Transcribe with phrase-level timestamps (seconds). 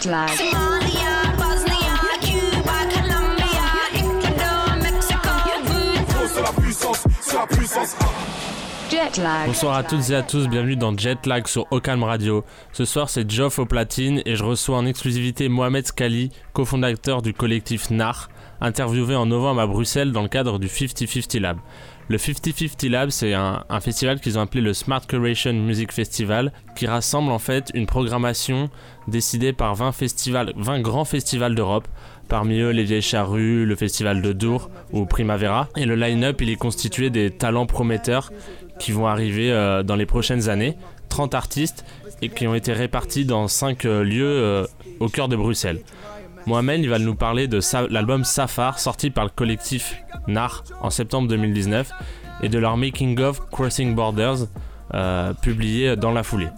[0.00, 0.28] Jetlag.
[0.28, 5.28] Somalia, Bosnia, Cuba, Colombia, Ecuador, Mexico,
[5.64, 6.28] Voodoo.
[6.32, 7.96] C'est la puissance, c'est la puissance.
[8.88, 9.46] Jetlag.
[9.46, 12.44] Bonsoir à toutes et à tous, bienvenue dans Jetlag sur Ocalm Radio.
[12.72, 17.34] Ce soir c'est Geoff au platine et je reçois en exclusivité Mohamed Skali, cofondateur du
[17.34, 18.28] collectif NAR,
[18.60, 21.58] interviewé en novembre à Bruxelles dans le cadre du 50-50 Lab.
[22.08, 26.86] Le 50-50 Lab c'est un, festival qu'ils ont appelé le Smart Curation Music Festival qui
[26.86, 28.70] rassemble en fait une programmation
[29.08, 31.86] décidée par 20 festivals, 20 grands festivals d'Europe
[32.28, 35.68] Parmi eux, les Vieilles Charrues, le Festival de Dour ou Primavera.
[35.76, 38.32] Et le line-up, il est constitué des talents prometteurs
[38.78, 40.76] qui vont arriver euh, dans les prochaines années.
[41.08, 41.86] 30 artistes
[42.20, 44.66] et qui ont été répartis dans 5 lieux euh,
[45.00, 45.80] au cœur de Bruxelles.
[46.48, 47.60] Mohamed, va nous parler de
[47.92, 49.96] l'album Safar, sorti par le collectif
[50.28, 51.90] NAR en septembre 2019,
[52.42, 54.46] et de leur Making of Crossing Borders,
[54.94, 56.48] euh, publié dans la foulée.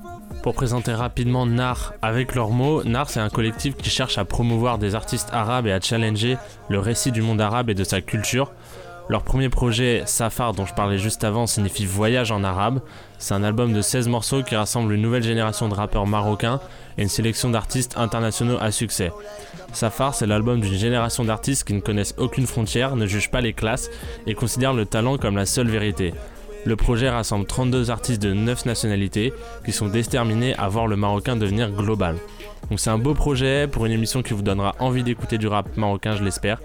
[0.45, 4.79] Pour présenter rapidement NAR avec leurs mots, NAR c'est un collectif qui cherche à promouvoir
[4.79, 6.37] des artistes arabes et à challenger
[6.69, 8.53] le récit du monde arabe et de sa culture.
[9.11, 12.81] Leur premier projet, Safar, dont je parlais juste avant, signifie Voyage en arabe.
[13.19, 16.61] C'est un album de 16 morceaux qui rassemble une nouvelle génération de rappeurs marocains
[16.97, 19.11] et une sélection d'artistes internationaux à succès.
[19.73, 23.53] Safar, c'est l'album d'une génération d'artistes qui ne connaissent aucune frontière, ne jugent pas les
[23.53, 23.91] classes
[24.27, 26.13] et considèrent le talent comme la seule vérité.
[26.67, 29.33] Le projet rassemble 32 artistes de 9 nationalités
[29.65, 32.17] qui sont déterminés à voir le marocain devenir global.
[32.69, 35.77] Donc c'est un beau projet pour une émission qui vous donnera envie d'écouter du rap
[35.77, 36.61] marocain, je l'espère.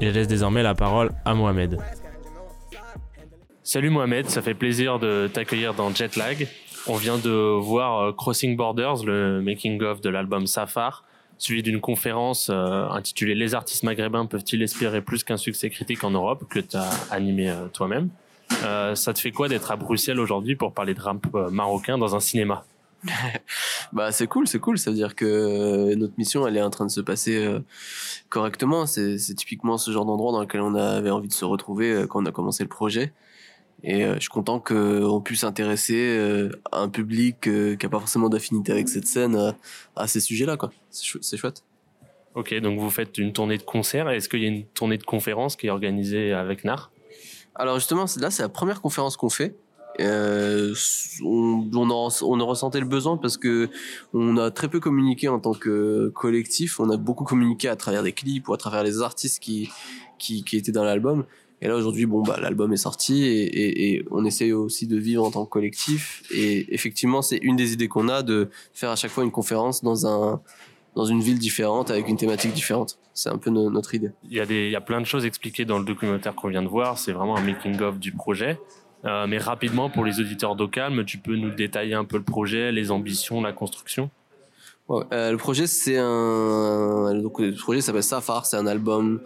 [0.00, 1.78] Et je laisse désormais la parole à Mohamed.
[3.62, 6.46] Salut Mohamed, ça fait plaisir de t'accueillir dans Jetlag.
[6.86, 11.04] On vient de voir euh, Crossing Borders, le making-of de l'album Safar,
[11.38, 16.10] suivi d'une conférence euh, intitulée Les artistes maghrébins peuvent-ils espérer plus qu'un succès critique en
[16.10, 18.10] Europe que tu as animé euh, toi-même.
[18.64, 22.14] Euh, ça te fait quoi d'être à Bruxelles aujourd'hui pour parler de rap marocain dans
[22.14, 22.64] un cinéma?
[23.90, 24.76] Bah c'est cool, c'est cool.
[24.76, 27.48] Ça veut dire que notre mission, elle est en train de se passer
[28.28, 28.84] correctement.
[28.84, 32.26] C'est typiquement ce genre d'endroit dans lequel on avait envie de se retrouver quand on
[32.26, 33.14] a commencé le projet.
[33.84, 38.00] Et euh, je suis content qu'on puisse intéresser euh, un public euh, qui a pas
[38.00, 39.54] forcément d'affinité avec cette scène
[39.94, 40.56] à ces sujets-là.
[40.56, 40.70] quoi.
[40.90, 41.62] C'est chou- c'est chouette.
[42.34, 44.08] Ok, donc vous faites une tournée de concerts.
[44.10, 46.90] Est-ce qu'il y a une tournée de conférences qui est organisée avec NAR?
[47.54, 49.56] Alors justement, là, c'est la première conférence qu'on fait.
[50.00, 50.74] Euh,
[51.24, 53.68] on, on, en, on en ressentait le besoin parce que
[54.12, 56.78] on a très peu communiqué en tant que collectif.
[56.78, 59.68] On a beaucoup communiqué à travers des clips ou à travers les artistes qui,
[60.18, 61.24] qui, qui étaient dans l'album.
[61.60, 64.96] Et là aujourd'hui, bon bah l'album est sorti et, et, et on essaye aussi de
[64.96, 66.22] vivre en tant que collectif.
[66.30, 69.82] Et effectivement, c'est une des idées qu'on a de faire à chaque fois une conférence
[69.82, 70.40] dans un
[70.94, 72.98] dans une ville différente avec une thématique différente.
[73.14, 74.10] C'est un peu no- notre idée.
[74.24, 76.48] il y, a des, il y a plein de choses expliquées dans le documentaire qu'on
[76.48, 76.98] vient de voir.
[76.98, 78.58] C'est vraiment un making-of du projet.
[79.04, 82.72] Euh, mais rapidement, pour les auditeurs d'Ocalm, tu peux nous détailler un peu le projet,
[82.72, 84.10] les ambitions, la construction?
[84.88, 87.14] Ouais, euh, le projet, c'est un.
[87.22, 89.20] Donc, le projet s'appelle Safar, c'est un album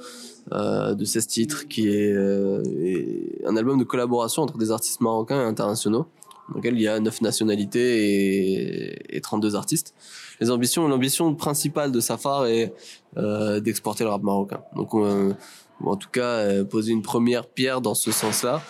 [0.51, 5.01] euh, de 16 titres qui est, euh, est un album de collaboration entre des artistes
[5.01, 6.07] marocains et internationaux,
[6.49, 9.95] dans lequel il y a 9 nationalités et, et 32 artistes.
[10.41, 12.75] Les ambitions, l'ambition principale de Safar est
[13.17, 14.63] euh, d'exporter le rap marocain.
[14.75, 18.63] Donc, en tout cas, poser une première pierre dans ce sens-là.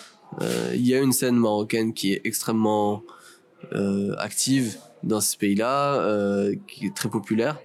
[0.74, 3.02] Il y a une scène marocaine qui est extrêmement
[4.18, 7.58] active dans ce pays-là, qui est très populaire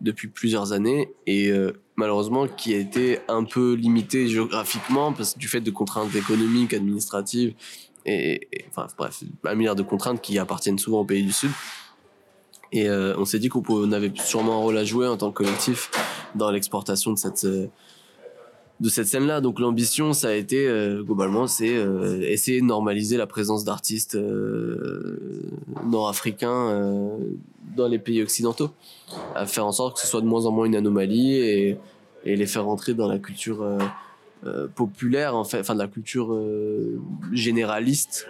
[0.00, 1.52] depuis plusieurs années et
[1.96, 7.54] malheureusement qui a été un peu limité géographiquement parce du fait de contraintes économiques, administratives
[8.06, 11.50] et, enfin bref, un milliard de contraintes qui appartiennent souvent aux pays du Sud.
[12.72, 15.44] Et euh, on s'est dit qu'on avait sûrement un rôle à jouer en tant que
[15.44, 15.90] collectif
[16.34, 17.68] dans l'exportation de cette euh,
[18.84, 19.40] de cette scène-là.
[19.40, 24.14] Donc l'ambition, ça a été euh, globalement, c'est euh, essayer de normaliser la présence d'artistes
[24.14, 25.18] euh,
[25.86, 27.18] nord-africains
[27.76, 28.70] dans les pays occidentaux,
[29.34, 31.78] à faire en sorte que ce soit de moins en moins une anomalie et,
[32.26, 33.66] les faire rentrer dans la culture
[34.74, 36.34] populaire, enfin de la culture
[37.34, 38.26] généraliste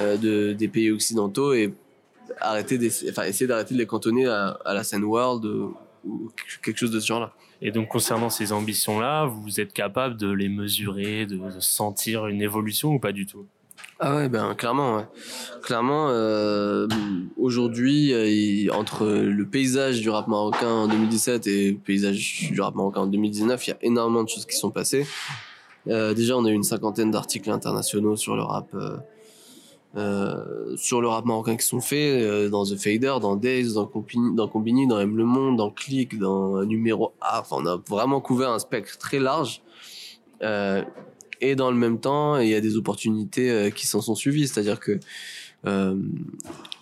[0.00, 1.74] de, des pays occidentaux et
[2.40, 2.78] arrêter
[3.10, 6.32] enfin, essayer d'arrêter de les cantonner à, la scène world ou
[6.62, 7.34] quelque chose de ce genre-là.
[7.62, 12.90] Et donc, concernant ces ambitions-là, vous êtes capable de les mesurer, de, sentir une évolution
[12.90, 13.46] ou pas du tout?
[14.00, 15.06] Ah ouais, ben clairement,
[15.62, 16.08] clairement.
[16.10, 16.86] euh,
[17.36, 22.74] Aujourd'hui, euh, entre le paysage du rap marocain en 2017 et le paysage du rap
[22.74, 25.06] marocain en 2019, il y a énormément de choses qui sont passées.
[25.86, 28.74] Euh, déjà, on a eu une cinquantaine d'articles internationaux sur le rap,
[29.96, 33.86] euh, sur le rap marocain qui sont faits euh, dans The Fader, dans Days, dans
[33.86, 37.40] Combini, dans, Combini, dans M Le Monde, dans Click, dans Numéro A.
[37.40, 39.62] Enfin, on a vraiment couvert un spectre très large.
[40.42, 40.82] Euh,
[41.40, 44.48] et dans le même temps, il y a des opportunités euh, qui s'en sont suivies.
[44.48, 44.98] C'est-à-dire que
[45.66, 45.96] Euh,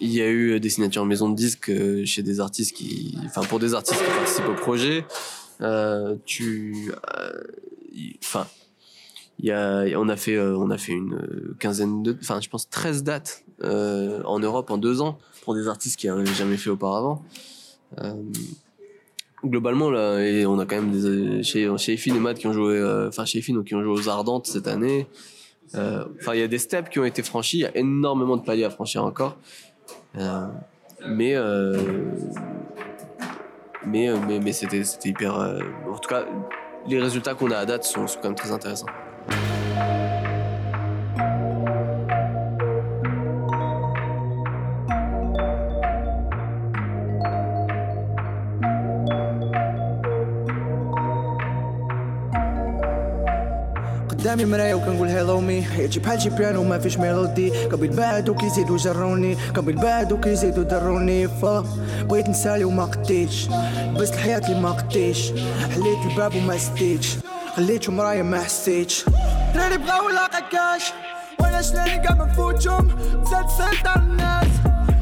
[0.01, 1.71] il y a eu des signatures maison de disques
[2.05, 5.05] chez des artistes qui, enfin pour des artistes qui participent au projet.
[6.25, 6.91] Tu,
[8.25, 8.45] enfin,
[9.39, 12.41] il y a, on a fait, euh, on a fait une euh, quinzaine de, enfin
[12.41, 16.25] je pense 13 dates euh, en Europe en deux ans pour des artistes qui n'avaient
[16.27, 17.23] jamais fait auparavant.
[19.45, 23.25] Globalement là, et on a quand même chez chez et Matt qui ont joué, enfin
[23.25, 25.09] chez Effin qui ont joué aux Ardentes cette année.
[25.75, 27.59] Enfin, il y a des steps qui ont été franchis.
[27.59, 29.37] Il y a énormément de paliers à franchir encore.
[30.15, 31.35] Mais,
[33.85, 35.35] mais, mais, mais c'était, hyper.
[35.35, 36.25] en tout cas,
[36.87, 38.87] les résultats qu'on a à date sont, sont quand même très intéressants.
[54.23, 58.77] قدامي مراية وكنقول هيلو مي حياتي بحال شي بيانو ما فيش ميلودي قبل بعدو كيزيدو
[58.77, 59.37] جروني.
[59.55, 61.29] قبل بعدو كيزيدو دروني.
[61.29, 61.65] فا
[62.03, 63.49] بغيت نسالي وما قديتش.
[63.95, 65.33] لبست الحياة اللي ما قديتش.
[65.75, 67.17] حليت الباب وما سديتش
[67.57, 69.05] خليتهم رايا ما حسيتش.
[69.55, 70.93] دراري بغاو لاقا كاش
[71.41, 72.89] وأنا شناني كاع ما نفوتهم
[73.31, 73.47] زاد
[73.85, 74.47] تاع الناس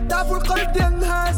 [0.09, 1.37] تعرفوا القلب ديال الناس.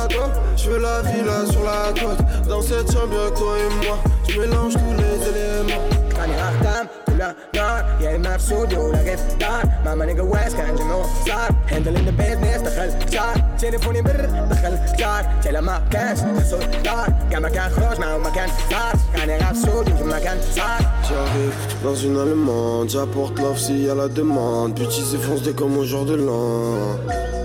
[0.10, 0.32] dope.
[0.56, 2.48] Je veux la villa sur la côte.
[2.48, 3.98] Dans cette chambre, y'a que toi et moi.
[4.28, 6.06] Je mélange tous les éléments.
[6.16, 10.54] كاني اختم كلها نار يا اما في استوديو ولا غير في دار ماما نيجا واس
[10.54, 16.18] كان جنو صار هندل ان بيزنس دخل كتار تليفوني بر دخل كتار تلا ما كانش
[16.20, 20.80] خسر دار كان مكان خروج مع مكان صار كاني غير في استوديو في مكان صار
[21.08, 24.74] J'arrive dans une allemande, j'apporte l'offre s'il y a la demande.
[24.74, 27.39] Petit s'effondre dès comme au jour de l'an.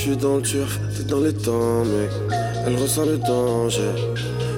[0.00, 2.08] Suis dans le turf, t'es dans les temps, mec.
[2.66, 3.82] Elle ressent le danger.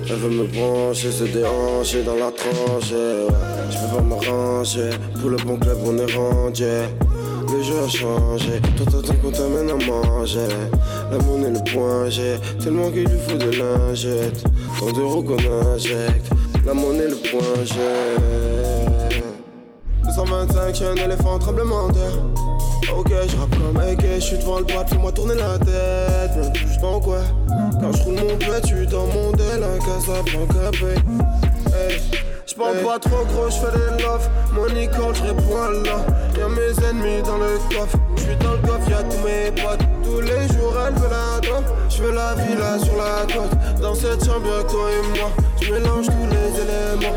[0.08, 2.90] Elle veut me brancher, se déhancher dans la tranche.
[2.90, 4.90] Je veux pas m'arranger,
[5.20, 6.62] pour le bon club on est rendu.
[6.62, 10.46] Le jeu a changé, toi t'attends qu'on t'amène à manger.
[11.10, 14.44] La monnaie le point G, tellement qu'il lui faut de lingette.
[14.78, 15.38] Tant d'euros qu'on
[15.74, 16.30] injecte,
[16.64, 17.74] la monnaie le point G.
[20.04, 22.51] 225, j'ai un éléphant tremblement terre.
[22.96, 26.32] Ok, je rappe comme AK, je suis devant le boîte, fais-moi tourner la tête.
[26.36, 27.18] Mais je pas quoi?
[27.80, 31.74] Quand je roule mon tu dans mon dél, un Casablanca, babe.
[31.74, 32.00] Hey.
[32.46, 34.28] Je parle pas trop gros, je fais des love.
[34.52, 36.04] Money quand je réponds à là.
[36.36, 37.96] Y'a mes ennemis dans le coffre.
[38.16, 39.86] Je suis dans le coffre, y'a tous mes potes.
[40.04, 41.64] Tous les jours, elle veut la dent.
[41.88, 43.80] Je veux la villa sur la côte.
[43.80, 45.30] Dans cette chambre, y'a toi et moi.
[45.62, 47.16] Je mélange tous les éléments.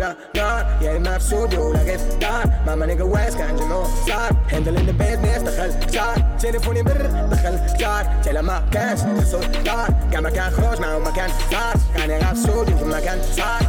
[0.00, 0.48] la la
[0.80, 4.32] Yeah, it maps so bro, like if not مع ما نيجا واس كان جنو صار
[4.52, 10.22] هندل ان بيزنس دخل صار تليفوني بر دخل كتار تلا ما كانش خسر دار كان
[10.22, 13.60] مكان خروج معه مكان صار كان يغاب سود يمكن مكان صار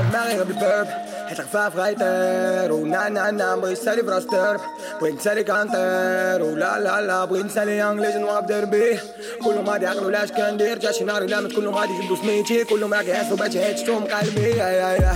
[0.00, 4.60] المغرب البرب الخفاف غيطير ونا نا نا بغيت نسالي براس درب
[5.00, 8.98] بغيت نسالي كانتر ولا لا لا بغيت نسالي انجليز نوقف دربي
[9.44, 13.08] كلهم غادي يعقلوا لاش كندير جا شي نهار لامت كلهم غادي يجبدوا سميتي كلهم راك
[13.08, 15.14] يحسوا باتي هيتشتو من قلبي يا يا يا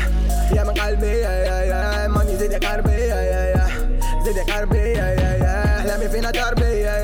[0.57, 3.67] يا من قلبي يا يا يا ماني زيد يا قلبي يا يا يا
[4.25, 6.93] زيد يا قلبي يا يا يا احلامي فينا دربي يا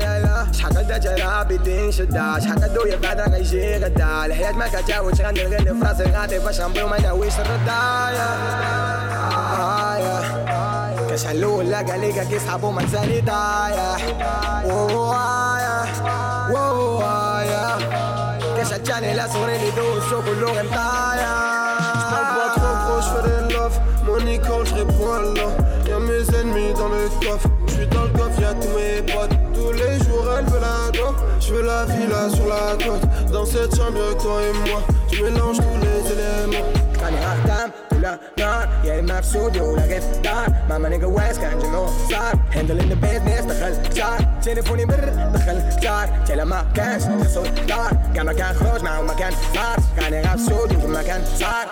[0.91, 4.67] يا شحال قد جرى بدين شدا شحال قدو يا بعد راه يجي غدا الحياة ما
[4.67, 8.27] كتعاودش غندير غير في راسي غادي باش غنبغيو ما ناويش الردايا
[11.09, 14.01] كاش علو لا قال لي كي صحابو ما تسالي طايح
[14.65, 15.85] ووايا
[16.51, 17.77] ووايا
[18.57, 21.51] كاش عجاني لا صوري لي دوسو كلو غير طايح
[22.11, 23.31] Parle pas trop gros, je fais
[24.65, 25.89] je réponds à.
[25.89, 27.49] Y'a mes ennemis dans le coffre.
[27.67, 29.50] Je suis dans le coffre, y'a tous mes potes.
[30.41, 31.15] Elle veut la dent.
[31.39, 33.31] Je veux la villa sur la côte.
[33.31, 34.81] Dans cette chambre, toi et moi.
[35.11, 36.67] Je mélange tous les éléments.
[37.01, 41.39] كاني اختم كلها نار يا اما في استوديو ولا غير في دار ماما نيجا واس
[41.39, 47.03] كان جنو صار هندل ان بيزنس دخل كتار تليفوني بر دخل كتار تلا ما كانش
[47.03, 51.67] خسر دار كان مكان خروج مع مكان صار كاني غير في استوديو في مكان صار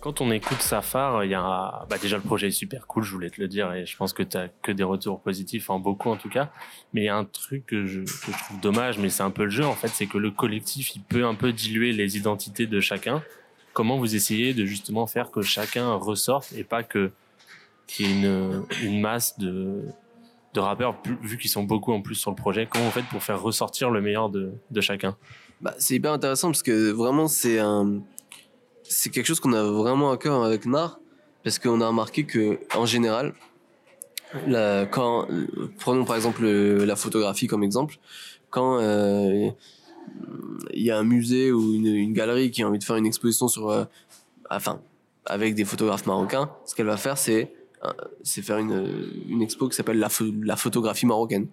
[0.00, 3.12] Quand on écoute Safar, il y a bah déjà le projet est super cool, je
[3.12, 5.78] voulais te le dire, et je pense que tu as que des retours positifs, en
[5.78, 6.50] beaucoup en tout cas.
[6.92, 9.50] Mais il y a un truc que je, trouve dommage, mais c'est un peu le
[9.50, 12.80] jeu en fait, c'est que le collectif, il peut un peu diluer les identités de
[12.80, 13.22] chacun.
[13.72, 17.12] Comment vous essayez de justement faire que chacun ressorte et pas que
[17.86, 18.28] qu'il y ait
[18.82, 19.84] une, masse de,
[20.56, 23.40] rappeurs, vu qu'ils sont beaucoup en plus sur le projet, comment vous faites pour faire
[23.40, 25.16] ressortir le meilleur de chacun?
[25.60, 28.00] Bah, c'est hyper intéressant parce que vraiment c'est un
[28.82, 31.00] c'est quelque chose qu'on a vraiment à cœur avec Nar
[31.42, 33.34] parce qu'on a remarqué que en général
[34.46, 35.28] la, quand
[35.78, 37.96] prenons par exemple le- la photographie comme exemple
[38.50, 39.50] quand euh,
[40.72, 43.48] il y a un musée ou une, galerie qui a envie de faire une exposition
[43.48, 43.84] sur euh,
[45.24, 47.52] avec des photographes marocains ce qu'elle va faire c'est
[47.84, 47.90] euh,
[48.22, 50.08] c'est faire une, une expo qui s'appelle la,
[50.42, 51.46] la photographie marocaine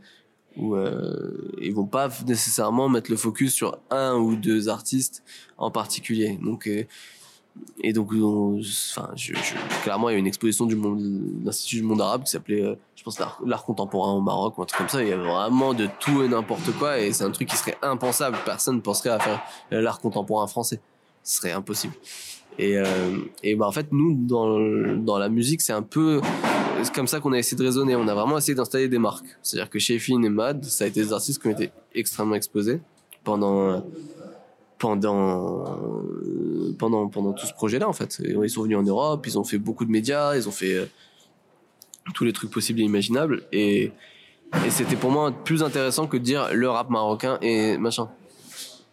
[0.57, 5.23] où euh, ils vont pas nécessairement mettre le focus sur un ou deux artistes
[5.57, 6.37] en particulier.
[6.43, 6.83] Donc euh,
[7.83, 11.01] et donc on- enfin je, je- clairement il y a une exposition du monde
[11.43, 14.65] l'Institut du monde arabe qui s'appelait euh, je pense l'art, contemporain au Maroc ou un
[14.65, 17.31] truc comme ça, il y avait vraiment de tout et n'importe quoi et c'est un
[17.31, 19.41] truc qui serait impensable, personne ne penserait à faire
[19.71, 20.79] l'art contemporain français.
[21.23, 21.93] Ce serait impossible.
[22.57, 22.85] Et, euh,
[23.43, 24.57] et bah en fait nous dans,
[24.97, 26.21] dans la musique c'est un peu
[26.83, 27.95] c'est comme ça qu'on a essayé de raisonner.
[27.95, 29.25] On a vraiment essayé d'installer des marques.
[29.41, 32.35] C'est-à-dire que chez Finn et Mad, ça a été des artistes qui ont été extrêmement
[32.35, 32.79] exposés
[33.23, 33.83] pendant
[34.79, 35.63] pendant
[36.79, 38.21] pendant pendant tout ce projet-là en fait.
[38.23, 40.85] Ils sont venus en Europe, ils ont fait beaucoup de médias, ils ont fait euh,
[42.13, 43.43] tous les trucs possibles et imaginables.
[43.51, 43.91] Et
[44.69, 48.09] c'était pour moi plus intéressant que de dire le rap marocain et machin.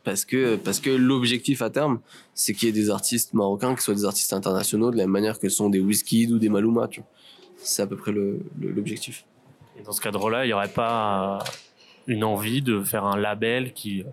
[0.04, 2.00] Parce que, parce que l'objectif à terme,
[2.32, 5.10] c'est qu'il y ait des artistes marocains qui soient des artistes internationaux de la même
[5.10, 6.88] manière que sont des Wizkid ou des Maluma.
[7.58, 9.24] C'est à peu près le- le- l'objectif.
[9.78, 11.44] Et dans ce cadre-là, il n'y aurait pas euh,
[12.06, 14.04] une envie de faire un label qui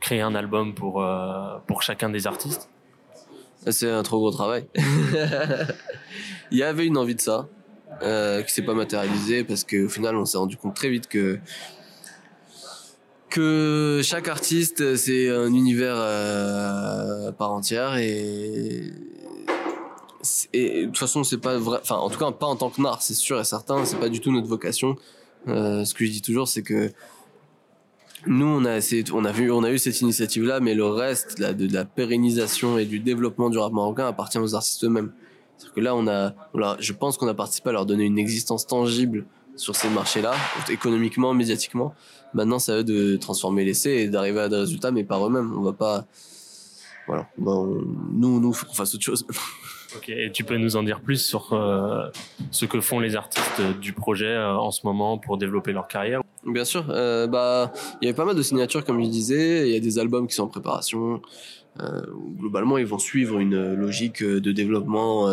[0.00, 2.68] crée un album pour, euh, pour chacun des artistes?
[3.68, 4.66] C'est un trop gros travail.
[6.50, 7.48] Il y avait une envie de ça,
[8.02, 11.38] euh, qui s'est pas matérialisée parce qu'au final, on s'est rendu compte très vite que
[13.30, 18.84] que chaque artiste c'est un univers euh, à part entière et
[20.52, 22.80] et de toute façon c'est pas vrai enfin en tout cas pas en tant que
[22.82, 24.96] nar c'est sûr et certain c'est pas du tout notre vocation.
[25.46, 26.92] Euh, ce que je dis toujours c'est que
[28.26, 30.84] nous on a essayé on a vu on a eu cette initiative là mais le
[30.86, 35.12] reste de, la pérennisation et du développement du rap marocain appartient aux artistes eux-mêmes.
[35.56, 38.04] C'est que là on a on leur- je pense qu'on a participé à leur donner
[38.04, 39.24] une existence tangible
[39.56, 40.34] sur ces marchés là
[40.68, 41.94] économiquement médiatiquement.
[42.34, 45.52] Maintenant c'est à eux de transformer l'essai et d'arriver à des résultats mais par eux-mêmes.
[45.56, 46.04] On va pas
[47.06, 47.28] voilà.
[47.44, 47.80] On-
[48.12, 49.24] nous nous faut qu'on fasse autre chose
[49.96, 52.10] Ok, et tu peux nous en dire plus sur euh,
[52.50, 56.20] ce que font les artistes du projet euh, en ce moment pour développer leur carrière?
[56.44, 59.72] Bien sûr, euh, bah il y avait pas mal de signatures comme je disais, il
[59.72, 61.22] y a des albums qui sont en préparation.
[62.38, 65.28] Globalement, ils vont suivre une logique de développement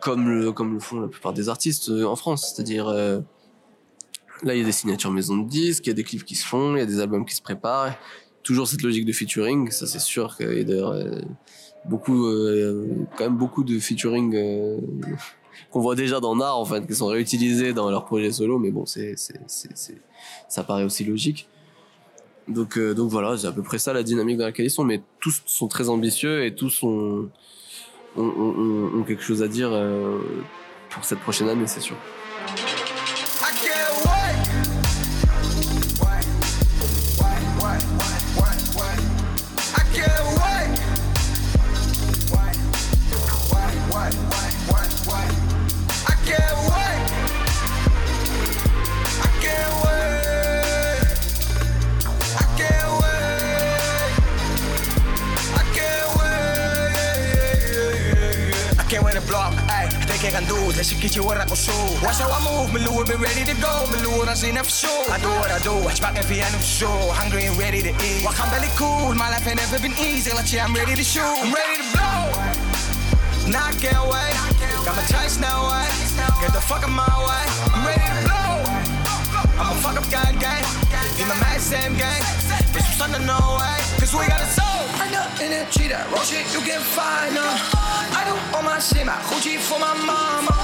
[0.00, 3.22] comme le font la plupart des artistes en France, c'est-à-dire là
[4.54, 6.46] il y a des signatures maison de disques, il y a des clips qui se
[6.46, 7.94] font, il y a des albums qui se préparent.
[8.42, 10.94] Toujours cette logique de featuring, ça c'est sûr y a d'ailleurs
[11.88, 14.78] beaucoup euh, quand même beaucoup de featuring euh,
[15.70, 18.70] qu'on voit déjà dans Nard en fait, qui sont réutilisés dans leurs projets solo, mais
[18.70, 20.00] bon, c'est, c'est, c'est, c'est-
[20.48, 21.48] ça paraît aussi logique.
[22.46, 24.84] Donc, euh, donc voilà, c'est à peu près ça la dynamique dans laquelle ils sont,
[24.84, 27.28] mais tous sont très ambitieux et tous ont,
[28.16, 30.18] ont, ont- ont- ont quelque chose à dire euh,
[30.90, 31.96] pour cette prochaine année, c'est sûr.
[60.38, 60.76] Can't do it.
[60.76, 61.74] Let's get you what I can show.
[61.98, 62.70] Watch how I move.
[62.72, 63.90] Me Lou, been ready to go.
[63.90, 65.02] Me Lou, I see never show.
[65.10, 65.74] I do what I do.
[65.82, 66.94] Watch back every end of show.
[67.10, 68.22] Hungry and ready to eat.
[68.22, 69.12] Walk, I'm belly cool.
[69.18, 70.30] My life ain't never been easy.
[70.30, 71.26] Like, yeah, I'm ready to shoot.
[71.26, 72.30] I'm ready to blow.
[73.50, 74.38] I can't wait.
[74.86, 75.90] Got my choice now, way.
[76.38, 77.44] Get the fuck out my way.
[77.74, 78.62] I'm ready to blow.
[79.58, 80.62] I'm a fuck up gang gang.
[81.18, 82.37] Be my man, same gang.
[82.76, 83.78] I'm starting to know way.
[83.98, 84.82] Cause we got a soul.
[85.00, 87.52] I know in a cheetah, roll shit, you can find her.
[88.18, 90.54] I do all my shit, my Gucci for my mama.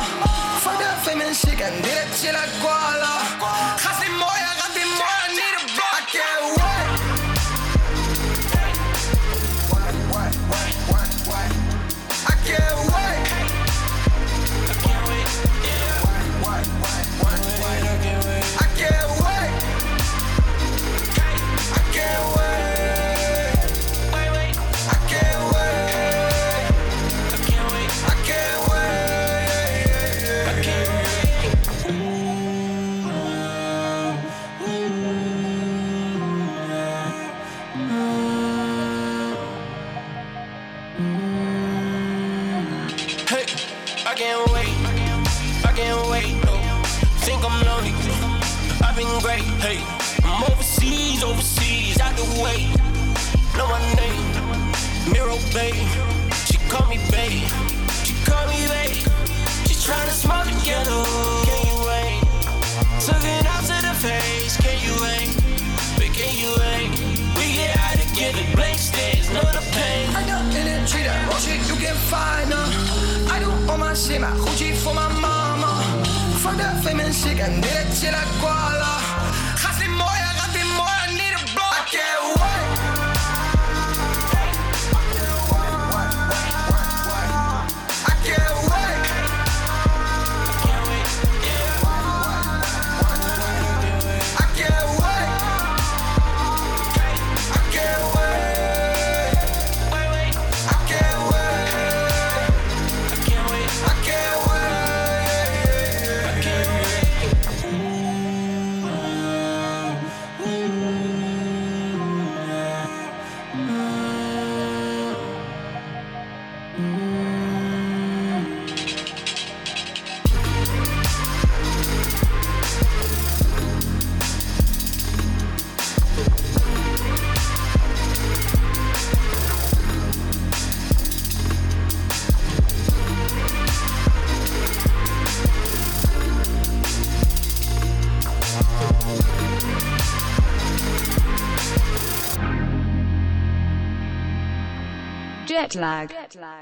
[0.60, 3.14] Fuck the famous shit, and did it till I guala.
[3.80, 5.90] Gasty mooi, gasty mooi, I need a blow.
[5.92, 6.44] I can't.
[6.56, 7.03] Wait,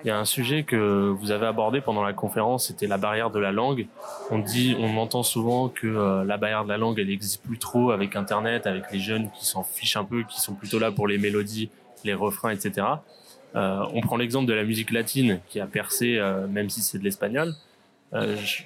[0.05, 3.31] Il y a un sujet que vous avez abordé pendant la conférence, c'était la barrière
[3.31, 3.87] de la langue.
[4.31, 7.59] On dit, on entend souvent que euh, la barrière de la langue, elle n'existe plus
[7.59, 10.91] trop avec Internet, avec les jeunes qui s'en fichent un peu, qui sont plutôt là
[10.91, 11.71] pour les mélodies,
[12.05, 12.87] les refrains, etc.
[13.55, 16.99] Euh, on prend l'exemple de la musique latine qui a percé, euh, même si c'est
[16.99, 17.55] de l'espagnol.
[18.13, 18.63] Je,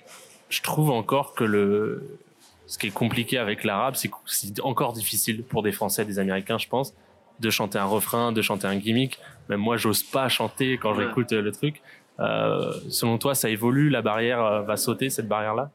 [0.49, 2.19] je trouve encore que le,
[2.67, 6.69] ce qui est compliqué avec l'arabe, c'est encore difficile pour des Français, des Américains, je
[6.69, 6.95] pense,
[7.41, 9.19] de chanter un refrain, de chanter un gimmick.
[9.49, 11.05] Même moi, j'ose pas chanter quand Ouais.
[11.07, 11.83] j'écoute le truc.
[12.19, 15.71] Euh, selon toi, ça évolue, la barrière euh, va sauter, cette barrière-là?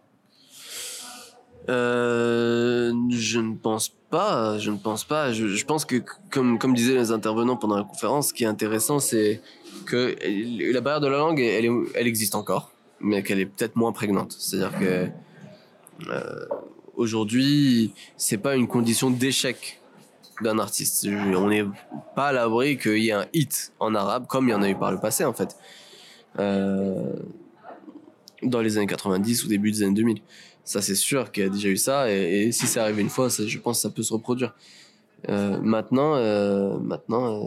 [1.69, 4.57] Euh, je ne pense pas.
[4.57, 5.31] Je ne pense pas.
[5.31, 5.97] Je, je pense que,
[6.31, 9.41] comme, comme disaient les intervenants pendant la conférence, ce qui est intéressant, c'est
[9.85, 10.15] que
[10.73, 13.91] la barrière de la langue, elle, est- elle existe encore, mais qu'elle est peut-être moins
[13.91, 14.35] prégnante.
[14.37, 15.07] C'est-à-dire que
[16.09, 16.45] euh,
[16.95, 19.80] aujourd'hui, c'est pas une condition d'échec
[20.41, 21.07] d'un artiste.
[21.07, 21.65] On n'est
[22.15, 24.69] pas à l'abri qu'il y ait un hit en arabe, comme il y en a
[24.69, 25.55] eu par le passé, en fait.
[26.39, 27.13] Euh,
[28.43, 30.21] dans les années 90 ou début des années 2000.
[30.63, 32.11] Ça, c'est sûr qu'il y a déjà eu ça.
[32.11, 34.55] Et, si ça arrive une fois, je pense que ça peut se reproduire.
[35.29, 37.43] Euh, maintenant, euh, maintenant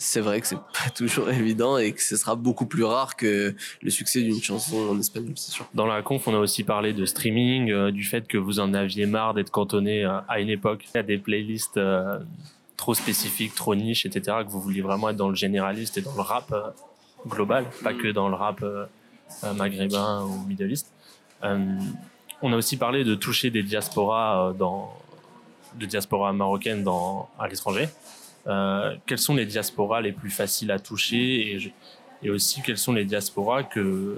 [0.00, 3.54] c'est vrai que c'est pas toujours évident et que ce sera beaucoup plus rare que
[3.82, 5.66] le succès d'une chanson en espagnol, c'est sûr.
[5.74, 8.72] Dans la conf, on a aussi parlé de streaming, euh, du fait que vous en
[8.72, 12.18] aviez marre d'être cantonné euh, à une époque à des playlists euh,
[12.78, 16.14] trop spécifiques, trop niches, etc., que vous vouliez vraiment être dans le généraliste et dans
[16.14, 16.50] le rap
[17.28, 18.64] global, pas que dans le rap
[19.54, 20.90] maghrébin ou middle east.
[21.42, 24.94] On a aussi parlé de toucher des diasporas dans
[25.74, 27.90] de diaspora marocaine dans à l'étranger.
[28.46, 31.72] Euh, quelles sont les diasporas les plus faciles à toucher
[32.22, 33.62] et, aussi quelles sont les diasporas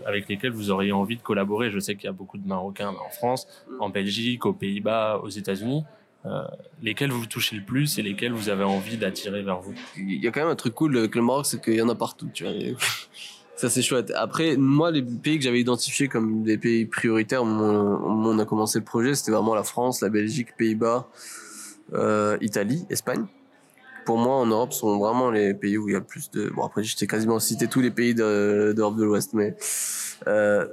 [0.06, 1.70] avec lesquelles vous auriez envie de collaborer?
[1.70, 3.46] Je sais qu'il y a beaucoup de Marocains en France,
[3.78, 5.84] en Belgique, aux Pays-Bas, aux États-Unis.
[6.24, 6.42] Euh,
[6.80, 9.74] lesquels vous touchez le plus et lesquels vous avez envie d'attirer vers vous?
[9.96, 11.88] Il y a quand même un truc cool avec le Maroc, c'est qu'il y en
[11.88, 12.28] a partout,
[13.56, 14.12] Ça, c'est chouette.
[14.16, 18.78] Après, moi, les pays que j'avais identifiés comme des pays prioritaires où on a commencé
[18.78, 21.08] le projet, c'était vraiment la France, la Belgique, Pays-Bas,
[21.92, 23.26] euh, Italie, Espagne.
[24.04, 26.48] Pour moi, en Europe, sont vraiment les pays où il y a le plus de...
[26.50, 29.56] Bon, après, j'étais quasiment cité tous les pays de- d'Europe de l'Ouest, mais...
[30.26, 30.66] Euh,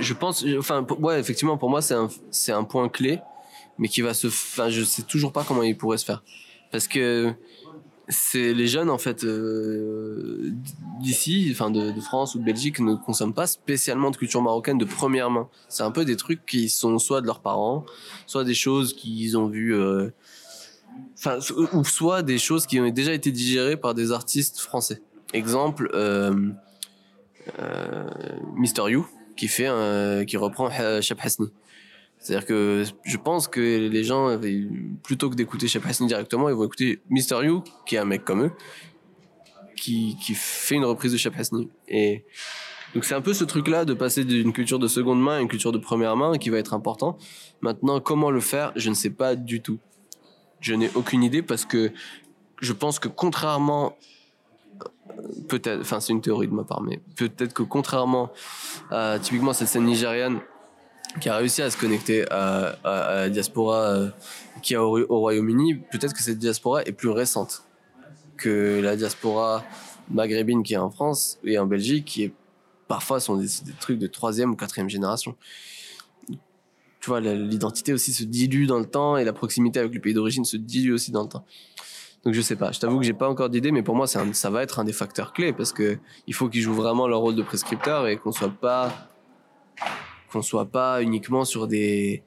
[0.00, 0.44] je pense...
[0.58, 2.08] Enfin, ouais, effectivement, pour moi, c'est un,
[2.48, 3.20] un point clé,
[3.78, 4.26] mais qui va se...
[4.26, 6.22] Enfin, je sais toujours pas comment il pourrait se faire.
[6.70, 7.32] Parce que
[8.10, 10.52] c'est les jeunes en fait euh,
[11.00, 14.84] d'ici, enfin de, France ou de Belgique, ne consomment pas spécialement de culture marocaine de
[14.84, 15.48] première main.
[15.68, 17.86] C'est un peu des trucs qui sont soit de leurs parents,
[18.26, 20.10] soit des choses qu'ils ont vues, euh,
[21.72, 25.00] ou soit des choses qui ont déjà été digérées par des artistes français.
[25.32, 26.50] Exemple, euh,
[27.60, 28.10] euh,
[28.56, 29.70] Mister You qui fait
[30.26, 30.68] qui reprend
[31.00, 31.50] Cheb Hasni.
[32.20, 34.38] C'est-à-dire que je pense que les gens,
[35.02, 38.24] plutôt que d'écouter Cheb Hasni directement, ils vont écouter Mister You, qui est un mec
[38.24, 38.52] comme eux,
[39.74, 41.70] qui, qui fait une reprise de Cheb Hasni.
[41.88, 42.24] Et
[42.94, 45.48] donc c'est un peu ce truc-là de passer d'une culture de seconde main à une
[45.48, 47.16] culture de première main qui va être important.
[47.62, 49.78] Maintenant, comment le faire, je ne sais pas du tout.
[50.60, 51.90] Je n'ai aucune idée parce que
[52.60, 53.96] je pense que contrairement
[55.48, 58.30] peut-être, enfin c'est une théorie de ma part, mais peut-être que contrairement
[58.90, 60.40] à typiquement cette scène nigériane
[61.20, 64.10] qui a réussi à se connecter à, la diaspora euh,
[64.62, 67.64] qui est au, au Royaume-Uni, peut-être que cette diaspora est plus récente
[68.40, 69.64] que la diaspora
[70.10, 72.32] maghrébine qui est en France et en Belgique, qui
[72.88, 73.46] parfois sont des,
[73.78, 75.36] trucs de troisième ou quatrième génération.
[76.28, 80.12] Tu vois, l'identité aussi se dilue dans le temps et la proximité avec le pays
[80.12, 81.44] d'origine se dilue aussi dans le temps.
[82.24, 84.50] Donc je sais pas, je t'avoue que j'ai pas encore d'idée, mais pour moi ça
[84.50, 87.34] va être un des facteurs clés parce que il faut qu'ils jouent vraiment leur rôle
[87.34, 89.09] de prescripteur et qu'on soit pas
[90.30, 92.22] qu'on soit pas uniquement sur des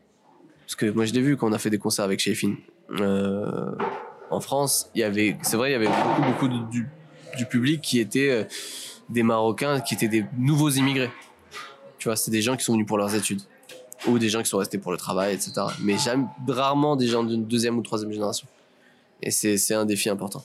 [0.65, 2.55] parce que moi je l'ai vu quand on a fait des concerts avec Shefin
[2.99, 3.71] euh,
[4.29, 6.87] en France, il y avait c'est vrai il y avait beaucoup beaucoup du,
[7.37, 8.43] du public qui était euh,
[9.09, 11.11] des Marocains qui étaient des nouveaux immigrés.
[11.99, 13.41] Tu vois, c'est des gens qui sont venus pour leurs études
[14.07, 15.53] ou des gens qui sont restés pour le travail, etc.
[15.81, 18.47] Mais jamais, rarement des gens d'une deuxième ou troisième génération.
[19.21, 20.43] Et c'est un défi important.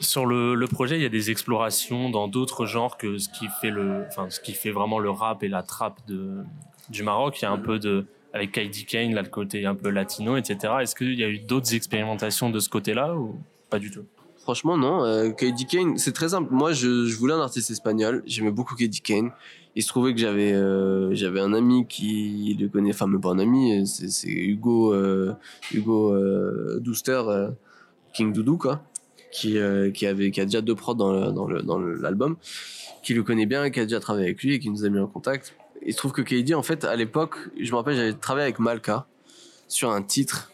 [0.00, 3.48] Sur le, le projet, il y a des explorations dans d'autres genres que ce qui
[3.60, 6.44] fait le, enfin, ce qui fait vraiment le rap et la trap de,
[6.90, 7.38] du Maroc.
[7.40, 10.36] Il y a un peu de, avec Kaidi Kane, là, le côté un peu latino,
[10.36, 10.74] etc.
[10.82, 13.36] Est-ce qu'il y a eu d'autres expérimentations de ce côté-là ou
[13.70, 14.04] pas du tout?
[14.42, 15.04] Franchement, non.
[15.04, 16.52] Euh, Kaidi Kane, c'est très simple.
[16.52, 18.22] Moi, je, je voulais un artiste espagnol.
[18.26, 19.30] J'aimais beaucoup Kaidi Kane.
[19.76, 23.30] Il se trouvait que j'avais euh, j'avais un ami qui le connaît, enfin même pas
[23.30, 25.32] un ami, c'est Hugo euh,
[25.72, 27.48] Hugo euh, Douster, euh,
[28.12, 28.84] King Doudou quoi,
[29.32, 29.56] qui
[29.92, 32.36] qui avait qui a déjà deux prods dans le, dans le dans le- l'album,
[33.02, 35.00] qui le connaît bien, qui a déjà travaillé avec lui et qui nous a mis
[35.00, 35.56] en contact.
[35.84, 38.58] Il se trouve que Kaidi en fait à l'époque, je me rappelle, j'avais travaillé avec
[38.58, 39.06] Malka
[39.68, 40.50] sur un titre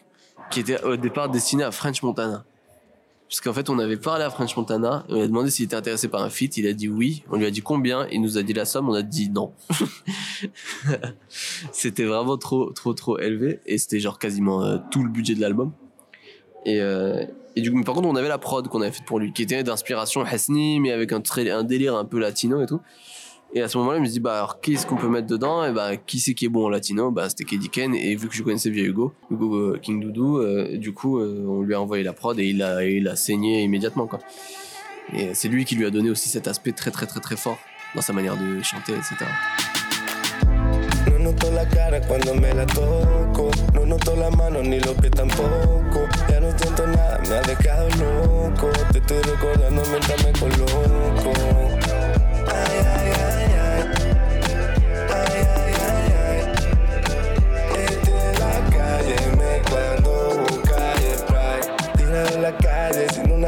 [0.49, 2.43] qui était au départ destiné à French Montana.
[3.31, 5.77] Parce qu'en fait, on avait parlé à French Montana, on lui a demandé s'il était
[5.77, 8.37] intéressé par un feat, il a dit oui, on lui a dit combien, il nous
[8.37, 9.53] a dit la somme, on a dit non.
[11.71, 15.39] c'était vraiment trop, trop, trop élevé, et c'était genre quasiment euh, tout le budget de
[15.39, 15.71] l'album.
[16.65, 17.23] Et, euh,
[17.55, 19.31] et du coup, mais par contre, on avait la prod qu'on avait faite pour lui,
[19.31, 22.81] qui était d'inspiration Hasni, mais avec un délire un peu latino et tout.
[23.53, 25.65] Et à ce moment-là, je me suis dit, bah, alors, qu'est-ce qu'on peut mettre dedans?
[25.65, 27.11] Et bah, qui c'est qui est bon en latino?
[27.11, 27.93] Bah, c'était Keddy Ken.
[27.93, 31.45] Et vu que je connaissais bien Hugo, Hugo euh, King Doudou, euh, du coup, euh,
[31.45, 34.19] on lui a envoyé la prod et il a, il a saigné immédiatement, quoi.
[35.13, 37.57] Et c'est lui qui lui a donné aussi cet aspect très, très, très, très fort
[37.93, 39.25] dans sa manière de chanter, etc.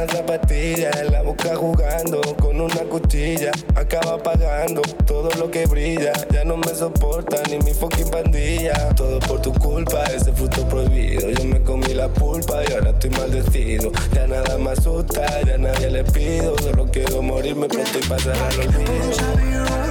[0.04, 0.90] una zapatilla.
[1.10, 3.52] La boca jugando con una cuchilla.
[3.74, 6.12] Acaba pagando todo lo que brilla.
[6.32, 8.94] Ya no me soporta ni mi fucking pandilla.
[8.94, 11.30] Todo por tu culpa, ese fruto prohibido.
[11.30, 13.92] Yo me comí la pulpa y ahora estoy maldecido.
[14.12, 16.56] Ya nada me asusta, ya nadie le pido.
[16.58, 19.83] Solo quiero morirme pronto y pasar al olvido.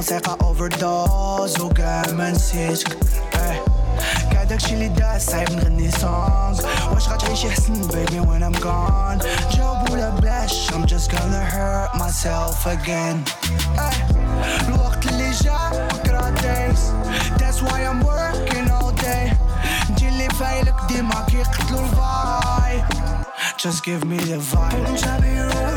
[0.00, 2.96] بالموسيقى overdose وكاع ما نسيتك
[3.34, 3.64] إيه.
[4.32, 6.60] كاع داكشي اللي داز صعيب نغني سونغ
[6.92, 12.66] واش غتعيشي حسن baby when I'm gone جاوب ولا بلاش I'm just gonna hurt myself
[12.66, 13.16] again
[13.78, 14.08] إيه.
[14.68, 16.80] الوقت اللي جا بكرة days
[17.40, 19.34] That's why I'm working all day
[19.90, 22.84] نجي اللي فايلك ديما كيقتلو الفاي
[23.58, 25.69] Just give me the vibe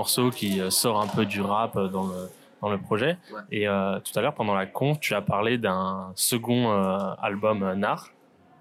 [0.00, 2.20] Morceaux qui euh, sort un peu du rap euh, dans le,
[2.62, 3.12] dans le projet.
[3.34, 3.40] Ouais.
[3.58, 7.62] Et euh, tout à l'heure, pendant la conf, tu as parlé d'un second euh, album
[7.62, 8.08] euh, Nar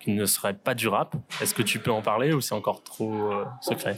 [0.01, 1.15] qui ne serait pas du rap.
[1.41, 3.15] Est-ce que tu peux en parler ou c'est encore trop
[3.61, 3.95] secret?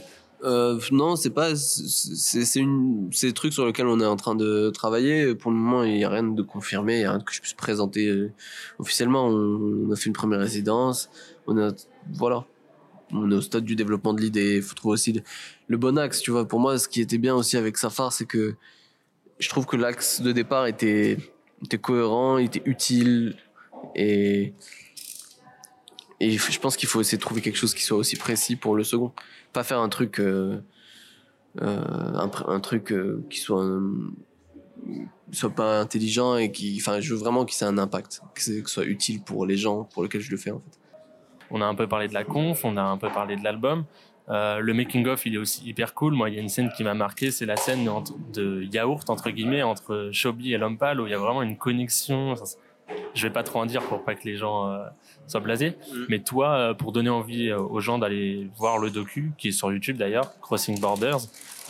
[0.90, 1.54] Non, c'est pas.
[1.54, 3.08] C'est une.
[3.12, 5.36] C'est des trucs sur lesquels on est en train de travailler.
[5.36, 7.40] Pour le moment, il y a rien de confirmé, il y a rien que je
[7.40, 8.32] puisse présenter
[8.80, 9.24] officiellement.
[9.26, 11.08] On, on a fait une première résidence.
[11.46, 11.70] On a
[12.12, 12.38] voilà.
[13.12, 14.56] Au stade du développement de l'idée.
[14.56, 15.22] Il faut trouver aussi
[15.68, 16.20] le, bon axe.
[16.20, 18.54] Tu vois, pour moi, ce qui était bien aussi avec Safar, c'est que
[19.38, 21.18] je trouve que l'axe de départ était
[21.80, 23.36] cohérent, il était utile
[23.94, 24.54] et
[26.20, 28.76] et je pense qu'il faut essayer de trouver quelque chose qui soit aussi précis pour
[28.76, 29.12] le second
[29.52, 30.60] pas faire un truc euh,
[31.60, 33.68] euh, un, truc euh, qui soit
[35.32, 38.60] soit pas intelligent et qui enfin je veux vraiment que ça ait un impact que,
[38.60, 40.78] que ce soit utile pour les gens pour lesquels je le fais en fait
[41.52, 43.84] On a un peu parlé de la conf, on a un peu parlé de l'album.
[44.28, 46.14] Euh, le making of, il est aussi hyper cool.
[46.14, 49.08] Moi, il y a une scène qui m'a marqué, c'est la scène entre- de yaourt
[49.10, 52.34] entre guillemets entre Shobi et Lompal où il y a vraiment une connexion.
[53.14, 54.84] Je vais pas trop en dire pour pas que les gens euh,
[55.26, 55.76] soient blasés.
[56.08, 59.52] Mais toi, euh, pour donner envie euh, aux gens d'aller voir le docu, qui est
[59.52, 61.18] sur YouTube d'ailleurs, Crossing Borders,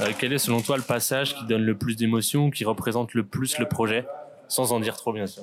[0.01, 3.25] euh, quel est selon toi le passage qui donne le plus d'émotion, qui représente le
[3.25, 4.05] plus le projet,
[4.49, 5.43] sans en dire trop bien sûr.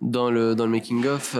[0.00, 1.36] dans le dans le making of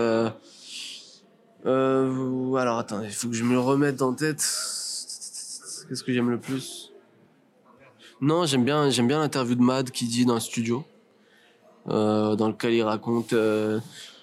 [1.65, 4.39] euh, alors attends il faut que je me le remette en tête.
[5.89, 6.91] Qu'est-ce que j'aime le plus?
[8.21, 10.85] Non j'aime bien j'aime bien l'interview de Mad qui dit dans le studio
[11.89, 13.79] euh, dans lequel il raconte euh,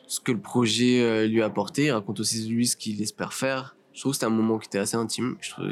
[0.07, 1.87] ce que le projet euh, lui a apporté.
[1.87, 3.77] Il raconte aussi lui ce qu'il espère faire.
[3.93, 5.67] Je trouve que c'était un moment qui était assez intime je trouve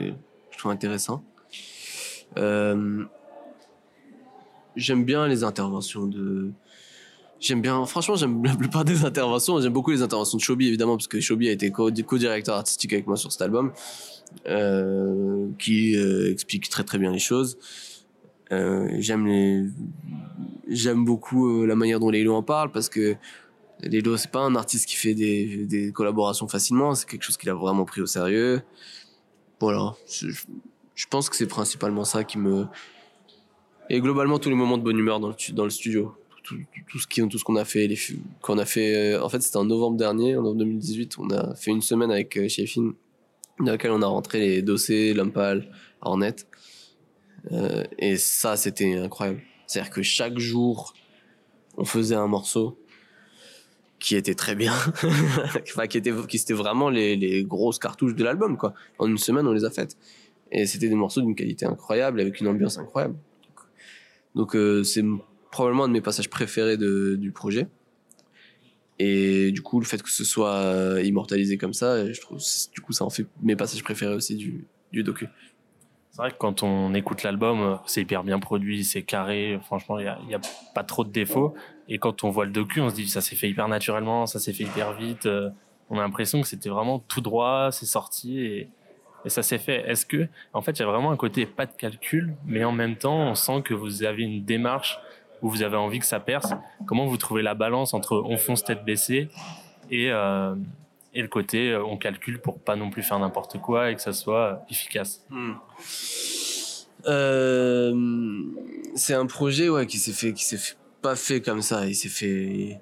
[0.51, 1.25] je trouve intéressant.
[4.77, 6.53] J'aime bien les interventions de
[7.41, 9.61] J'aime bien, franchement, j'aime la plupart des interventions.
[9.61, 12.93] J'aime beaucoup les interventions de Shobi, évidemment, parce que Shobi a été co- co-directeur artistique
[12.93, 13.73] avec moi sur cet album,
[14.47, 17.57] euh, qui euh, explique très très bien les choses.
[18.51, 19.65] Euh, j'aime les,
[20.69, 23.15] j'aime beaucoup euh, la manière dont Lelo en parle, parce que
[23.83, 27.51] Lelo, c'est pas un artiste qui fait des, des collaborations facilement, c'est quelque chose qu'il
[27.51, 28.63] a vraiment pris au sérieux.
[29.61, 32.67] Voilà, je, pense que c'est principalement ça qui me,
[33.91, 36.18] et globalement tous les moments de bonne humeur dans le studio
[36.49, 36.99] tout,
[37.39, 37.89] ce qu'on a fait
[38.81, 42.11] euh, en fait c'était en novembre dernier en novembre 2018 on a fait une semaine
[42.11, 42.93] avec euh, Shefin
[43.61, 46.37] dans laquelle on a rentré les dossiers Lampal Hornet
[47.53, 49.41] Euh, et ça c'était incroyable.
[49.67, 50.93] C'est à dire que chaque jour
[51.77, 52.77] on faisait un morceau
[54.01, 54.75] qui était très bien
[55.71, 58.75] enfin qui était qui c'était vraiment les, grosses cartouches de l'album quoi.
[58.99, 59.97] En une semaine on les a faites.
[60.51, 63.17] Et c'était des morceaux d'une qualité incroyable avec une ambiance incroyable.
[64.35, 65.05] Donc c'est
[65.51, 67.67] probablement un de mes passages préférés du projet.
[68.99, 72.41] Et du coup, le fait que ce soit euh, immortalisé comme ça, je trouve,
[72.75, 75.29] du coup, ça en fait mes passages préférés aussi du, du docu.
[76.11, 80.01] C'est vrai que quand on écoute l'album, euh, c'est hyper bien produit, c'est carré, franchement,
[80.01, 80.41] il n'y a,
[80.75, 81.55] pas trop de défauts.
[81.89, 84.41] Et quand on voit le docu, on se dit ça s'est fait hyper naturellement, ça
[84.41, 85.27] s'est fait hyper vite.
[85.27, 85.51] euh,
[85.91, 88.69] On a l'impression que c'était vraiment tout droit, c'est sorti et
[89.27, 89.89] ça s'est fait.
[89.89, 92.73] Est-ce que, en fait, il y a vraiment un côté pas de calcul, mais en
[92.73, 94.99] même temps, on sent que vous avez une démarche
[95.43, 96.53] où vous avez envie que ça perce.
[96.87, 99.29] Comment vous trouvez la balance entre on fonce tête baissée
[99.91, 100.55] et, euh,
[101.15, 104.03] et le côté euh, on calcule pour pas non plus faire n'importe quoi et que
[104.03, 105.25] ça soit euh, efficace?
[107.07, 108.43] Euh,
[108.95, 111.87] c'est un projet ouais, qui s'est fait, qui s'est pas fait comme ça.
[111.87, 112.81] Il s'est fait.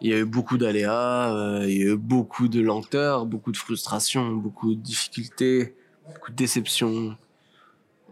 [0.00, 3.56] Il y a eu beaucoup d'aléas, il y a eu beaucoup de lenteur, beaucoup de
[3.56, 5.74] frustration, beaucoup de difficultés,
[6.06, 7.16] beaucoup de déceptions.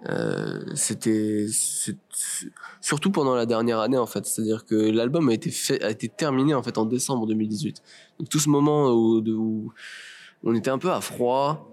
[0.09, 1.97] Euh, c'était c'est-
[2.81, 6.09] surtout pendant la dernière année en fait, c'est-à-dire que l'album a été fait, a été
[6.09, 7.83] terminé en fait en décembre 2018.
[8.19, 9.73] Donc tout ce moment où, où
[10.43, 11.73] on était un peu à froid,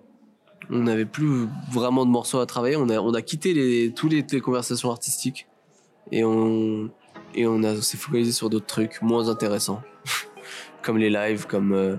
[0.70, 2.76] on n'avait plus vraiment de morceaux à travailler.
[2.76, 5.48] On a, on a quitté les, tous les, conversations artistiques
[6.12, 6.90] et on,
[7.34, 9.82] et on s'est focalisé sur d'autres trucs moins intéressants,
[10.84, 11.96] comme les lives, comme euh,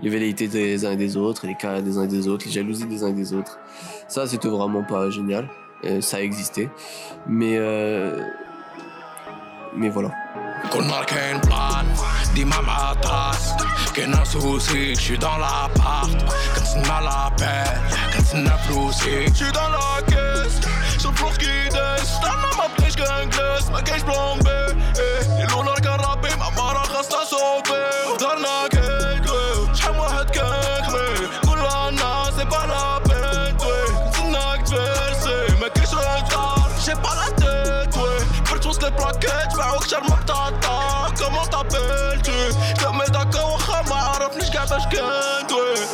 [0.00, 2.52] les velléités des uns et des autres, les cas des uns et des autres, les
[2.52, 3.58] jalousies des uns et des autres.
[4.09, 5.47] Ça, c'était vraiment pas génial.
[5.83, 6.69] Euh, ça a existé,
[7.27, 8.19] mais euh,
[9.75, 10.11] mais voilà.
[10.73, 11.93] كنا كاين بلان
[12.33, 13.53] ديما مع طاس
[13.95, 17.81] كاين سوسي شي دون لابارت كنتسنى لابيل
[18.13, 20.59] كنتسنى فلوسي شي دون لا كيس
[21.03, 24.49] شوف الفلوس كي دايس انا ما بقيتش كنجلس ما كاينش بلون بي
[25.01, 25.45] إيه،
[39.90, 42.50] شرمك تعطاك كما طبلتي.
[42.80, 45.50] تمدك واخا ما عرفنيش كاع باش كنت.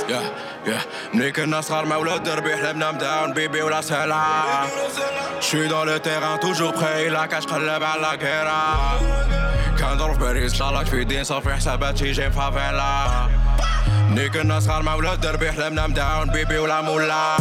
[0.08, 0.20] يا
[0.66, 0.80] يا
[1.14, 4.66] ملي كنا صغار ما ولاد دربي حلمنا مداون بيبي ولا سلعة
[5.40, 8.62] شوي دون لو تيغان توجو بخي لا كاش قلب على كيرا
[9.78, 13.28] كندور في باريس شالك في دين صافي حساباتي جيم فافيلا
[14.08, 17.36] ملي كنا صغار ما ولاد دربي حلمنا مداون بيبي ولا مولا.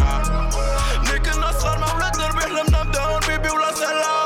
[1.03, 4.24] ملي كنا صغار ما ولاد دربي حلمنا مداون بيبي ولا سلعة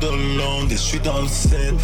[0.00, 1.74] dans le et je suis dans le 7.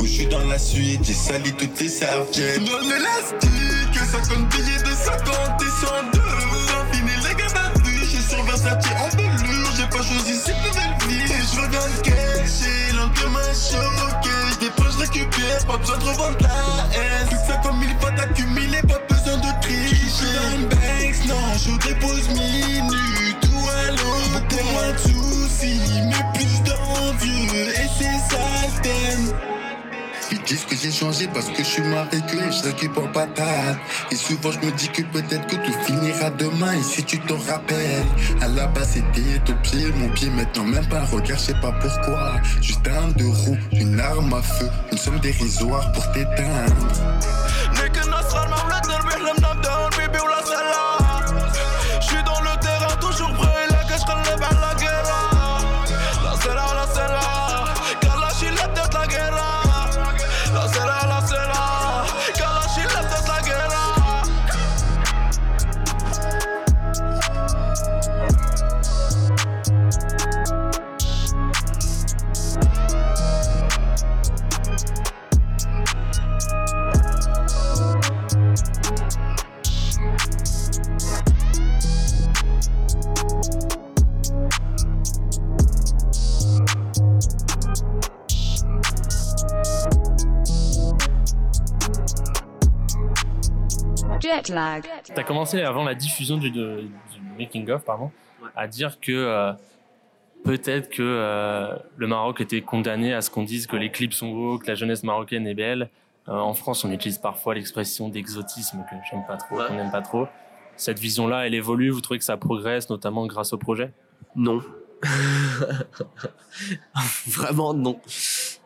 [0.00, 2.64] Ou je suis dans la suite, j'ai sali toutes les serviettes.
[2.64, 6.20] Dans l'élastique, 50 billets de 50 et 102.
[6.92, 9.70] Fini les je suis sur Versace en velours.
[9.76, 11.26] J'ai pas choisi cette nouvelle vie.
[11.26, 14.30] Je reviens de cacher, l'encre m'a choqué.
[14.52, 16.48] Je dépense, je récupère, pas besoin de revendre la
[16.94, 17.28] S.
[17.30, 19.96] Tout ça comme il faut d'accumuler, pas besoin de tricher.
[19.96, 23.40] Je suis le Banks, non, je dépose minutes.
[23.40, 26.55] Tout à l'eau, t'es moins de soucis, mais plus
[27.22, 27.26] Et.
[30.32, 33.78] Ils disent que j'ai changé parce que je suis marié que je récupère patate.
[34.10, 36.72] Et souvent je me dis que peut-être que tout finira demain.
[36.72, 38.04] Et si tu t'en rappelles,
[38.40, 41.04] à la base c'était ton pied, mon pied maintenant même pas.
[41.04, 42.32] Regarde, je sais pas pourquoi.
[42.60, 46.74] Juste un deux roues, une arme à feu, une somme dérisoire pour t'éteindre.
[94.46, 94.84] Jet lag.
[95.14, 96.52] T'as commencé avant la diffusion du
[97.38, 98.10] making of, pardon,
[98.54, 99.52] à dire que euh,
[100.44, 104.32] peut-être que euh, le Maroc était condamné à ce qu'on dise que les clips sont
[104.32, 105.90] beaux, que la jeunesse marocaine est belle.
[106.28, 110.02] Euh, en France, on utilise parfois l'expression d'exotisme que j'aime pas trop, qu'on n'aime pas
[110.02, 110.26] trop.
[110.76, 111.90] Cette vision-là, elle évolue.
[111.90, 113.92] Vous trouvez que ça progresse, notamment grâce au projet?
[114.34, 114.60] Non.
[117.26, 118.00] Vraiment non.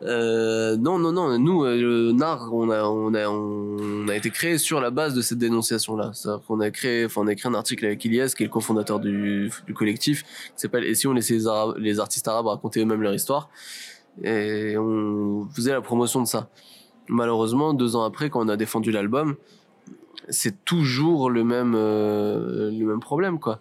[0.03, 1.37] Euh, non, non, non.
[1.37, 5.13] Nous, euh, le NAR, on a, on a, on a été créé sur la base
[5.13, 6.11] de cette dénonciation-là.
[6.13, 8.51] C'est-à-dire qu'on a créé, enfin, on a écrit un article avec Ilyes, qui est le
[8.51, 11.45] cofondateur du, collectif, qui s'appelle Et si on laissait les,
[11.77, 13.49] les artistes arabes raconter eux-mêmes leur histoire
[14.23, 16.49] Et on faisait la promotion de ça.
[17.07, 19.35] Malheureusement, deux ans après, quand on a défendu l'album,
[20.29, 23.59] c'est toujours le même, euh, le même problème, quoi.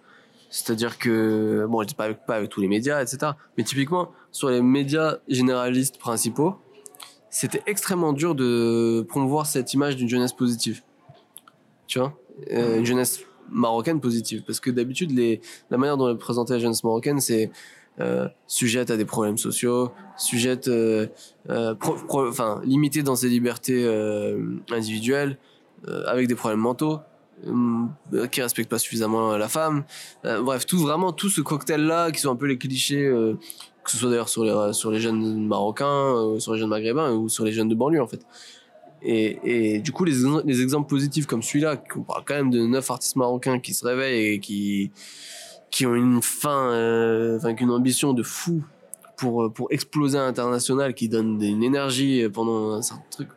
[0.51, 3.33] C'est-à-dire que, bon, pas avec, pas avec tous les médias, etc.
[3.57, 6.57] Mais typiquement, sur les médias généralistes principaux,
[7.31, 10.83] c'était extrêmement dur de promouvoir cette image d'une jeunesse positive.
[11.87, 12.19] Tu vois?
[12.53, 14.43] Euh, Une jeunesse marocaine positive.
[14.45, 17.51] Parce que d'habitude, les, la manière dont est présentée la jeunesse marocaine, c'est
[18.01, 21.07] euh, sujette à des problèmes sociaux, sujette, euh,
[21.49, 23.87] euh, pro- enfin, limitée dans ses libertés
[24.73, 25.39] individuelles,
[26.07, 26.99] avec des problèmes mentaux
[28.31, 29.85] qui respectent pas suffisamment la femme.
[30.25, 33.39] Euh, bref, tout vraiment tout ce cocktail là qui sont un peu les clichés euh,
[33.85, 37.13] que ce soit d'ailleurs sur les sur les jeunes marocains, euh, sur les jeunes maghrébins
[37.13, 38.21] ou sur les jeunes de banlieue en fait.
[39.03, 39.39] Et,
[39.77, 40.13] et du coup les,
[40.45, 43.87] les exemples positifs comme celui-là, qu'on parle quand même de neuf artistes marocains qui se
[43.87, 44.91] réveillent et qui
[45.71, 48.63] qui ont une fin, euh, enfin qu'une ambition de fou
[49.17, 53.29] pour pour exploser à l'international, qui donnent une énergie pendant un certain truc.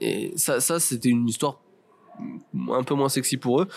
[0.00, 1.60] Et ça, ça c'était une histoire
[2.72, 3.68] un peu moins sexy pour eux.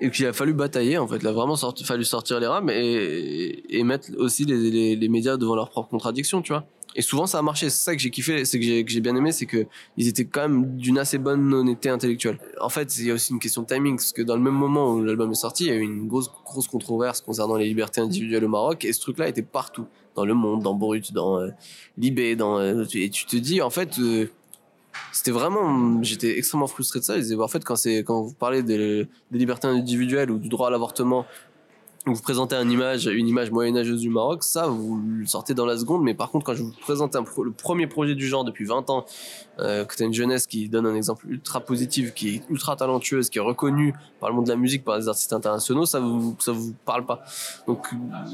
[0.00, 1.18] Et qu'il a fallu batailler en fait.
[1.18, 5.70] Il a vraiment fallu sortir les rames et, et mettre aussi les, médias devant leurs
[5.70, 6.64] propres contradictions tu vois.
[6.96, 7.70] Et souvent ça a marché.
[7.70, 9.66] C'est ça que j'ai kiffé c'est que j'ai que j'ai bien aimé c'est que
[9.96, 12.38] ils étaient quand même d'une assez bonne honnêteté intellectuelle.
[12.60, 14.54] En fait il y a aussi une question de timing parce que dans le même
[14.54, 17.66] moment où l'album est sorti il y a eu une grosse grosse controverse concernant les
[17.66, 19.86] libertés individuelles au Maroc et ce truc là était partout.
[20.14, 21.48] Dans le monde dans Brut dans euh,
[21.96, 24.26] Libé dans euh, et tu te dis en fait euh,
[25.12, 27.16] c'était vraiment j'étais extrêmement frustré de ça.
[27.16, 30.70] Ils disaient en fait quand c'est vous parlez des, libertés individuelles ou du droit à
[30.70, 31.26] l'avortement
[32.04, 35.78] vous présentez une image une image moyenâgeuse du Maroc ça vous le sortez dans la
[35.78, 36.02] seconde.
[36.02, 39.06] Mais par contre quand je vous présente le premier projet du genre depuis 20 ans
[39.60, 43.30] euh, que t'as une jeunesse qui donne un exemple ultra positif qui est ultra talentueuse
[43.30, 46.36] qui est reconnue par le monde de la musique par des artistes internationaux ça vous
[46.40, 47.22] ça vous parle pas.
[47.68, 47.86] Donc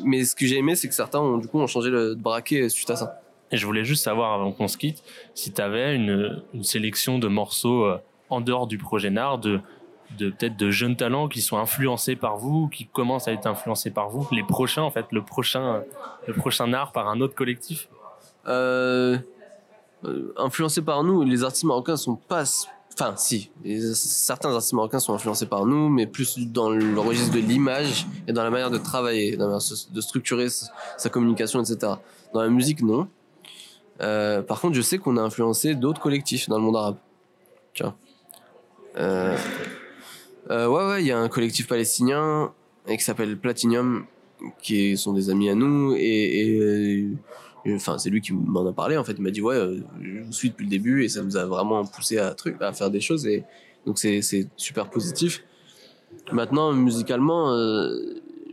[0.04, 2.70] mais ce que j'ai aimé c'est que certains ont du coup ont changé le braquet
[2.70, 3.20] suite à ça
[3.50, 5.02] Et je voulais juste savoir, avant qu'on se quitte,
[5.34, 7.98] si tu avais une, sélection de morceaux euh,
[8.30, 9.60] en dehors du projet NAR, de
[10.16, 14.08] peut-être de jeunes talents qui sont influencés par vous, qui commencent à être influencés par
[14.08, 15.82] vous, les prochains en fait, le prochain,
[16.26, 17.88] le prochain art par un autre collectif?
[18.46, 19.18] Euh,
[20.04, 22.44] euh, influencés par nous, les artistes marocains sont pas.
[22.94, 23.50] Enfin, si,
[23.94, 28.32] certains artistes marocains sont influencés par nous, mais plus dans le registre de l'image et
[28.32, 31.92] dans la manière de travailler, de structurer sa communication, etc.
[32.34, 33.08] Dans la musique, non.
[34.00, 36.96] Euh, par contre, je sais qu'on a influencé d'autres collectifs dans le monde arabe.
[37.80, 37.96] Vois.
[38.96, 39.36] Euh,
[40.50, 42.52] euh, ouais, ouais, il y a un collectif palestinien
[42.86, 44.06] qui s'appelle Platinum,
[44.62, 47.06] qui sont des amis à nous, et,
[47.68, 48.96] enfin, c'est lui qui m'en a parlé.
[48.96, 49.56] En fait, il m'a dit ouais,
[50.00, 52.90] je vous suis depuis le début, et ça nous a vraiment poussé à à faire
[52.90, 53.44] des choses, et
[53.84, 55.44] donc c'est super positif.
[56.32, 57.52] Maintenant, musicalement,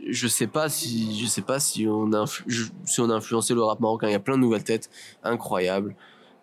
[0.08, 2.24] je sais pas si je sais pas si on a
[3.14, 4.08] influencé le rap marocain.
[4.08, 4.90] Il y a plein de nouvelles têtes
[5.22, 5.96] incroyables.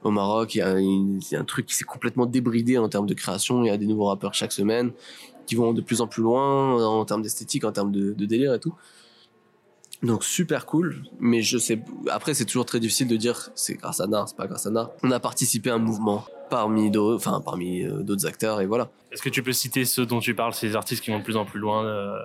[0.03, 0.61] Au Maroc, il y
[1.35, 3.63] a, un truc qui s'est complètement débridé en termes de création.
[3.63, 4.91] Il y a des nouveaux rappeurs chaque semaine
[5.45, 8.53] qui vont de plus en plus loin en termes d'esthétique, en termes de, de délire
[8.53, 8.73] et tout.
[10.03, 11.81] Donc super cool, mais je sais.
[12.09, 14.69] Après, c'est toujours très difficile de dire c'est grâce à Nar, c'est pas grâce à
[14.69, 14.91] Nar.
[15.01, 18.89] On a participé à un mouvement parmi d'autres, enfin parmi euh, d'autres acteurs et voilà.
[19.13, 21.37] Est-ce que tu peux citer ceux dont tu parles, ces artistes qui vont de plus
[21.37, 22.17] en plus loin, euh,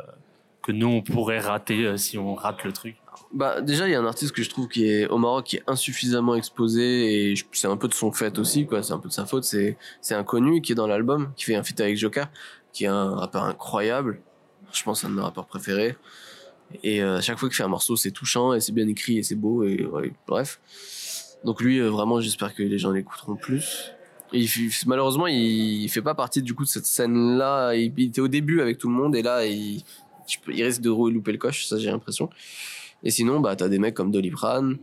[0.69, 2.97] que nous on pourrait rater euh, si on rate le truc
[3.33, 5.57] Bah déjà il y a un artiste que je trouve qui est au Maroc qui
[5.57, 9.09] est insuffisamment exposé et c'est un peu de son fait aussi quoi, c'est un peu
[9.09, 9.45] de sa faute.
[9.45, 12.29] C'est c'est inconnu qui est dans l'album, qui fait un feat avec Joker,
[12.75, 14.21] qui est un rappeur incroyable.
[14.71, 15.97] Je pense un de mes rappeurs préférés.
[16.83, 19.17] Et euh, à chaque fois qu'il fait un morceau, c'est touchant et c'est bien écrit
[19.17, 19.89] et c'est beau et
[20.27, 20.61] bref.
[21.45, 23.93] Donc lui euh, vraiment j'espère que les gens l'écouteront plus.
[24.35, 24.47] Il,
[24.87, 27.73] malheureusement il, il fait pas partie du coup de cette scène là.
[27.75, 29.83] Il, il était au début avec tout le monde et là il,
[30.37, 32.29] peux- il risque de louper le coche, ça j'ai l'impression.
[33.03, 34.77] Et sinon, bah, t'as des mecs comme Doliprane,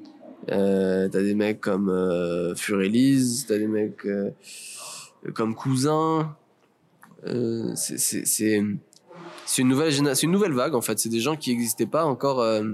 [0.51, 4.31] euh, t'as des mecs comme euh, Furelise, t'as des mecs euh,
[5.33, 6.35] comme Cousin.
[7.27, 8.63] Euh, c'est-
[9.59, 9.93] une nouvelle
[10.23, 10.97] une nouvelle vague en fait.
[10.99, 12.73] C'est des gens qui n'existaient pas encore, euh,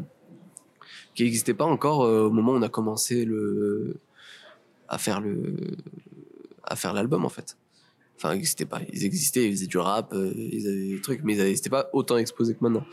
[1.15, 3.95] qui n'existaient pas encore au moment où on a commencé le
[4.87, 7.57] à faire l'album en fait.
[8.23, 8.81] Enfin, ils n'existaient pas.
[8.93, 11.89] Ils existaient, ils faisaient du rap, euh, ils avaient des trucs, mais ils n'étaient pas
[11.91, 12.85] autant exposés que maintenant.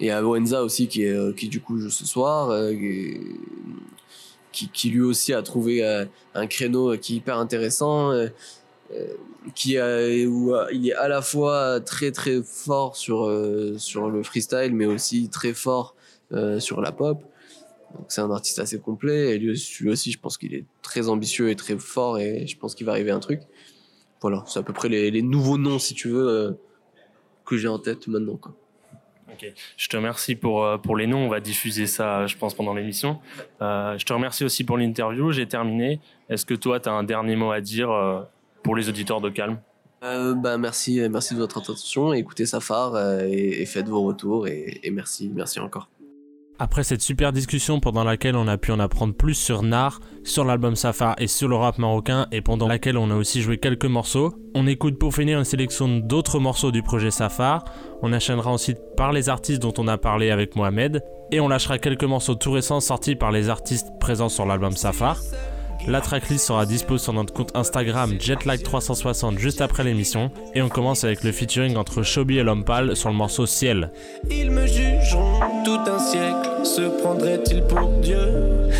[0.00, 2.72] Et à Wenza aussi, qui, euh, qui du coup joue ce soir, euh,
[4.52, 5.84] qui, qui lui aussi a trouvé
[6.34, 8.12] un créneau qui est hyper intéressant,
[9.54, 13.28] qui a, où il est à la fois très très fort sur,
[13.78, 15.96] sur le freestyle, mais aussi très fort
[16.58, 17.22] sur la pop.
[18.06, 19.34] C'est un artiste assez complet.
[19.34, 22.56] Et lui, lui aussi, je pense qu'il est très ambitieux et très fort, et je
[22.56, 23.40] pense qu'il va arriver un truc.
[24.24, 26.52] Voilà, c'est à peu près les, les nouveaux noms, si tu veux, euh,
[27.44, 28.36] que j'ai en tête maintenant.
[28.36, 28.54] Quoi.
[29.30, 31.26] Ok, je te remercie pour, euh, pour les noms.
[31.26, 33.18] On va diffuser ça, je pense, pendant l'émission.
[33.60, 35.30] Euh, je te remercie aussi pour l'interview.
[35.30, 36.00] J'ai terminé.
[36.30, 38.22] Est-ce que toi, tu as un dernier mot à dire euh,
[38.62, 39.60] pour les auditeurs de Calme?
[40.02, 42.14] Euh, bah, merci, merci de votre attention.
[42.14, 44.46] Écoutez Safar et, et faites vos retours.
[44.48, 45.90] Et, et merci, merci encore.
[46.60, 50.44] Après cette super discussion pendant laquelle on a pu en apprendre plus sur Nar, sur
[50.44, 53.86] l'album Safar et sur le rap marocain et pendant laquelle on a aussi joué quelques
[53.86, 57.64] morceaux, on écoute pour finir une sélection d'autres morceaux du projet Safar,
[58.02, 61.02] on enchaînera ensuite par les artistes dont on a parlé avec Mohamed
[61.32, 65.18] et on lâchera quelques morceaux tout récents sortis par les artistes présents sur l'album Safar.
[65.87, 71.03] La tracklist sera dispo sur notre compte Instagram Jetlag360 juste après l'émission et on commence
[71.03, 73.91] avec le featuring entre Shobi et Lompal sur le morceau Ciel.
[74.29, 76.49] Ils me jugeront tout un siècle.
[76.63, 78.19] Se prendraient-ils pour Dieu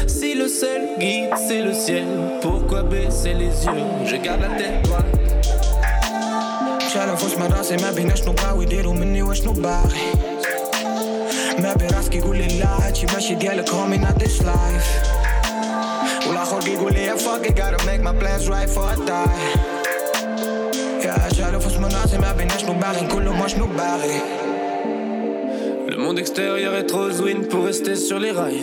[0.07, 2.05] Si le seul guide c'est le ciel,
[2.41, 5.05] pourquoi baisser les yeux Je garde la tête droite.
[6.93, 9.83] شالوا فوش من راسي ما بيناش نبغى ويديروا مني واش نبغي
[11.59, 14.41] ما براسك يقول لي لا هادشي ماشي ديالك homie not this
[25.86, 28.62] le monde extérieur est trop win pour rester sur les rails.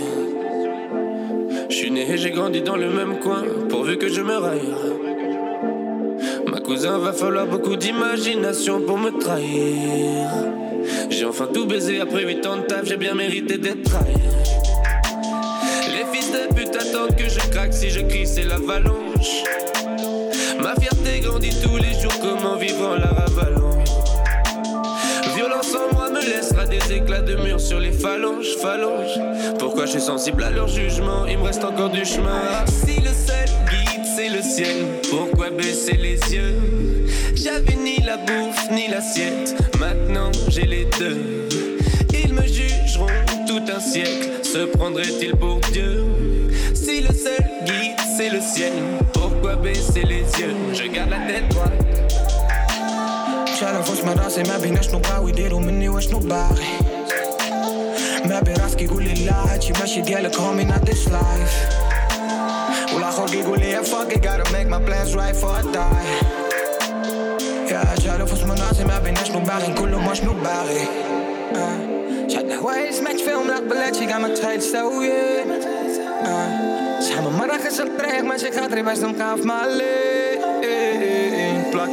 [1.69, 4.73] Je né et j'ai grandi dans le même coin, pourvu que je me raille.
[6.47, 10.29] Ma cousin va falloir beaucoup d'imagination pour me trahir.
[11.09, 14.15] J'ai enfin tout baisé après 8 ans de taf, j'ai bien mérité d'être trahi.
[18.33, 19.43] C'est l'avalanche.
[20.61, 22.13] Ma fierté grandit tous les jours,
[22.57, 23.77] vivre en la ravalant.
[25.35, 29.19] Violence en moi me laissera des éclats de mur sur les phalanges, phalanges.
[29.59, 31.25] Pourquoi je suis sensible à leur jugement?
[31.25, 32.41] Il me reste encore du chemin.
[32.53, 36.55] Ah, si le seul guide c'est le ciel, pourquoi baisser les yeux?
[37.35, 41.49] J'avais ni la bouffe ni l'assiette, maintenant j'ai les deux.
[42.13, 43.07] Ils me jugeront
[43.47, 46.05] tout un siècle, se prendraient-ils pour Dieu?
[46.73, 48.72] Si le seul guide c'est le ciel,
[49.12, 51.72] pourquoi baisser les yeux Je garde la tête droite.
[53.60, 56.66] شالوا فوش فوش من راسي ما بيناش نبغاو يديروا مني واش نباغي
[58.24, 61.56] ما بين راسك يقول لي لا هادشي ماشي ديالك homie not this life
[62.94, 66.26] والاخر يقول لي yeah, fuck it gotta make my plans right for I die
[67.72, 70.84] يا جالو فوش من راسي ما بيناش نباغي نقولو واش نباغي
[71.54, 72.28] آه.
[72.28, 74.28] شحال هوايج سمعت فيهم لا قبلاتشي كاع ما
[77.00, 77.00] تخيل سويين آه.
[77.00, 81.09] شحال من مرة خسرت الطريق ماشي خاطري باش نبقى في مالي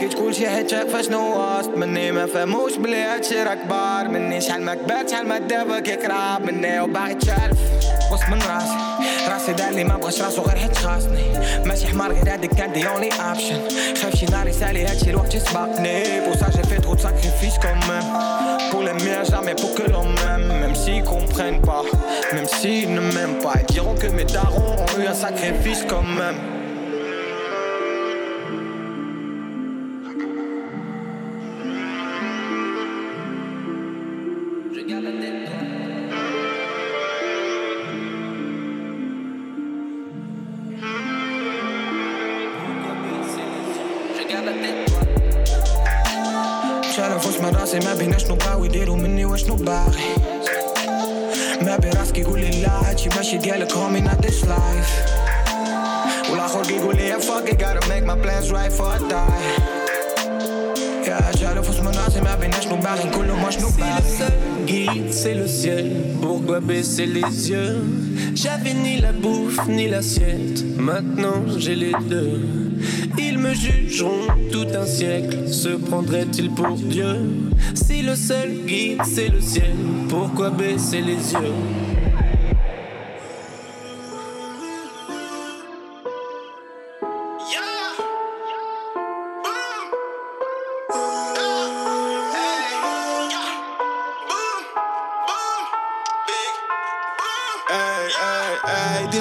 [0.09, 4.63] بلاكيت كلشي حيت شاف شنو واصل مني ما فهموش بلي هادشي راه كبار مني شحال
[4.63, 7.59] ما كبرت شحال ما دابا كيقراب مني وباغي تشالف
[8.13, 8.77] وسط من راسي
[9.29, 11.25] راسي دار لي ما بغاش راسو غير حيت خاصني
[11.65, 13.61] ماشي حمار غير هاديك كان دي اونلي اوبشن
[14.03, 16.21] خاف شي نهار يسالي هادشي الوقت يسبقني.
[16.21, 18.09] بو سا جي في quand même.
[18.71, 20.49] Pour les miens jamais pour que l'on m'aime.
[20.61, 21.83] Même s'ils comprennent pas.
[22.35, 23.55] Même s'ils ne m'aiment pas.
[23.61, 26.07] Ils diront que mes darons ont eu un sacrifice quand
[48.78, 50.16] نبغاو يديروا مني واش نباغي
[51.62, 54.94] ما بين راسك يقول لي لا هادشي ماشي ديالك homie not this life
[56.32, 59.62] والاخر يقول لي yeah, fuck it gotta make my plans right for I die
[61.08, 64.34] يا جالو فوش من راسي ما بيناش نباغي نقولو واش Si le نباغي seul
[64.68, 65.92] guide, c'est le ciel.
[66.22, 67.78] Pourquoi baisser les yeux
[68.36, 70.60] J'avais ni la bouffe ni l'assiette.
[70.78, 72.67] Maintenant j'ai les deux.
[73.39, 75.47] Ils me jugeront tout un siècle.
[75.47, 77.15] Se prendraient-ils pour Dieu?
[77.73, 79.77] Si le seul guide, c'est le ciel.
[80.09, 81.88] Pourquoi baisser les yeux?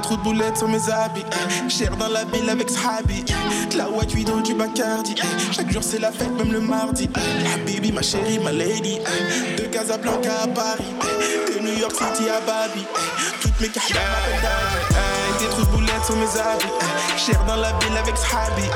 [0.08, 1.26] Trous de boulettes sur mes habits.
[1.68, 3.26] Cher dans la ville avec Sahabi.
[3.76, 5.16] La white widow du Bacardi.
[5.52, 7.10] Chaque jour c'est la fête, même le mardi.
[7.44, 9.00] La baby, ma chérie, ma lady.
[9.58, 10.94] De Casablanca à Paris.
[11.48, 12.86] De New York City à Babi.
[13.42, 13.94] Toutes mes cartes
[15.27, 15.39] m'appellent daddy.
[15.39, 17.17] Hey, Des trous de boulettes sur mes habits.
[17.17, 18.69] Cher dans la ville avec Sahabi.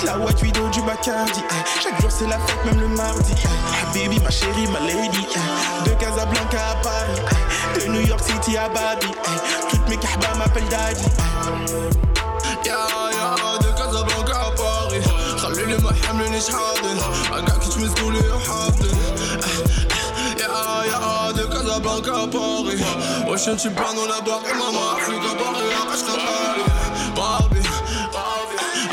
[0.00, 1.42] De la white widow du Bacardi.
[1.82, 3.34] Chaque jour c'est la fête, même le mardi.
[3.42, 5.26] La baby, ma chérie, ma lady.
[5.84, 7.20] De Casablanca à Paris.
[7.80, 9.08] De New York City à Babi.
[9.70, 11.04] Toutes mes kahbas m'appellent daddy.
[12.66, 12.78] يا
[13.18, 15.08] يا de Casablanca à Paris
[15.38, 16.98] خليني ما حملنيش حاضن
[17.46, 18.85] كاع كي تمسكوا لي وحاضن يا
[21.77, 22.83] la banque à Paris
[23.29, 26.63] Wesh je suis pas dans la barre maman Je suis gabarré à Kashkabari
[27.15, 27.67] Barbie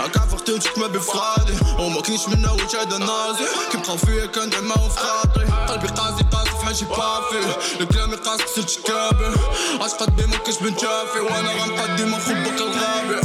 [0.05, 5.89] أكع فرتوتك ما بفرادي وما كنيش منها وجهد النازي كنبقى فيا كان دما وفراطي قلبي
[5.89, 7.57] قاسي قاسي في حاجي بافي.
[7.81, 9.35] لكلامي قاسي صرت كابي.
[9.81, 13.21] اش قدي ما كنتش بنتافي وأنا غنبقى ديما نخبك الغابي.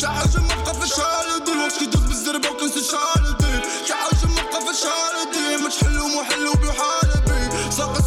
[0.00, 1.52] تا حاجة ما بقى في شالدي.
[1.52, 3.60] الوقت كيدوز بالزربة وكنسى شالدي.
[3.88, 5.62] تا حاجة ما بقى في شالدي.
[5.62, 7.70] ما تحلو محلو بحالبي.
[7.70, 8.02] ساقط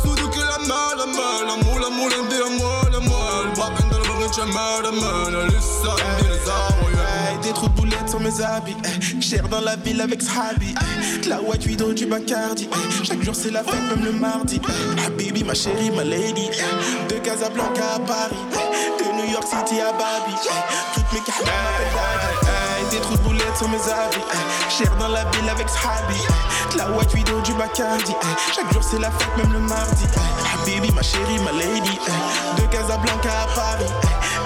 [0.68, 7.02] مال مال مولا مولا ندير مولا مولا باقي نضرب غير جمال مال لسه عندي زاويه
[7.12, 8.76] Hey, Des trous de boulettes sur mes habits.
[8.84, 10.70] Hey, Cher dans la ville avec Sahabi.
[10.82, 12.64] Hey, De la white widow du Bacardi.
[12.74, 14.56] Hey, Chaque jour c'est la fête, même le mardi.
[14.68, 16.46] Hey, La baby, ma chérie, ma lady.
[16.60, 16.74] Hey,
[17.10, 18.42] De Casablanca à Paris.
[18.56, 20.34] Hey, De New York City à Babi.
[20.50, 20.62] Hey,
[20.94, 22.30] Toutes mes cartes m'appellent daddy.
[22.52, 23.22] Hey, Des trous de
[23.56, 24.18] boulettes sur mes habits.
[24.32, 26.14] Hey, Cher dans la ville avec Sahabi.
[26.14, 28.12] Hey, De la white widow du Bacardi.
[28.12, 30.04] Hey, Chaque jour c'est la fête, même le mardi.
[30.04, 31.98] Hey, La baby, ma chérie, ma lady.
[32.06, 33.90] Hey, De Casablanca à Paris.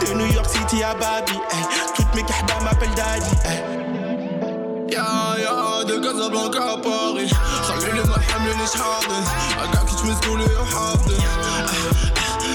[0.00, 1.32] Hey, De New York City à Babi.
[1.32, 1.64] Hey,
[1.96, 3.30] Toutes mes kahbas m'appellent daddy.
[3.44, 3.62] Hey.
[4.88, 7.34] يا يا de Casablanca à Paris
[7.68, 9.24] خليني ما حملنيش حاضن
[9.72, 11.10] كاع كي تمسكوا لي وحاضن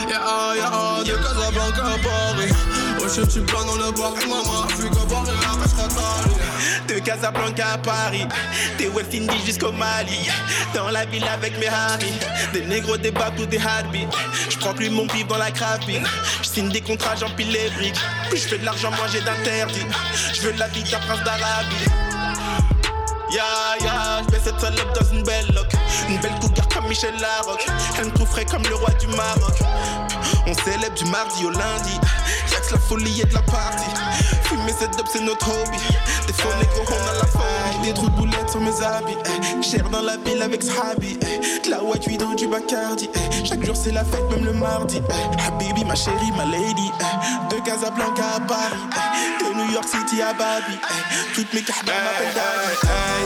[0.09, 2.55] يا يا de Casablanca à Paris
[3.01, 6.34] واش انت بانو لا باقي ماما افريكا باقي عاقش خطاري De
[7.06, 8.26] Casablanca à Paris,
[8.78, 10.28] des West Indies jusqu'au Mali.
[10.74, 12.12] Dans la ville avec mes Harry,
[12.52, 14.10] des négros, des babs ou des hardbeats.
[14.50, 16.04] Je prends plus mon pif dans la crapine.
[16.42, 18.00] Je signe des contrats, j'empile les briques.
[18.28, 19.86] Plus je fais de l'argent, moi j'ai d'interdit.
[20.34, 22.05] Je veux la vie d'un prince d'Arabie.
[23.30, 23.42] Ya
[23.82, 25.72] ya, je cette salope dans une belle loque.
[26.08, 27.66] Une belle cougar comme Michel Larocque.
[27.98, 29.58] Elle me trouverait comme le roi du Maroc.
[30.46, 31.98] On célèbre du mardi au lundi.
[32.52, 33.90] Y'a que la folie et de la partie.
[34.44, 35.78] Fumer cette dope, c'est notre hobby.
[36.28, 37.82] Des faux négros, on a la folie.
[37.82, 39.16] Des trous de boulettes sur mes habits.
[39.26, 39.62] eh.
[39.62, 41.18] Cher dans la ville avec Sahabi.
[41.64, 43.10] De la white dans du Bacardi.
[43.12, 43.44] eh.
[43.44, 45.02] Chaque jour, c'est la fête, même le mardi.
[45.10, 45.42] eh.
[45.48, 46.90] Habibi, ma chérie, ma lady.
[47.50, 48.86] De Casablanca à Paris.
[49.40, 50.78] De New York City à Babi.
[51.34, 52.34] Toutes mes cartes m'appellent.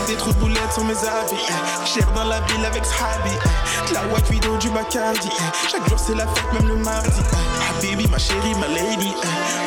[0.07, 1.35] Des trous de boulettes sur mes habits.
[1.49, 1.85] eh.
[1.87, 3.29] Cher dans la ville avec Sahabi.
[3.33, 3.89] eh.
[3.89, 5.29] De la white dans du Bacardi.
[5.31, 5.69] eh.
[5.69, 7.09] Chaque jour, c'est la fête, même le mardi.
[7.21, 7.77] eh.
[7.87, 9.13] Habibi, ma chérie, ma lady.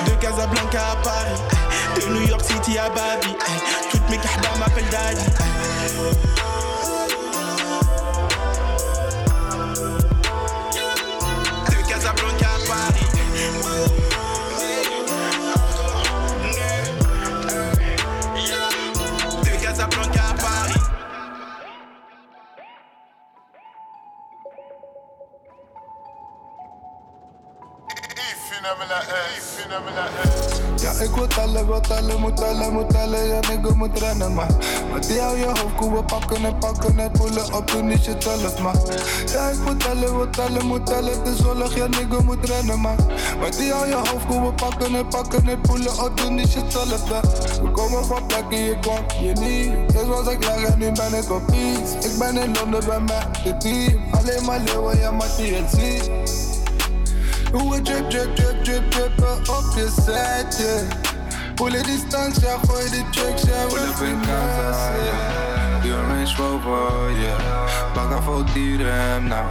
[0.07, 1.41] De Casablanca à Paris.
[2.01, 3.35] De New York City à Babi.
[3.91, 5.25] Toutes mes cartes m'appellent Daddy.
[31.55, 33.27] Tellen, wil tellen, moet tellen, moet tellen.
[33.27, 34.47] Ja, nigga moet rennen, maar.
[34.91, 38.11] Maar die hou je hoofd, koe, we pakken en pakken het pullen op, doe niet
[38.19, 38.75] zelf, man.
[39.33, 41.19] Ja, ik wil tellen, wil tellen, moet tellen.
[41.19, 42.97] Het is zonnig, ja, nigga moet rennen, man.
[43.41, 46.57] Maar die hou je hoofd, koe, we pakken en pakken het pullen op, doe niet
[46.69, 47.23] zelf, man.
[47.63, 49.95] We komen van plekken, je kwam je niet.
[49.95, 52.07] Eerst was ik laag en nu ben ik op iets.
[52.07, 54.03] Ik ben in Londen bij mij, de team.
[54.11, 56.09] Alleen maar leeuwen, ja, maar TLC.
[57.53, 61.14] Hoe we drip, drip, drip, drip, drippen op je set,
[61.55, 61.71] yeah.
[61.71, 65.85] Voelen die stank, ja, gooi die tricks, ja, Pull up in casa, yeah.
[65.85, 67.93] Een Range Rover, yeah.
[67.95, 69.47] Pak af voor die rem, nou.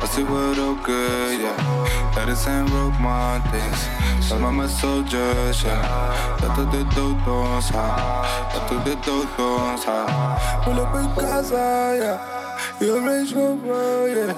[0.00, 2.28] Als ik wil roken, yeah.
[2.28, 3.80] Er zijn road mountains.
[4.20, 6.10] Samen met soldiers, yeah.
[6.40, 8.52] Dat het de dood ons haalt.
[8.52, 10.64] Dat het de dood ons haalt.
[10.64, 12.20] Pull up in casa, yeah.
[12.78, 14.34] Je Range Rover, yeah.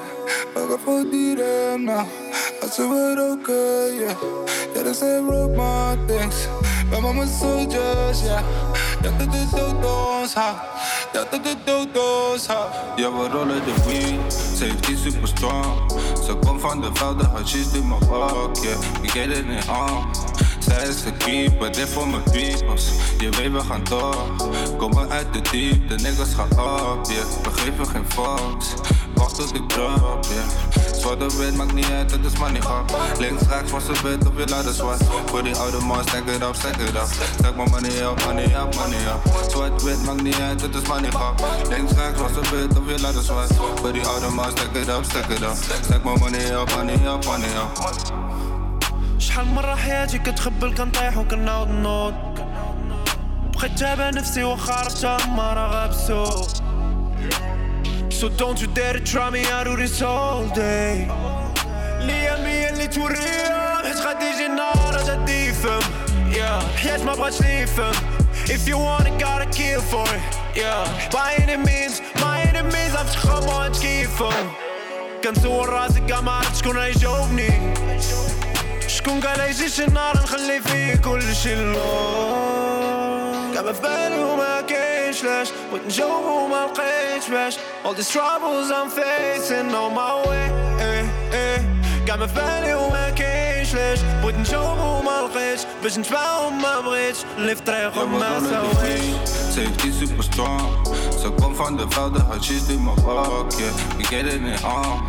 [0.54, 2.06] Pak af voor die rem, nou.
[2.62, 4.16] Als we weer roken, yeah.
[4.74, 5.56] Ja, er zijn road
[6.90, 8.42] Bij mama soldiers, yeah.
[9.02, 10.56] Ja, dat de dood ons haalt.
[11.12, 11.88] Ja, dat de dood
[12.32, 12.74] ons haalt.
[12.96, 15.92] Ja, we rollen de weed, die super strong.
[16.24, 18.78] Ze komt van de velden, haar cheese in mijn walk, yeah.
[19.02, 20.29] We get it in on.
[20.58, 22.84] Zij is de keeper, dit voor mijn peoples.
[23.18, 24.16] Je weet, we gaan door.
[24.78, 27.24] Komen uit de diepte, niggas gaan op, yeah.
[27.42, 28.66] We geven geen fucks.
[29.14, 30.80] Wacht tot ik drop, yeah.
[31.00, 32.96] Zwart of wit, maakt niet uit, het is money grap.
[33.18, 35.02] Links, rechts, was het wit of je het zwart.
[35.26, 37.08] Voor die oude man, stack it up, stack it up.
[37.38, 39.50] Stack my money up, money up, money up.
[39.50, 41.44] Zwart, wit, maakt niet uit, het is money grap.
[41.68, 43.50] Links, rechts, was het wit of je het zwart.
[43.74, 45.56] Voor die oude man, stack it up, stack it up.
[45.82, 48.59] Stack my money up, money up, money up.
[49.20, 52.14] شحال مرة حياتي كتخبل كنطيح وكنعاود نوض.
[53.54, 56.46] بقيت تابع نفسي واخا عرفتها مرة غابسو.
[58.10, 61.10] So don't you dare try me I do this all day
[62.00, 65.80] الأيام هي اللي توريها حيت غادي يجي النهار غادي يفهم
[66.32, 66.78] yeah.
[66.78, 67.92] حياة ما بغاتش لي يفهم
[68.46, 70.22] If you want it gotta kill for it
[70.56, 71.10] yeah.
[71.12, 74.50] By any means my enemies عرفت خمو هاد كيفهم
[75.24, 77.74] كنسول راسي كاع ما عرفت شكون غيجاوبني.
[79.09, 81.75] شكون قال يجي شي نهار نخلي فيه كل شي اللون
[83.53, 87.55] كاع ما في بالي وما كاينش لاش بغيت نجاوب وما لقيتش باش
[87.85, 90.49] All these troubles I'm facing on my way
[90.79, 91.61] eh, eh.
[92.07, 97.19] كاع ما في بالي وما كاينش لاش بغيت نجاوب وما لقيتش باش نتبع وما بغيتش
[97.37, 99.05] اللي في طريقهم ما ساويش
[99.55, 100.61] Ze heeft die super strong.
[101.21, 103.73] Ze komt van de velden, haar cheese in mijn walk, yeah.
[103.97, 105.01] We get it in on.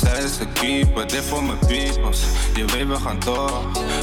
[0.00, 2.20] zij is de keeper, dit voor mijn peoples.
[2.54, 3.50] Je weet, we gaan door.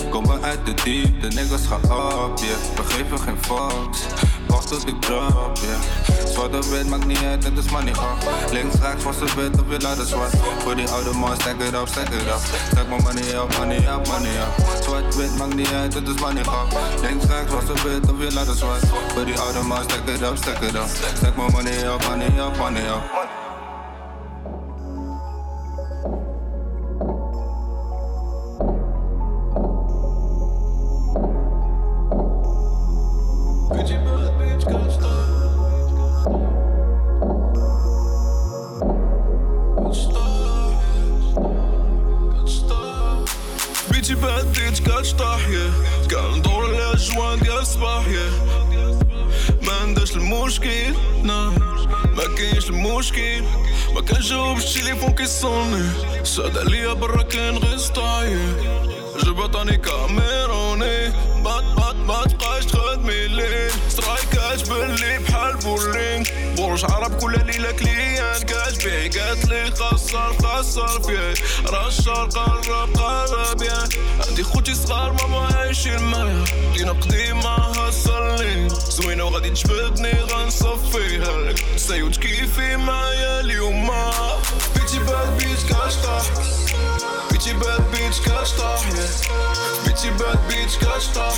[0.10, 2.58] Komen uit de diepte, niggas gaan op, yeah.
[2.76, 4.00] We geven geen fucks.
[4.48, 6.32] Wacht tot ik drop, yeah.
[6.34, 8.18] Zwart of wit, maakt niet uit, het is money grap.
[8.52, 10.34] Links, rechts, was het wit of je laat het zwart.
[10.64, 12.42] Voor die oude man, stack it up, stack it up.
[12.72, 14.84] Stack my money up, money up, money up.
[14.84, 16.68] Zwart, wit, maakt niet uit, het is money grap.
[17.02, 18.84] Links, rechts, was het wit of je laat het zwart.
[19.14, 20.88] Voor die oude man, stack it up, stack it up.
[21.16, 23.57] Stack my money up, money up, money up.
[43.92, 45.70] بيتي بديت كتطاحية
[46.12, 48.30] كندور على الجوان ديال الصباحية
[49.62, 53.44] ما عندهاش المشكل ما كاينش المشكل
[53.96, 55.90] ما كنجاوبش التليفون كيصوني
[56.24, 58.56] ساد عليا برا كاين غير سطاية
[59.24, 61.12] جبطاني كاميروني
[64.78, 66.26] ما باللي بحال بولينغ
[66.56, 68.42] بول مش عرب كل ليلة كليان.
[68.42, 71.34] قلبي قالت لي خسر خسر فيه
[71.66, 73.84] رشر قرب قرب يا.
[74.28, 76.44] عندي خوتي صغار ماما عايشين معايا.
[76.74, 83.92] دينا قديمة هصلي زوينة وغادي تجبدني غنصفيها لك سيوت كيفي معايا اليوم.
[84.76, 86.22] بيتي باد بيت كاشطة.
[87.32, 88.76] بيتي باد بيت كاشطة.
[89.86, 91.34] بيتي باد بيت كاشطة.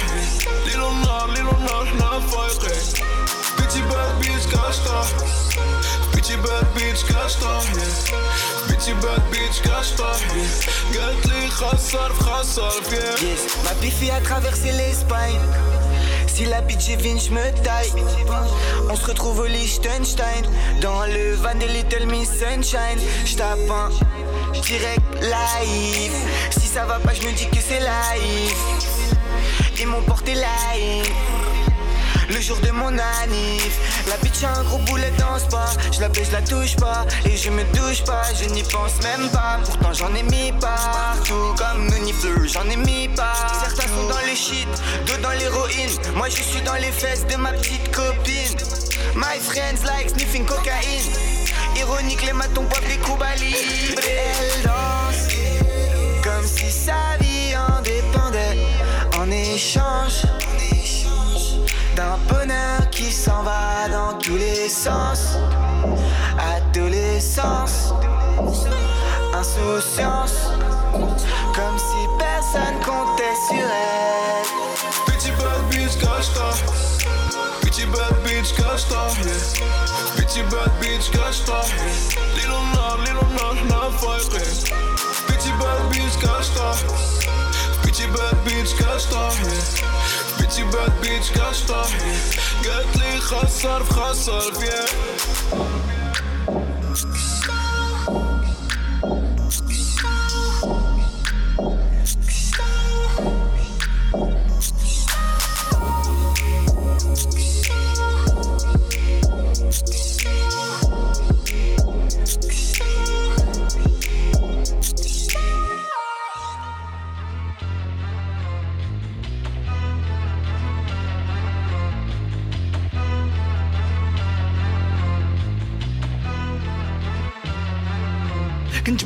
[0.65, 3.09] ليل ونهار ليل ونهار حنا فايقين.
[3.58, 5.06] بيتي باد بيت كاشطة
[6.14, 7.60] بيتي باد بيت كاشطة
[8.68, 10.12] بيتي باد بيت كاشطة
[10.94, 15.40] قالت لي خسر في خسر فيه Yes, ma bifi a traversé l'Espagne.
[16.26, 17.92] Si la bitch est vine, je me taille.
[18.90, 20.42] On se retrouve au Liechtenstein.
[20.80, 23.00] Dans le van de Little Miss Sunshine.
[23.24, 23.88] J'tape un
[24.60, 26.16] direct live.
[26.50, 28.56] Si ça va pas, je me dis que c'est live.
[29.80, 31.08] Ils m'ont porté live.
[32.29, 33.73] Le jour de mon anniv.
[34.07, 35.69] La bitch a un gros boulet dans ce pas.
[35.91, 37.05] Je la baisse, je la touche pas.
[37.25, 39.59] Et je me touche pas, je n'y pense même pas.
[39.65, 41.55] Pourtant j'en ai mis partout.
[41.57, 43.33] Comme Nunifleur, j'en ai mis pas.
[43.63, 44.67] Certains sont dans le shit,
[45.07, 45.89] d'autres dans l'héroïne.
[46.15, 48.57] Moi je suis dans les fesses de ma petite copine.
[49.15, 51.11] My friends like sniffing cocaïne.
[51.75, 55.33] Ironique, les matons boivent des Cuba Libre Elle danse
[56.23, 58.57] Comme si sa vie en dépendait.
[59.17, 60.25] En échange
[61.99, 65.37] d'un bonheur qui s'en va dans tous les sens.
[66.55, 67.93] Adolescence,
[69.33, 70.37] insouciance,
[71.55, 74.47] comme si personne comptait sur elle.
[75.07, 76.47] Bitchy bad bitch kasta
[77.61, 78.75] Bitchy bad bitch yeah.
[80.15, 81.59] Bitchy bad bitch kasta
[82.37, 84.51] Lil nar, lil nar, na fajqin
[85.27, 86.67] Bitchy bad bitch kasta
[87.83, 91.85] Bitchy bad bitch kasta тебя бить каштан
[92.63, 94.85] Гетли Хасар в хасар, Хасарве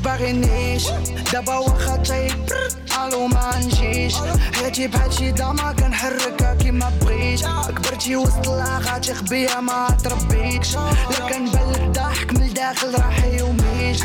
[0.04, 0.88] باغي نعيش
[1.34, 2.46] دابا واخا طيب
[3.08, 4.16] ألو ما نجيش
[4.54, 11.92] حياتي بحال شي داما كنحركها كيما بغيت كبرتي وسط الاغاتي خبيه ما تربيتش لا كنبان
[11.92, 14.04] لك من الداخل راح يوميش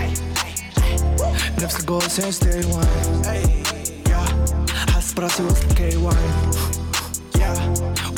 [1.62, 2.88] نفس الجول سينس داي وان
[4.94, 6.50] حاس براسي وسط كي وان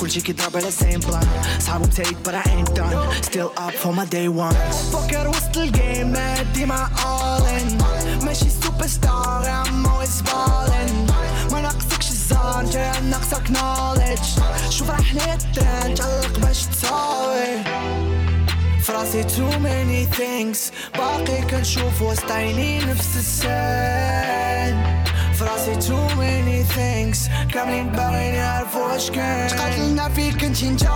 [0.00, 1.28] كلشي كيضرب على سيم بلان
[1.58, 3.24] صعب مسيد برا ain't done.
[3.24, 6.16] Still up for my day ones فكر وسط الجيم
[6.54, 7.84] ديما all in
[8.24, 11.12] ماشي سوبر ستار I'm always ballin.
[11.52, 14.40] ما ناقصكش الزار جاي ناقصك knowledge
[14.70, 17.64] شوف راه حنايا التران تعلق باش تساوي.
[18.82, 20.58] فراسي too many things.
[20.98, 24.99] باقي كنشوف وسط عيني نفس السن
[25.39, 30.89] فراسي too many things كاملين باغيين يعرفوا واش كان تقاتلنا فيك انتي نجا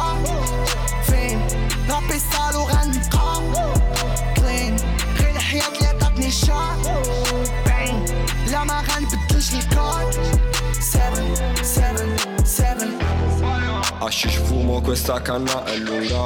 [1.03, 1.41] فين
[1.89, 3.41] ربي صالو غنبقى
[4.37, 4.75] كلين
[5.19, 6.77] غير الحياة اللي عطاتني الشار
[7.65, 8.05] بين
[8.51, 10.13] لا ما غنبدلش الكود
[10.79, 13.09] 7 7 7
[14.01, 16.23] Hashish fumo questa canna è lunga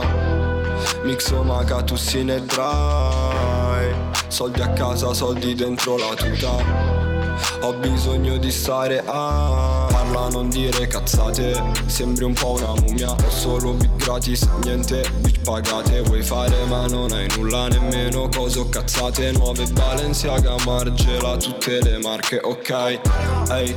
[1.03, 3.85] Mixo maga tu si ne dry
[4.27, 7.06] Soldi a casa, soldi dentro la tuta
[7.60, 11.62] ho bisogno di stare a Parla non dire cazzate.
[11.86, 13.10] Sembri un po' una mummia.
[13.10, 16.02] Ho solo beat gratis, niente beat pagate.
[16.02, 19.32] Vuoi fare ma non hai nulla nemmeno Coso cazzate.
[19.32, 23.00] Nuove Balenciaga Margela Tutte le marche ok.
[23.50, 23.74] Ehi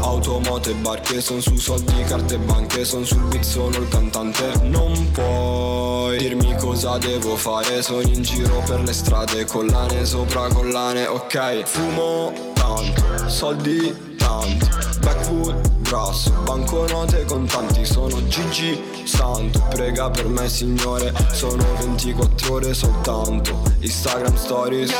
[0.00, 3.88] Auto, moto e barche Son su soldi, carte e banche Son sul beat, sono il
[3.88, 4.52] cantante.
[4.62, 11.06] Non puoi dirmi cosa devo fare Sono in giro per le strade Collane sopra collane,
[11.06, 11.62] ok.
[11.64, 14.68] Fumo tanto, soldi tanti
[15.00, 19.60] Backwood grasso, banconote contanti Sono Gigi Santo.
[19.70, 23.62] Prega per me signore Sono 24 ore soltanto.
[23.80, 24.90] Instagram stories.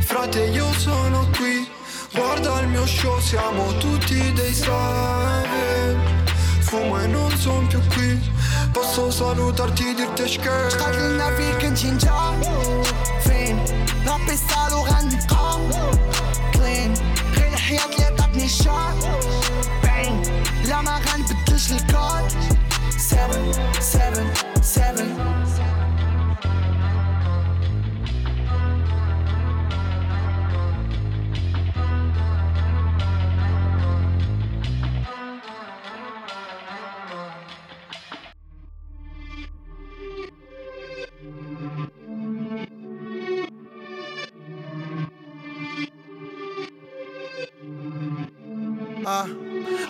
[0.00, 1.78] Frate io sono qui
[2.12, 5.96] Guarda il mio show siamo tutti dei savage
[6.60, 8.18] Fumo e non son più qui.
[8.72, 12.40] Posso salutarti dirti scherzo تقاتلنا فيك انتي نجا
[13.24, 13.58] فين
[14.06, 15.58] ربي صالو غنبقى
[16.54, 16.94] كلين
[17.36, 18.94] غير الحياة اللي عطاتني الشار
[19.82, 20.22] بين
[20.68, 22.32] لا ما غنبدلش الكود
[22.98, 24.24] 7 7
[24.62, 25.19] 7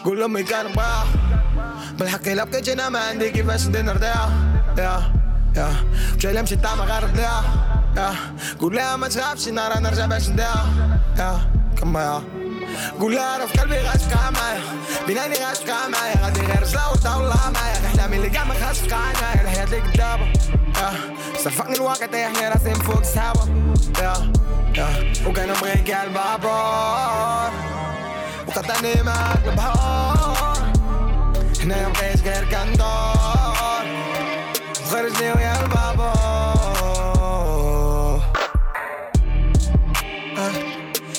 [0.05, 1.05] قول لامي كان بقى.
[1.99, 4.31] بالحق لا بقيت أنا ما عندي كيفاش ندير نرضيها
[4.79, 5.13] يا
[5.57, 5.69] يا.
[6.17, 7.45] مشى لها مشيت طعمة غير رديها
[7.97, 8.15] يا.
[8.61, 10.67] قول لها ما تخافش نارا نرجع باش نديها
[11.19, 11.41] يا.
[11.81, 12.23] كما يا.
[13.01, 14.61] قول لها راه في قلبي غاشقة معايا
[15.07, 19.65] بيناني غاشقة معايا غادي غير رجلة وطاولة معايا احلامي اللي كاع ما خاشقة عنايا الحياة
[19.65, 20.19] اللي يا.
[21.45, 23.41] صفقني الواقع طيحني راسي من فوق السحابة
[24.03, 24.33] يا
[24.77, 24.89] يا.
[25.27, 27.50] وكان بغي كاع البابور
[28.51, 30.73] وخداني معاك البحار
[31.61, 33.85] هنايا مبقيت غير كندور
[34.83, 36.11] وخرجني ويا البابور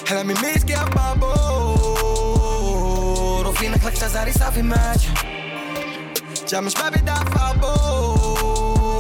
[0.10, 1.28] حلامي مسكي يا بابور
[3.48, 5.04] وفينك لك تزاري صافي ماتش
[6.50, 8.96] جا مش بابي دافع بور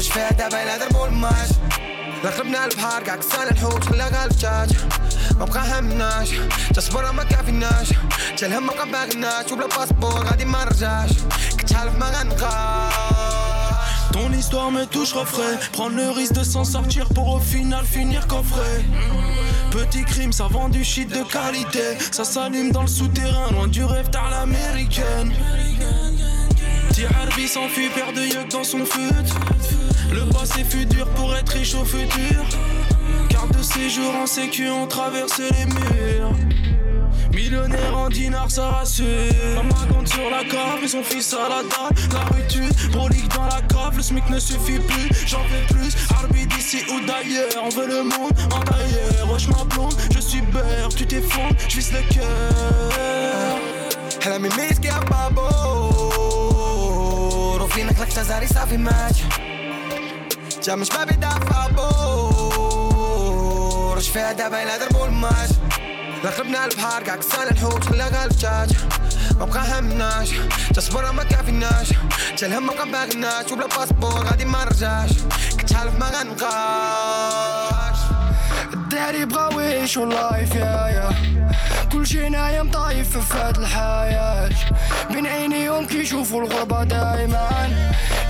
[0.00, 1.50] شفيها دابا الا دربو الماتش
[2.24, 4.70] لا قلبنا البحر كاع كسان الحوت خلا قلب تشاج
[5.39, 6.29] بقى همناش
[6.75, 7.89] تصبر ما كافيناش
[8.37, 11.09] جا الهم ما بقى باغناش وبلا باسبور غادي ما نرجعش
[11.59, 13.71] كنت حالف ما غنبقاش
[14.13, 18.27] Ton histoire me touche refrais Prendre le risque de s'en sortir pour au final finir
[18.27, 18.83] coffret
[19.71, 23.83] Petit crime, ça vend du shit de qualité Ça s'allume dans le souterrain, loin du
[23.85, 25.31] rêve tard l'américaine
[26.89, 29.25] Petit Harvey s'enfuit, perd de yeux dans son fut
[30.11, 32.43] Le passé fut dur pour être riche au futur
[33.35, 36.33] Carte de séjour en sécu, on traverse les murs
[37.33, 39.07] Millionnaire en dinars, ça rassure.
[39.55, 41.95] Maman compte sur la cave et son fils à la dalle.
[42.11, 45.09] La rue tue, brolique dans la cave, le smic ne suffit plus.
[45.25, 47.63] J'en veux plus, arbitre d'ici ou d'ailleurs.
[47.63, 49.27] On veut le monde en tailleur.
[49.29, 53.61] Roche ma blonde, je suis beurre, tu t'effondres, je vise le cœur.
[54.23, 56.51] حلامي ميسكي يا بابور
[57.63, 59.23] وفينا خلقت زاري صافي ماشي
[60.63, 62.14] جا مش بابي دافع بور اش
[64.16, 65.48] فيها دابا الا ضربو الماش
[66.24, 68.70] لا قلبنا البحر كاع كسال الحوت خلاها الدجاج
[69.38, 70.30] ما بقى همناش
[70.74, 71.92] تصبر ما كافيناش
[72.38, 75.10] جا الهم ما بقى باغناش وبلا باسبور غادي ما نرجعش
[75.60, 77.96] كنت حالف ما غنبقاش
[78.74, 81.10] الداري بغاو يعيشو اللايف يا يا
[81.92, 84.50] كل شي نايم مطايف في هاد الحياة
[85.10, 87.48] بين عينيهم كيشوفوا الغربة دايما.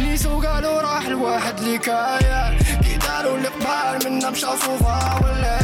[0.01, 2.76] نيسو قالوا راح الواحد اللي كايا كي
[3.17, 5.59] داروا قبال منا مشى فوفا ولا.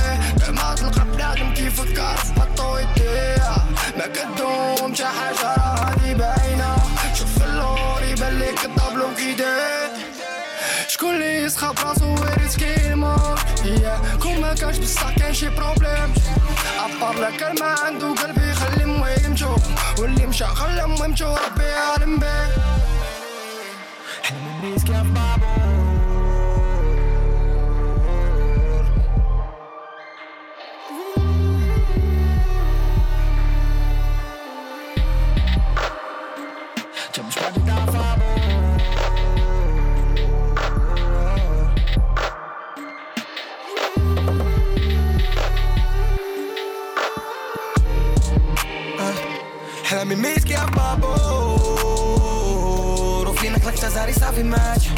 [0.53, 3.67] ما تلقى بنادم كيفكر في بطو يديها
[3.99, 6.77] ما كدوم شي حاجة هادي باينة.
[7.15, 9.91] شوف اللور يبان ليك الطابلو كيدير
[10.89, 13.41] شكون اللي يسخى براسو ويريسكي الموت
[14.23, 16.15] كون ما كانش بصح كان شي بروبليم.
[16.85, 19.57] ابار لا كلمة عنده قلبي خلي مهم جو
[19.99, 22.49] واللي مشى خلى مهم جو ربي عالم بيه
[24.23, 25.03] حلمي بريسكي يا
[50.03, 52.09] حلامي ميسكي يا بابور.
[53.29, 54.91] وفينا خلقت زاري صافي ماشي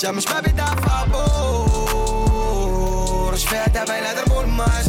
[0.00, 2.54] جا مش بابي دافع بور
[3.34, 4.84] اش فيها دابا إلا ضربو الماش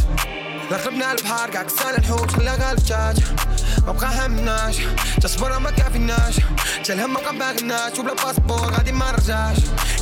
[0.71, 3.19] لا قلبنا البحر كاع كسال الحوت خلاها الدجاج
[3.87, 4.77] ما بقى همناش
[5.21, 6.39] تصبر ما كافيناش
[6.85, 9.57] جا الهم ما باغناش وبلا باسبور غادي ما نرجعش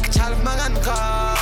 [0.06, 1.41] كنت حالف ما غنبقاش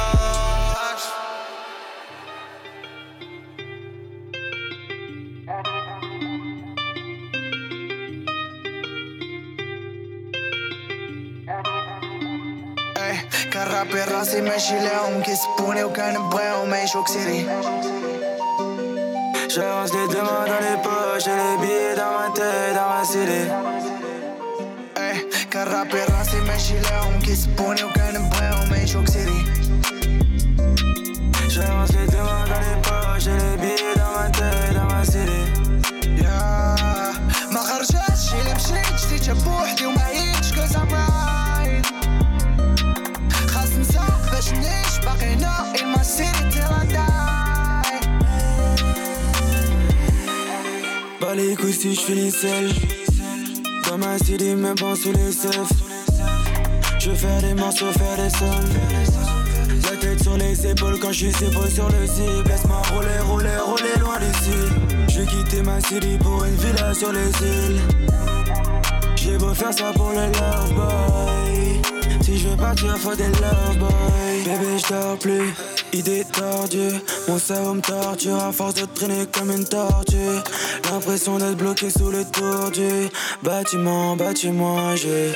[14.20, 17.43] casei mei și le-au se Spun eu că nebreiul mei și oxirii
[19.51, 23.41] Și am scris de mă doar de pășele Bie, da mă te, da mă sire
[25.05, 25.20] Ei, eh,
[25.51, 29.43] că rapii rasei mei și le-au închis Spun eu că nebreiul mei și oxirii
[51.72, 52.67] Si je finis seul.
[53.88, 55.72] Dans ma city, même bon sous les seufs.
[56.99, 58.70] Je faire des morceaux, faire des sommes.
[59.84, 62.49] La tête sur les épaules quand je suis sur le cible.
[62.49, 64.57] Laisse-moi rouler, rouler, rouler loin d'ici.
[65.09, 67.82] Je quitter ma city pour une villa sur les îles.
[69.15, 71.82] J'ai beau faire ça pour le love boy.
[72.24, 74.43] Si je veux partir, faut des love boy.
[74.43, 75.53] Bébé, je dors plus
[75.94, 76.96] idée tordue.
[77.28, 80.16] Mon cerveau me torture à force de traîner comme une tortue.
[80.92, 83.10] L'impression d'être bloqué sous le tordu
[83.44, 84.96] bâtiment, bâtiment.
[84.96, 85.32] J'ai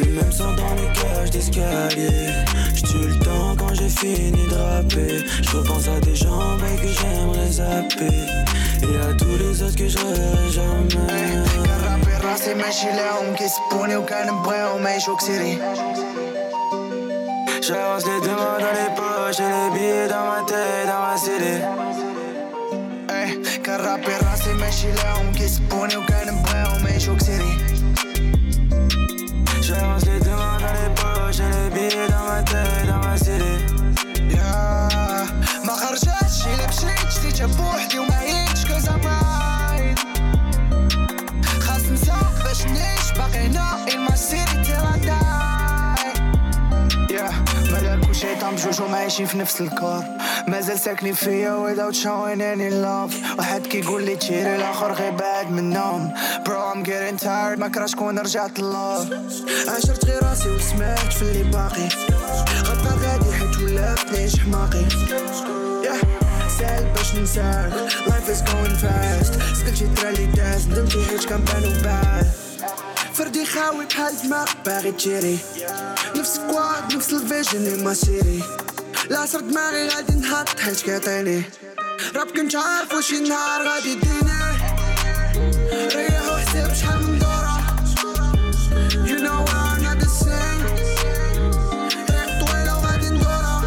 [0.00, 2.28] le même sang dans les cages d'escalier.
[2.74, 5.24] J'tue le temps quand j'ai fini de rapper.
[5.42, 8.16] J'repense à des gens que j'aimerais zapper.
[8.82, 11.36] Et à tous les autres que j'aurais jamais.
[11.66, 12.54] La rapper, c'est
[13.36, 14.30] qui se pone au canne.
[17.62, 21.16] J'avance les deux mains dans les poches et les billets dans ma tête, dans ma
[21.16, 21.62] city.
[23.08, 27.71] Hey, ca rapera se meșile, un chis pune eu ca în bău, meșoc serii.
[48.42, 50.04] كل شيطان بجوج وما عايشين في نفس الكار.
[50.48, 53.38] مازال ساكنين فيا without showing any love.
[53.38, 56.14] واحد كيقول لي تشيري الآخر غير بعد منهم
[56.44, 59.14] bro I'm getting tired ما كرهش كون رجعت love
[59.68, 61.88] عشرت غير راسي وسمعت في اللي باقي.
[62.64, 64.84] غطى غادي حيت ولات نعيش حماقي.
[66.58, 67.72] سهل باش ننساك.
[68.06, 69.54] Life is going fast.
[69.54, 70.68] سكت شي ترالي داز.
[70.68, 72.26] ندمتي حيت كان بانو بعد
[73.22, 75.38] فردي خاوي بحال دماغ باغي تجري
[76.16, 78.42] نفس كواد نفس الفيجن my city
[79.10, 81.42] لاصر دماغي غادي نهط حيت كيعطيني
[82.16, 84.32] راب كنت عارف وشي نهار غادي يديني.
[85.94, 87.58] ريح وحسب شحال من دورة.
[89.06, 90.62] You know we're not the same.
[92.10, 93.62] ريح طويلة وغادي ندورة.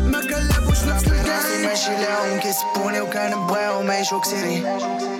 [0.00, 5.15] ما قلبوش نفس الجاي ماشي لهم كيسبوني وكنبغيهم يعيشو كسيري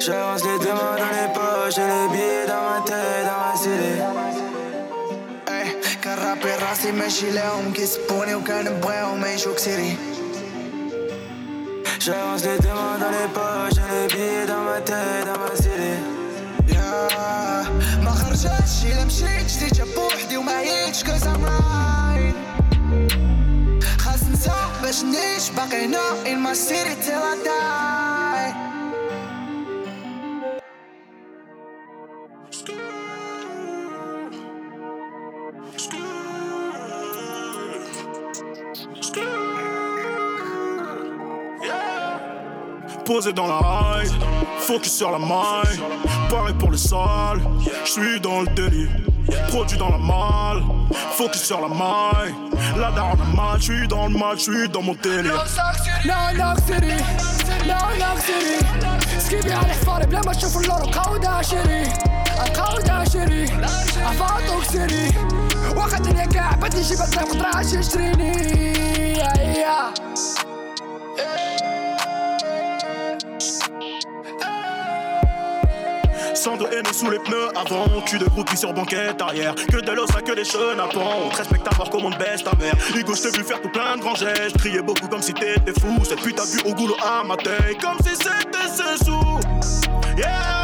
[0.00, 3.54] J'avance les deux mains dans les poches et les billets dans ma tête, dans ma
[3.62, 3.92] cité.
[5.48, 9.96] إيه كان رابي راسي ماشي لهم كيسبوني وكنبغيهم يعيشو كسيري
[12.00, 15.56] J'avance les deux mains dans les poches et les billets dans ma tête, dans ma
[15.56, 15.92] cité.
[16.68, 17.08] يا
[18.02, 22.34] ما خرجتش الا مشيت شريتها بوحدي وما عيتش كوز ام رايد
[23.98, 28.79] خاص نسوق باش نعيش باقي هنا in my city till I die
[43.09, 44.11] Posé dans la ride,
[44.59, 45.77] focus sur la maille.
[46.29, 47.39] Pareil pour le sale,
[47.85, 48.89] je suis dans le délit.
[49.49, 50.63] Produit dans la malle,
[51.17, 52.33] focus sur la maille.
[52.77, 55.43] La daronne a mal, je suis dans le mal, je suis dans mon délire.
[56.05, 56.97] لا نقصري
[57.67, 58.57] لا نقصري
[59.19, 61.83] سكيبي على حفاري بلا ما تشوف اللور قاود عشري
[62.55, 63.51] قاود عشري
[63.97, 65.13] عفاط وكسري
[65.75, 68.65] واخد الدنيا كاع بدي جيب الطريق مطرحش يشتريني
[76.40, 79.54] Sans de haine sous les pneus avant, tu de groupe sur banquette arrière.
[79.54, 81.26] Que de l'os que des chenapans.
[81.26, 82.72] On te respecte à voir comment on baisse ta mère.
[82.96, 84.56] Hugo, je t'ai vu faire tout plein de grands gestes.
[84.56, 86.02] Crier beaucoup comme si t'étais fou.
[86.02, 87.76] Cette pute a bu au goulot à ma tête.
[87.82, 89.38] Comme si c'était ses sous.
[90.16, 90.59] Yeah,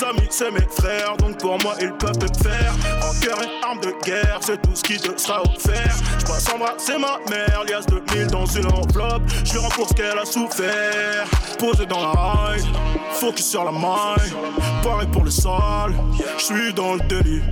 [0.00, 2.74] mes amis, c'est mes frères, donc pour moi ils peuvent te faire.
[3.02, 5.96] En cœur et arme de guerre, c'est tout ce qui te sera offert.
[6.18, 9.22] Je passe embrasser ma mère, liasse de mille dans une enveloppe.
[9.44, 11.26] Je lui ce qu'elle a souffert.
[11.58, 12.64] Posé dans la raille,
[13.12, 14.32] focus sur la maille.
[14.82, 15.94] Pareil pour le sale,
[16.38, 17.42] je suis dans le délit.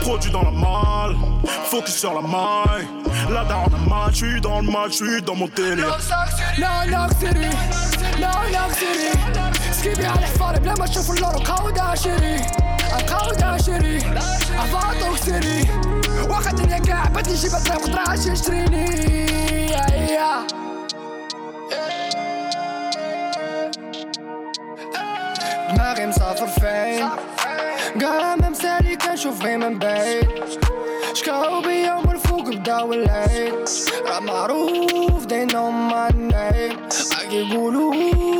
[0.00, 1.16] Produit dans la malle,
[1.64, 2.86] focus sur la maille.
[3.30, 5.96] La down la mal, j'suis dans le mal, j'suis dans mon délire.
[6.58, 7.50] No, no, city.
[8.74, 9.67] City.
[9.78, 12.36] سكيبي على حفاري بلا ما تشوف اللور قاود عشري
[13.08, 13.98] قاود عشري
[14.58, 15.68] عفاط وكسري
[16.30, 18.86] واخد الدنيا كاع بدي جيب الطريق مطرحش يشتريني.
[20.12, 20.46] يا.
[25.70, 27.08] دماغي مسافر فين؟
[28.02, 30.28] قال مسالي كنشوف غير من بعيد.
[31.14, 33.54] شكاو بيا ومن الفوق بداو العيد
[34.06, 36.78] راه معروف they know my name.
[37.30, 38.37] يقولوا.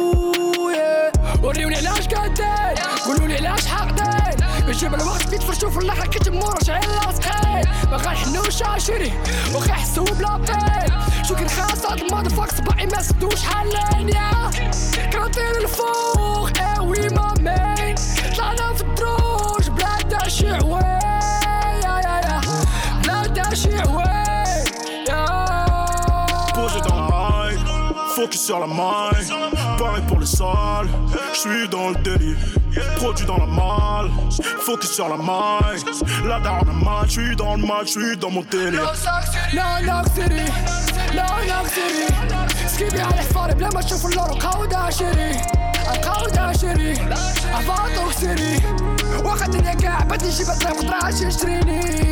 [1.49, 4.46] وريوني علاش قادين قولولي علاش حاقدين.
[4.68, 9.12] يجيب الوقت بيتفرشوا في اللحظة كي تمور شعيل لاصقين ما غنحنوش عاشري
[9.55, 10.92] وخا يحسوا بلا بين
[11.24, 14.51] شكر خاص هاد الماضي فاك صباعي ما سدوش حالين يا.
[15.12, 17.94] كراتين الفوق إيه وي ما مين.
[18.36, 20.82] طلعنا في الدروج بلاد شي عوين
[21.84, 22.40] يا يا يا.
[23.05, 23.97] بلاد شي عوين
[28.18, 29.26] Focus sur la maille,
[29.78, 30.88] pareil pour le sale.
[31.34, 32.36] Je suis dans le délit,
[32.97, 34.10] produit dans la malle.
[34.66, 35.82] Focus sur la maille,
[36.26, 37.06] la darne mal.
[37.06, 38.89] Je suis dans le mal, je suis dans mon délire.
[39.54, 40.45] لا نقصري
[41.14, 42.08] لا نقصري
[42.68, 45.41] سكيبي على حفاري بلا ما تشوف اللور قاود عشري
[46.04, 46.93] قاود عشري
[47.54, 48.62] أفاض وكسري
[49.24, 52.04] واخد الدنيا كاع بدي نجيب الطريق مطرعش يشتريني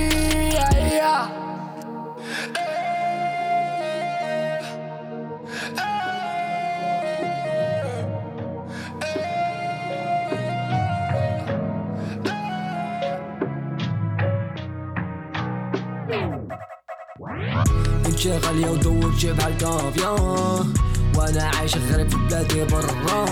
[18.57, 20.75] يا انت غالية ودور جيب عالكافيان
[21.15, 23.27] وأنا عايش غريب في بلادي برا.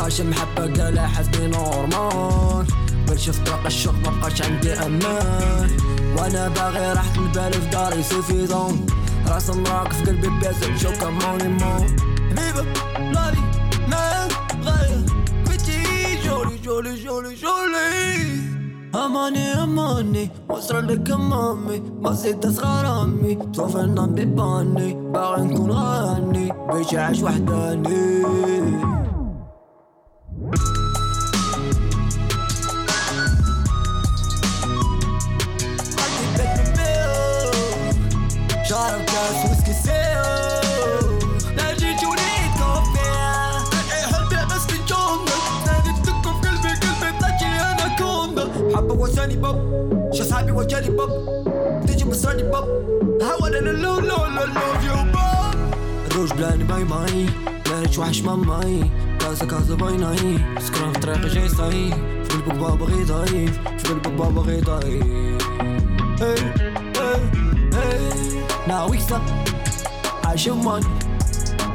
[0.00, 2.66] عاش محبة قال حسبي نورمال.
[3.08, 5.70] بمشي في طريق الشوق مبقاش عندي أمان.
[6.16, 8.86] وأنا باغي راحة البال في داري سوفيزون
[9.26, 11.96] راس مراك في قلبي بياسر شو كموني مون.
[12.30, 12.66] حبيبة
[12.98, 13.40] لافي
[13.88, 14.28] مان
[14.64, 15.06] غاية
[15.46, 15.82] بنتي
[16.24, 18.49] جولي جولي جولي جولي.
[18.94, 26.52] اماني اماني واسرى لك امامي ما زيد اصغر امي بصوف النام بباني باغي نكون غاني
[26.72, 28.20] بيجي عاش وحداني
[38.68, 39.59] شعر بكاس
[50.70, 52.64] وجالي باب تيجي بسراني باب
[53.22, 55.54] هوا أنا لو لو لو لو يو باب
[56.10, 57.26] الروج بلاني باي باي
[57.66, 58.90] بلانش وحش ماماي
[59.20, 61.90] كاسا كاسا باي ناي سكران في طريقي جاي صاي
[62.24, 65.40] في قلبك بابا غي ضايف في قلبك بابا غي ضايف
[68.90, 69.22] we stop
[70.26, 70.86] عايشين money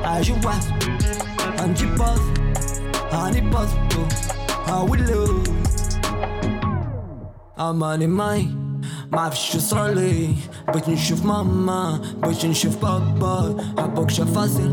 [0.06, 0.84] عايشين واحد
[1.60, 2.20] هنجيب باص
[3.12, 3.70] هنجيب باص
[4.98, 5.50] lose
[7.60, 8.65] أماني ماي
[9.12, 10.36] معرفش شو صارلي
[10.68, 13.56] بغيت نشوف ماما بغيت نشوف بابا.
[13.80, 14.72] حبوك شفاصل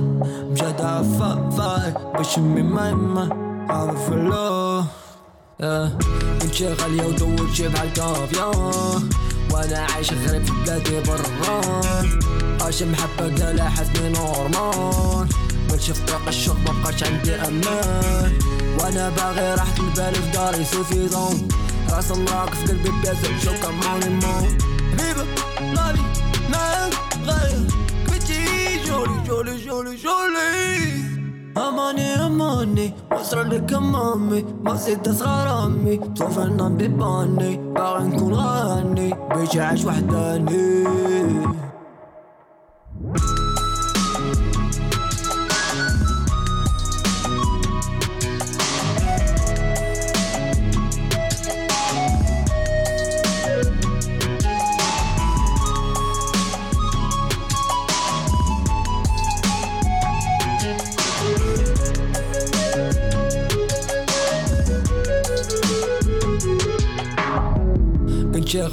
[0.51, 3.29] مشات عفافاي باش نمي ماما
[3.69, 4.87] عارف الله
[6.43, 9.09] انت غالية ودور جيب عالكافيان
[9.53, 12.19] وأنا عايش غريب في بلادي بران
[12.63, 15.29] عايش محبة قال حسبي نورمال.
[15.71, 18.33] بمشي في طريق الشوق مبقاش عندي أمان.
[18.81, 21.49] وأنا باغي راحة البال في داري سوفيزون
[21.93, 24.59] راس مراك في قلبي بياسر شو كموني مون
[24.93, 25.25] حبيبة
[25.75, 26.03] لافي
[26.53, 26.91] مان
[27.27, 27.67] غاية
[28.09, 28.45] بنتي
[28.87, 31.13] جولي جولي جولي جولي.
[31.57, 34.45] أماني أماني وصل لك أمامي.
[34.65, 39.15] ما زيد أصغر أمي صوفنا بيباني باغي نكون غني.
[39.35, 40.85] بيجي عايش وحداني.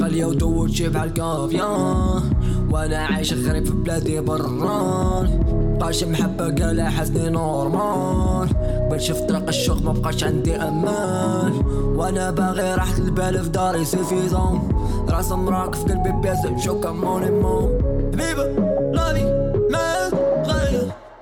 [0.10, 2.34] غالية ودور جيب عالكافيان
[2.72, 5.40] وأنا عايش غريب في بلادي بران
[5.80, 8.49] بقاش محبة قال حسني نورمال.
[8.91, 11.52] بمشي في طريق الشوق مبقاش عندي أمان.
[11.95, 14.69] وأنا باغي راحة البال في داري سيفيزون
[15.10, 17.81] راس مراك في قلبي بياسر شو كموني مون.
[18.14, 18.44] حبيبة
[18.95, 19.49] غاية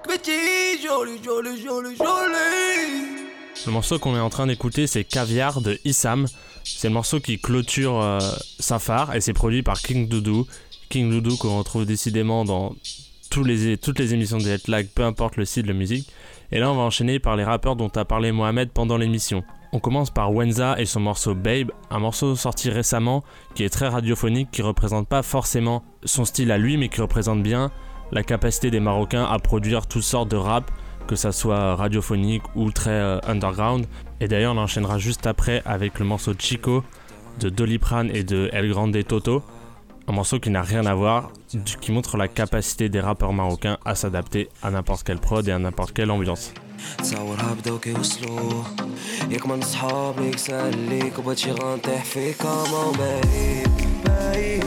[0.08, 0.40] بنتي
[0.84, 3.18] جولي جولي جولي جولي.
[3.66, 6.26] Le morceau qu'on est en train d'écouter, c'est Caviar de Issam.
[6.76, 8.20] C'est le morceau qui clôture euh,
[8.60, 10.46] Safar et c'est produit par King Doudou.
[10.90, 12.76] King Doudou qu'on retrouve décidément dans
[13.30, 16.10] toutes les émissions de Headlag, peu importe le style de musique.
[16.52, 19.44] Et là, on va enchaîner par les rappeurs dont a parlé Mohamed pendant l'émission.
[19.74, 23.24] On commence par Wenza et son morceau Babe, un morceau sorti récemment
[23.54, 27.44] qui est très radiophonique, qui représente pas forcément son style à lui, mais qui représente
[27.44, 27.72] bien
[28.12, 30.72] la capacité des Marocains à produire toutes sortes de rap,
[31.09, 33.87] que ça soit radiophonique ou très euh, underground.
[34.21, 36.85] Et d'ailleurs, on enchaînera juste après avec le morceau Chico
[37.41, 39.43] de Doliprane et de El Grande Toto.
[40.09, 43.79] Un morceau qui n'a rien à voir, du- qui montre la capacité des rappeurs marocains
[43.85, 46.53] à s'adapter à n'importe quelle prod et à n'importe quelle ambiance.
[46.99, 48.63] تصورها بداو كيوصلوا
[49.31, 53.69] ياك من صحاب ليك سال ليك وبغيت شي غنطيح فيك ما بعيد
[54.07, 54.65] بعيد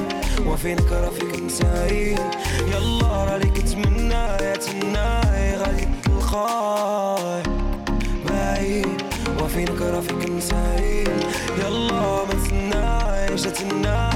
[0.48, 2.20] وفينك راه فيك مسايل
[2.72, 5.29] يلا راه ليك نتمنى يا تناي
[6.31, 7.43] خاي
[8.29, 9.03] بعيد.
[9.43, 11.11] وفين كرافك مسايل.
[11.59, 14.10] يلا ما تسناش تسناش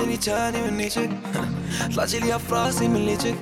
[0.00, 1.10] تيقتني تاني من نيتك
[1.94, 3.34] طلعتي ليا في راسي من ليتك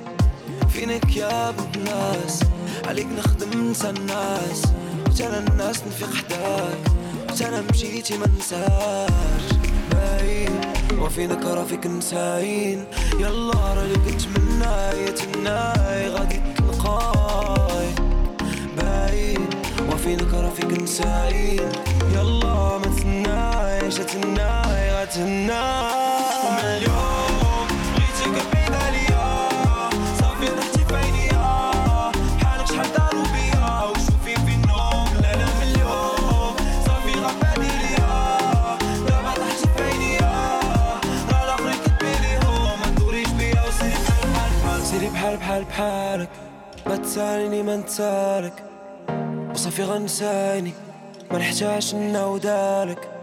[0.69, 2.39] فينك يا بنت الناس
[2.87, 4.63] عليك نخدم ننسى الناس
[5.09, 6.77] وتانا الناس نفيق حداك
[7.31, 9.57] وتانا مشيتي ما ننساش
[9.91, 10.61] باين
[10.99, 12.85] وفينك راه فيك نساين
[13.19, 17.87] يلا اللي كنت مناي تناي غادي تلقاي
[18.77, 19.45] باين
[19.91, 21.71] وفينك راه فيك نساين
[22.13, 26.18] يلا ما تنايش تناي غتناي
[26.79, 29.49] اليوم بغيتك بعيد عليا
[30.19, 32.11] صافي رحتي في عينيا
[32.65, 35.73] شحال دارو بيا وشوفي في النوم لا لا من
[36.85, 38.77] صافي غبادي ليا
[39.07, 40.59] دابا طحتي في عينيا
[41.31, 46.29] راه الاخرين كتبي ليهم ما بيا وسيري سيري بحال بحالك
[46.87, 48.63] ما تساليني ما نتسالك
[49.51, 50.73] وصافي غنساني
[51.31, 53.18] ما نحتاجش نعاودالك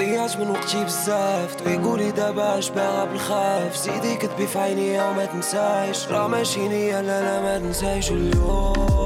[0.00, 1.66] ضيعت من وقتي بزاف.
[1.66, 3.76] ويقولي دابا اش باغا بالخاف.
[3.76, 8.99] زيدي كتبي في عينيا وما تنسايش راه ماشي نيا لا لا ما تنسايش اليوم.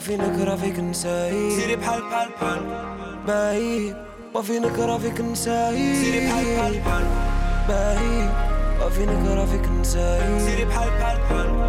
[0.00, 2.62] وفي نكرة فيك نسايب سيري بحال بحال بحال
[3.26, 3.96] بعيد
[4.34, 7.04] وفي نكرة فيك نسايب سيري بحال بحال بحال
[7.68, 8.30] بعيد
[8.86, 11.59] وفي نكرة فيك نسايب سيري بحال بحال بحال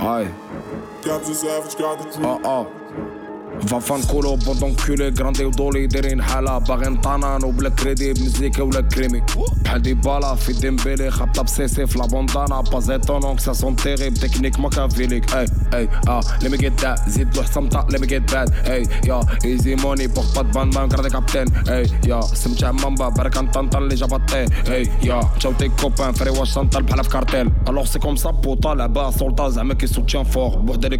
[0.00, 0.28] Aïe.
[1.04, 2.24] Cap's a savage, got the truth.
[2.24, 2.66] Oh oh.
[3.64, 8.80] Va fan culo bon d'enculé grandi ودولي دايرين حالة باغيين طنان وبلا كريدي بمزيكا ولا
[8.80, 9.22] كريمي
[9.64, 15.46] بحال ديبالا في ديمبيلي خابطة بسيسي في لابوندانا بازيتونونك سا سون تيريب تكنيك ماكافيليك اي
[15.73, 17.09] اي آه let me get that.
[17.09, 20.89] زيد له حصمتة let me get bad اي يا ايزي موني بوغ با تبان بان
[20.89, 25.69] كرادي كابتن اي يا سمتع مامبا برك نطنطن اللي جابا طي اي يا تشاو تي
[25.69, 29.73] كوبان فري واش تنطل بحال في كارتيل الوغ سي كوم سا بوطا لعبة سلطة زعما
[29.73, 30.97] كي سوتيان فور بوحدة لي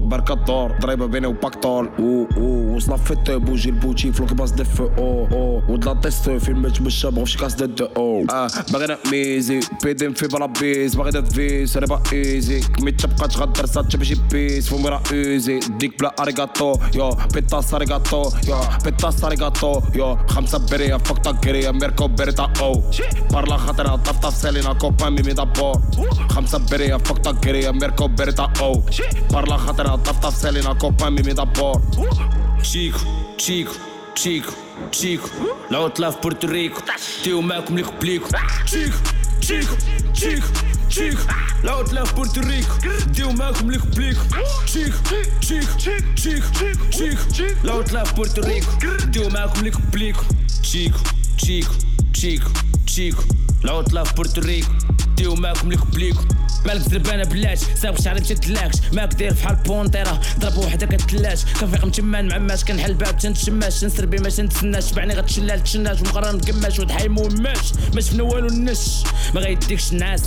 [0.00, 5.26] بركة دور ضريبة بيني وباكتور أو أو وصلا فيت بوجي البوتي فلوك باس دف أو
[5.32, 10.28] أو ودلا تيست فيلم تمشى بغو شي كاس دد أو آه باغي ميزي بيدي في
[10.28, 14.89] بلا بيز باغي دات فيس راه با ايزي كمي تبقى تغدر سات تمشي بيس فومي
[14.89, 21.17] راه اوزي ديك بلا اريغاتو يو بيتاس اريغاتو يو بيتاس اريغاتو يو خمسة بريا فوق
[21.17, 22.83] تاكريا ميركو بريتا او
[23.31, 25.81] بارلا خاطر طف طف سالينا كوبان ميمي دابور
[26.29, 28.83] خمسة بريا فوق تاكريا ميركو بريتا او
[29.31, 31.81] بارلا خاطر طف طف سالينا كوبان ميمي دابور
[32.59, 32.99] Chico,
[33.43, 33.73] Chico,
[34.19, 34.51] Chico,
[34.91, 35.29] Chico
[35.71, 36.81] العطلة في بورتوريكو
[37.23, 38.27] تيو معاكم ليكو بليكو
[40.88, 41.16] Chic,
[41.62, 42.74] la haute lèvre Porto Rico.
[43.12, 44.20] Deu mal como lico plico.
[44.66, 44.92] Chic,
[45.40, 46.42] chic, chic, chic,
[46.90, 47.56] chic, chic.
[47.64, 48.70] La haute lèvre Porto Rico.
[49.10, 50.24] Deu mal como lico plico.
[50.62, 50.98] Chico,
[51.36, 51.72] chico,
[52.12, 52.50] chico,
[52.86, 53.24] chico.
[53.62, 54.70] La haute lèvre Porto Rico.
[55.16, 55.74] Deu mal como.
[56.66, 61.44] مالك زربانة بلاش سابق شعري مشات تلاكش ماك داير فحال بونطيرة ضرب وحدة كتلاش.
[61.44, 63.84] كنفيق متمان معماش كنحل الباب تنتشماش.
[63.84, 66.00] نسربي ما تنتسناش شبعني غتشلال تشناش.
[66.00, 67.72] ومقرر مقماش ودحي موماش.
[67.94, 69.02] ما شفنا والو النش.
[69.34, 70.22] ما غيديكش النعاس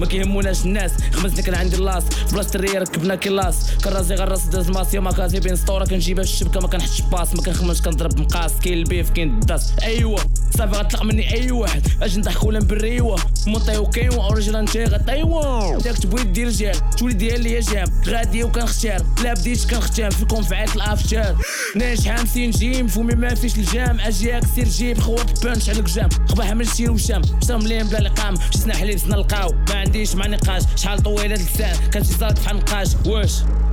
[0.00, 0.92] ما كيهموناش الناس.
[1.12, 2.04] خمسنا كان عندي اللاص.
[2.04, 3.56] في بلاصة الريا ركبنا كلاص.
[3.84, 7.34] كرازي غرس داز ماسيا ما بين سطورة كنجيبها في الشبكة ما كنحطش باس.
[7.34, 8.52] ما كنخممش كنضرب مقاس.
[8.64, 9.72] كاين البيف كاين الداس.
[9.82, 10.18] ايوا
[10.58, 11.86] صافي غتطلق مني أي واحد.
[12.02, 13.16] أجي نضحك ولا نبريوا
[13.46, 19.02] مونطي وكاين أوريجينال انت غطيوا داك تبغي دير جال تولي ديال ليا جام غادي وكنختار
[19.24, 19.58] لا بديت
[20.14, 21.36] فيكم فعالة الافتار
[21.76, 26.52] ناجح 50 جيم فمي ما فيش الجام اجيك سير جيب خوات بانش على الجام خباح
[26.52, 30.62] من الشير وشام شتا مليان بلا لقام شسنا حليب سنا لقاو ما عنديش مع نقاش
[30.76, 33.32] شحال طويلة اللسان كان شي صالك بحال نقاش واش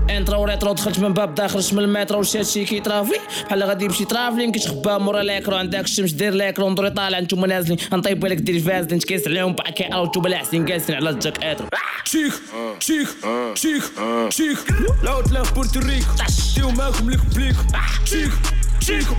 [0.09, 4.51] انترا وريترو دخلت من باب داخل من المترو وشات شي كيطرافي بحال غادي يمشي ترافلين
[4.51, 8.99] كيتخبى مورا ليكرو عندك الشمس دير ليكرو ندوري طالع نتوما نازلين نطيب لك دير فازلين
[8.99, 11.67] تكيس عليهم باكي أو نتوما لاحسين جالسين على الجاك اترو
[12.03, 12.77] Chico, mm.
[12.80, 13.55] Chico, mm.
[13.97, 14.30] mm.
[14.30, 16.14] Chico, Loud, Lautleg Puerto Rico.
[16.53, 17.64] Teu mel como lhe complico.
[17.73, 17.99] Ah.
[18.03, 18.38] Chico,
[18.80, 19.15] Chico,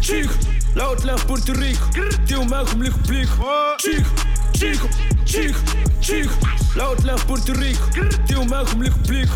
[0.00, 0.32] Chico,
[0.74, 1.86] Loud, Lautleg Puerto Rico.
[2.26, 3.76] Teu mel como lhe complico.
[3.78, 4.10] Chico,
[4.52, 4.88] Chico,
[6.00, 6.30] Chico,
[6.74, 7.84] Loud, Lautleg Puerto Rico.
[8.26, 9.34] Teu mel como lhe complico.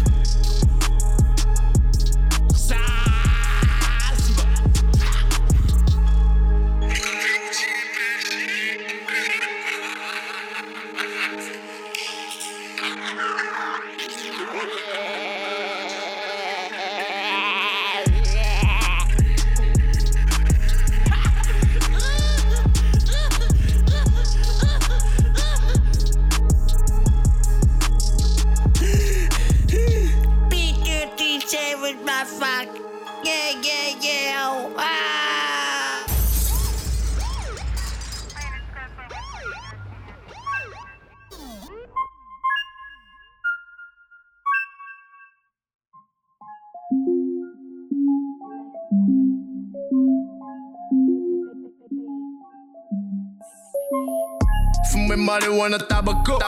[55.60, 56.38] وأنا تابكو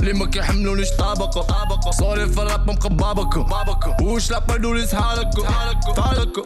[0.00, 1.42] اللي ما كيحملونيش طابقو.
[1.42, 1.90] طابقو.
[1.90, 3.42] صوري في الراب مقبابكو.
[3.42, 4.04] بابكو.
[4.04, 6.44] وش لابدو لي سهالكو سهالكو سهالكو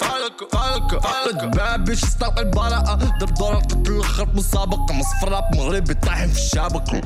[0.53, 2.01] سهالكو سهالكو باب باش
[2.39, 2.95] البراءة.
[2.95, 4.95] درب دور القتل الآخر مسابقة.
[4.95, 7.01] مصف الراب مغربي طايحين في الشابكو.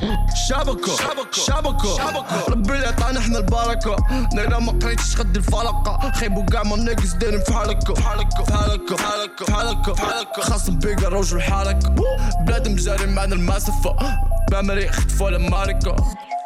[0.49, 0.91] شابكو.
[1.47, 1.97] شابكو.
[1.97, 2.51] شابكو.
[2.51, 3.95] ربي اللي عطانا إحنا البركة.
[4.33, 7.95] نينا ما قريتش خد الفلقة خيبو كاع ما ناقص دايرين في حالكو.
[7.95, 8.45] حالكو.
[8.53, 8.97] حالكو.
[8.97, 9.45] حالكو.
[9.53, 9.95] حالكو.
[9.95, 10.41] حالكو.
[10.41, 11.85] خاصم بيقا روج الحالك
[12.41, 13.95] بلاد مجاري معنا المسافة.
[14.51, 15.95] بامري خطفوا الماركة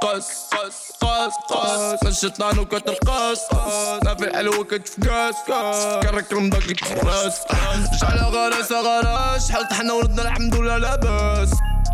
[0.02, 3.40] قص قص قص قص الشيطان وكتر قص
[4.06, 5.36] ما في حلوة كتفقاس
[6.04, 7.34] كرك المضاق يتفرس
[8.02, 11.50] جعل غرس غرس شحال طحنا وردنا الحمد لله لاباس.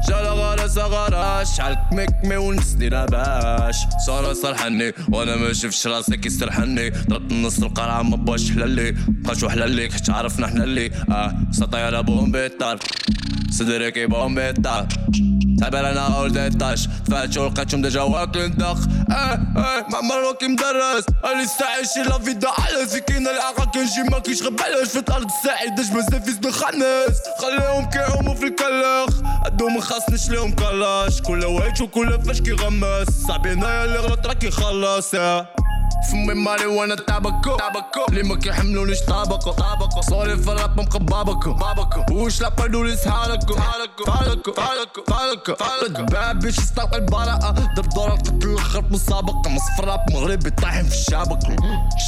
[0.09, 3.75] جال غرس غرس شحال كمكمي ونسني لاباش
[4.05, 8.91] صار صرحني وأنا ما شفتش راسي كيسترحني ضربت النص القرعة ما بواش حلالي.
[9.07, 11.35] بقاش وحلالي كنت عرفنا حنا اللي آه
[11.73, 12.79] على بومبي الدار
[13.51, 14.49] صدري كي بومبي
[15.59, 18.77] تعبان أنا أول تاش دفعت ورقة لقيتهم ديجا واكل ندق
[19.11, 21.05] آه آه ما عمرك مدرس.
[21.25, 25.49] أنا استعيش لا فيدا على سكينة العاقة كنجي ما كيش غب علاش في الأرض في
[25.89, 27.17] بزاف خانس.
[27.41, 29.15] خليهم كيعوموا في الكلخ
[29.45, 31.21] عندهم خاصنيش ليهم كلاش.
[31.21, 33.07] كل وايت وكل فاش كيغمس.
[33.27, 35.15] صعبين انايا اللي غلط راك يخلص.
[35.15, 35.47] آه.
[36.11, 40.01] فمي مالي وأنا تابكو تابكو اللي ما كيحملونيش طابقو؟ طابقو.
[40.01, 41.53] صوري في الراب مقبابكو.
[41.53, 42.13] بابكو.
[42.13, 47.51] وش لابدو لي سهالكو سهالكو سهالكو سهالكو سهالكو سهالكو باب باش يستلقى البراءة.
[47.75, 49.49] درب دور القتل الآخر مسابقة.
[49.49, 51.55] مصف الراب مغربي طايحين في الشابكو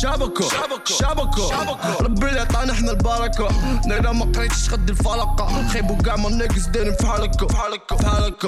[0.02, 0.44] شابكو.
[0.50, 0.94] شابكو.
[1.00, 2.04] شابكو.
[2.04, 3.48] ربي اللي عطانا إحنا البركة.
[3.86, 7.48] نينا ما قريتش خد الفلقة خيبو كاع ما ناقص دايرين في حالكو.
[7.48, 8.48] في حالكو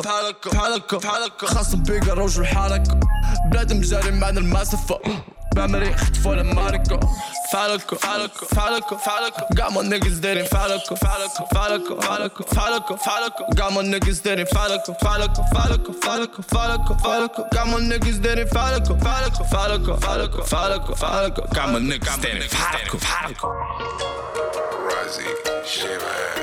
[1.00, 3.00] في حالكو خاصم بيقا روج الحالكو.
[3.46, 5.00] بلاد مجاري معنا المسافة.
[5.54, 6.98] Ben richt voor de Marco.
[7.50, 9.46] Falco, Falco, Falco, Falco.
[9.54, 13.46] Got my niggas there in Falco, Falco, Falco, Falco, Falco, Falco.
[13.56, 17.48] Got my niggas there in Falco, Falco, Falco, Falco, Falco, Falco.
[17.52, 21.42] Got my niggas there in Falco, Falco, Falco, Falco, Falco, Falco.
[21.54, 23.48] Got niggas there Falco, Falco.
[24.88, 26.41] Rising, shave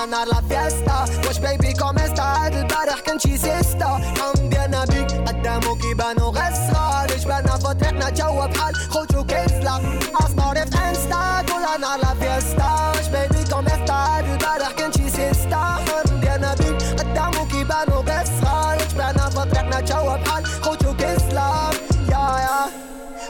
[0.00, 4.84] كل نهار لا فيستا واش بيبي كوم استا هاد البارح كان شي سيستا حم بينا
[4.84, 9.80] بيك قدامك يبانو غسرة ليش بانا فتحنا جوا بحال خوتو كيسلا
[10.18, 15.56] started فانستا كل نهار لا فيستا واش بيبي كوم استا هاد البارح كان شي سيستا
[15.56, 21.70] حم بينا بيك قدامك يبانو غسرة ليش بانا فتحنا جوا بحال خوتو كيسلا
[22.10, 22.66] يا يا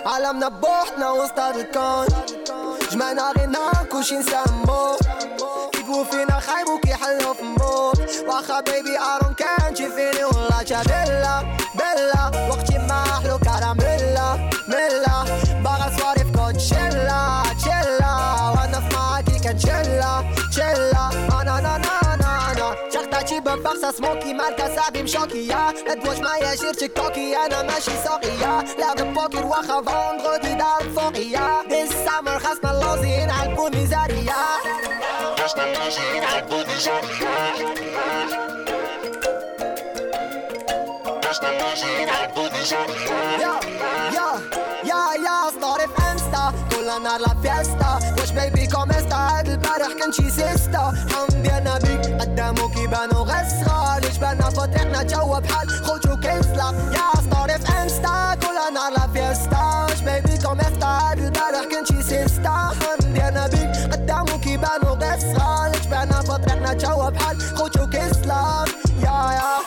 [0.06, 2.06] عالمنا بوحدنا وسط الكون
[2.92, 5.09] جمعنا غير ناكل شي نسمو كيبو فينا
[7.01, 7.43] وكيحلو في
[8.27, 11.43] واخا بيبي آرون كان فيني والله بيلا
[11.75, 12.49] بيلا.
[12.49, 15.23] وقتي ما أحلو كراميلا ميلا
[15.63, 18.13] باغا صواري في كوتشيلا تشيلا.
[18.55, 20.23] وأنا في معاكي كان تشيلا.
[20.51, 21.09] تشيلا
[21.41, 22.51] آنا آنا آنا آنا.
[22.51, 25.71] أنا شغطاتي ببخسة سموكي ماركة صاحبي مشوكية.
[25.87, 31.67] لا تواش معايا شير تيك توكي أنا ماشي ساقية لا بوكر واخا فوندغودي دار فوقية.
[31.69, 33.29] دي السامر خاصنا اللوزين
[35.55, 37.31] Każdy muzyk na budy żadna
[41.21, 43.59] Każdy muzyk na budy żadna Ja,
[44.13, 44.29] ja,
[44.83, 49.93] ja, ja صداري في انستا كل نهار لا فيستا واش بيبي كوم انستا هاد البارح
[49.99, 56.15] كان شي سيستا حمد يا نبي قدامو كيبانو غير صغار جبالنا فطرتنا جوا بحال خوتو
[56.15, 61.65] كيسلا يا صداري في انستا كل نهار لا فيستا واش بيبي كوم انستا هاد البارح
[61.71, 62.71] كان شي سيستا
[66.73, 68.65] جوا بحال خوتو كيسلا
[69.03, 69.57] يا يا.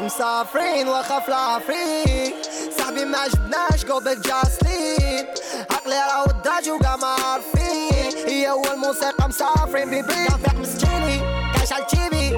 [0.00, 2.32] مسافرين واخا في
[2.78, 5.26] صاحبي ما جبناش جو بيك جاسلين
[5.70, 8.28] عقلي راهو الداج وكاع ما عارفين.
[8.28, 11.20] هي هو الموسيقى مسافرين بيبي كنفيق مسكيني.
[11.54, 12.30] كنشعل تيبي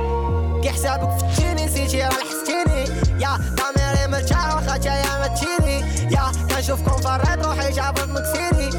[0.63, 2.85] كي حسابك فتيني نسيتي راه لحستيني.
[3.23, 5.79] يا ضميري مرتاح واخا تايا ما تشيني
[6.13, 8.71] يا كنشوفكم فريت روحي جابت مكسيني.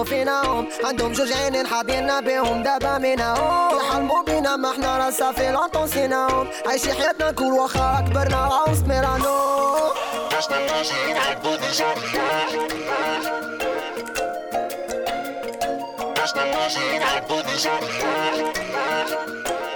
[0.00, 5.50] وصلوا فيناهم عندهم جوج عينين حاضينا بيهم دابا مناهم يحلموا بينا ما حنا راه صافي
[5.50, 9.40] لونطون سيناهم عايشين حياتنا كل واخا كبرنا راهو سميرانو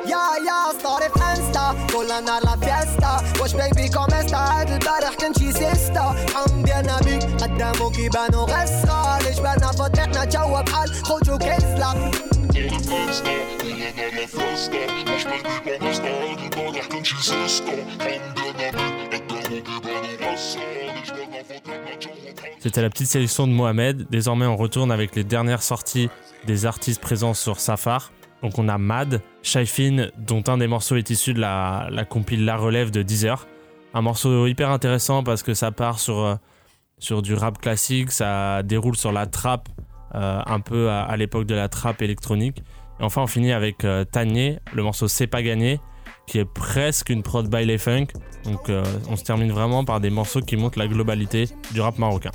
[0.06, 5.52] يا يا ستوري في انستا كل نهار لا فيستا واش بيبي كوميستا هاد البارح كنتي
[5.52, 12.12] سيستا حم ديالنا بيك قدامو كيبانو غير صغار جبالنا فطرنا جوا بحال خوتو كيسلا
[22.65, 24.07] C'était la petite sélection de Mohamed.
[24.09, 26.09] Désormais, on retourne avec les dernières sorties
[26.47, 28.11] des artistes présents sur Safar.
[28.43, 32.07] Donc, on a Mad, Shaifin, dont un des morceaux est issu de la, la
[32.39, 33.47] La Relève de Deezer.
[33.93, 38.97] Un morceau hyper intéressant parce que ça part sur, euh, du rap classique, ça déroule
[38.97, 39.69] sur la trap,
[40.15, 42.63] euh, un peu à, l'époque de la trap électronique.
[42.99, 45.81] Et enfin, on finit avec euh, le morceau C'est pas gagné,
[46.27, 48.07] qui est presque une prod by funk.
[48.45, 51.99] Donc, euh, on se termine vraiment par des morceaux qui montrent la globalité du rap
[51.99, 52.31] marocain.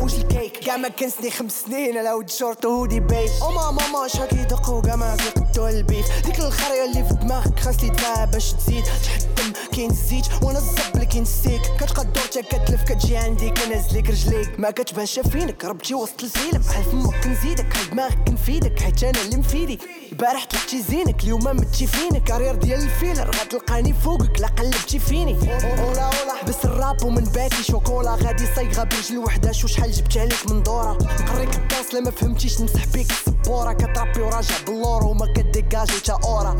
[0.00, 0.56] موش الكيك.
[0.56, 4.96] كاع ما كنسني خمس سنين على ود شورت وهودي بيب وما ماما شاك يدقو كاع
[4.96, 8.84] ما كيقدو البيف ديك الخريه اللي في دماغك خاص لي دفاها باش تزيد.
[8.84, 14.60] تحتم كاين الزيت وأنا الزب اللي كينسيك كتقدر حتى كتلف كتجي عندي كنهزلك رجليك.
[14.60, 19.36] ما كتباشا شافينك ربتي وسط الزيلم بحال فمك نزيدك حل دماغك كنفيدك حيت أنا اللي
[19.36, 19.78] مفيدي.
[20.12, 22.24] البارح طلعتي زينك اليوم ما متي فينك.
[22.24, 24.40] كارير ديال الفيلر غتلقاني فوقك.
[24.40, 25.36] لا قلبتي فيني.
[25.42, 28.10] اولا اولا بس الراب ومن باتي شوكولا.
[28.10, 29.52] غادي صيغة برجل وحدة.
[29.52, 30.92] شو شحال جبت عليك من دورة.
[30.92, 33.72] نقريك الداس لا ما فهمتيش نمسح بيك السبورة.
[33.72, 36.58] كترابي وراجع باللور وما كديكاجي تا أورا.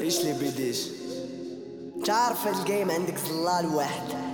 [0.00, 0.78] إيش اللي بيديش
[2.06, 4.33] تعرف الجيم عندك زلال واحد.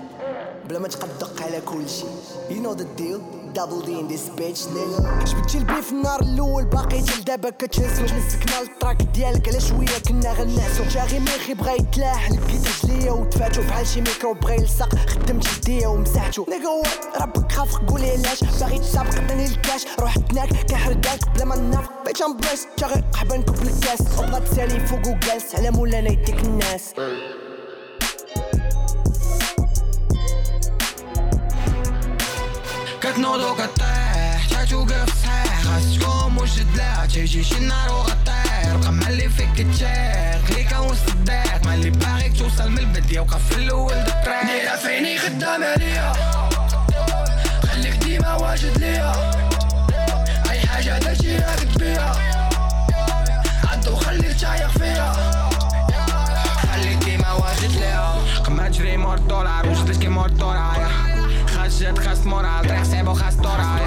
[0.71, 2.05] بلا ما تقدق على كل شي
[2.51, 3.21] You know the deal?
[3.55, 8.01] دبل دي ان ديس بيتش نيجا جبتي البي في النهار الأول؟ باقي تل دابا كتهز
[8.01, 12.31] واش مسكنا التراك ديالك على شوية كنا غنعسو جاغي ميخي بغا يتلاح.
[12.31, 14.95] لقيت رجليا ودفعتو بحال شي ميكرو بغا يلصق.
[14.95, 16.47] خدمت جدية ومسحتو.
[16.49, 16.69] نيجا
[17.21, 18.45] ربك خافق قولي علاش.
[18.45, 19.87] باغي تسابق عطيني الكاش.
[20.01, 24.01] روح تناك كحرداك بلا ما ناف بيت امبريس جاغي قحبه نكب الكاس.
[24.19, 25.55] وبلا تسالي فوق وجالس.
[25.55, 26.85] على مولانا يديك الناس.
[33.13, 39.67] كتنوض وكطيح تحت وقف صحيح خاص تكون مش دلاع تيجيش النار وغطير قمة اللي فيك
[39.73, 45.19] تشيق ليك وسط الضيق مالي باغيك توصل من البدية وقف في الأول دقريق دايرة فيني
[45.19, 46.13] خدام عليا
[47.73, 49.13] خليك ديما واجد ليا
[50.51, 52.17] اي حاجة درتي راك تبيها
[53.73, 55.13] عدو خليك تعيق فيا
[56.73, 58.15] خليك ديما واجد ليا
[58.45, 60.91] قمة تجري مور الدولار وجدك مور الدولار
[61.81, 63.81] جد خاست مورال طريق سيب وخاست دورال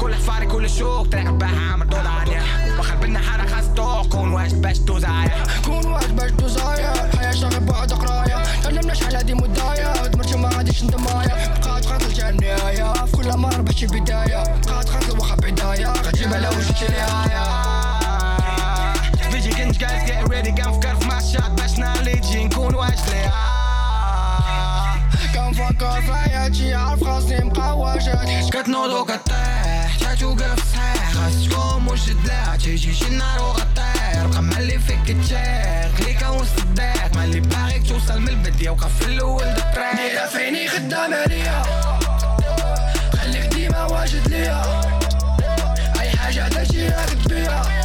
[0.00, 2.28] كل حفاري كل شوك طريق باها عمر دوران
[2.78, 3.80] وخربنا حارة خاست
[4.12, 9.34] كون واجد باش توزايا كون واجد باش توزايا الحياة شغل بعد قراية تعلمنا شحال دي
[9.34, 12.36] مدايا تمرتي ما عاديش انتمايا بقات قاتل جا
[13.06, 17.44] في كل مرة باش بداية بقات قاتل واخا بعداية غتجيبها لو جيتي ليايا
[19.32, 20.79] بيجي كنت جايز get ready gun
[26.60, 31.12] الشجيعة في راسي مقواجات كتنوض وكطيح تحت وقف صحيح.
[31.12, 37.40] خاص تكون مش دلاع تيجي شي النار وغطير قمع اللي فيك تشيخ ليك والصداق مالي
[37.40, 41.62] باغيك توصل من البدية وقف في الأول دطريق ديرها فيني خدام عليا
[43.20, 44.62] خليك ديما واجد ليا.
[46.00, 47.79] أي حاجة درتي راك بيها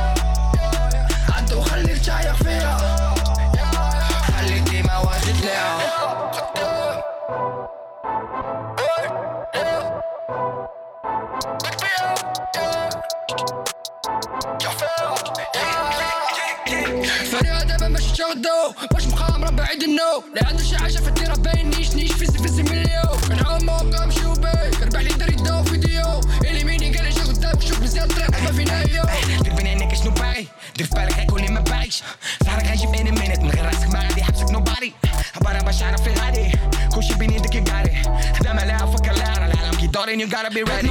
[17.32, 21.70] فريقة دابا ماشي تاخدو باش مخامرة بعيد النو لا عندو شي حاجة في الديرة باين
[21.70, 24.50] نيش نيش فيزي في زفزي مليو نعوم موقع مشوبي
[24.82, 28.82] ربح لي دار يدو فيديو إلي ميني قال شو قدامك شوف مزيان الطريق ما فينا
[28.82, 29.04] هيو
[29.44, 32.04] دير بين عينيك شنو باغي دير في بالك غيكون اللي ما باغيش
[32.46, 34.94] صحرك غنجيب اني منك من غير راسك ما غادي يحبسك نو نوباري
[35.36, 36.52] عبارة باش عارف في غادي
[36.96, 38.02] كلشي بين يدك يقاري
[38.40, 40.90] خدام عليها فكر لها راه العالم كيدوريني وقارب بي ريدي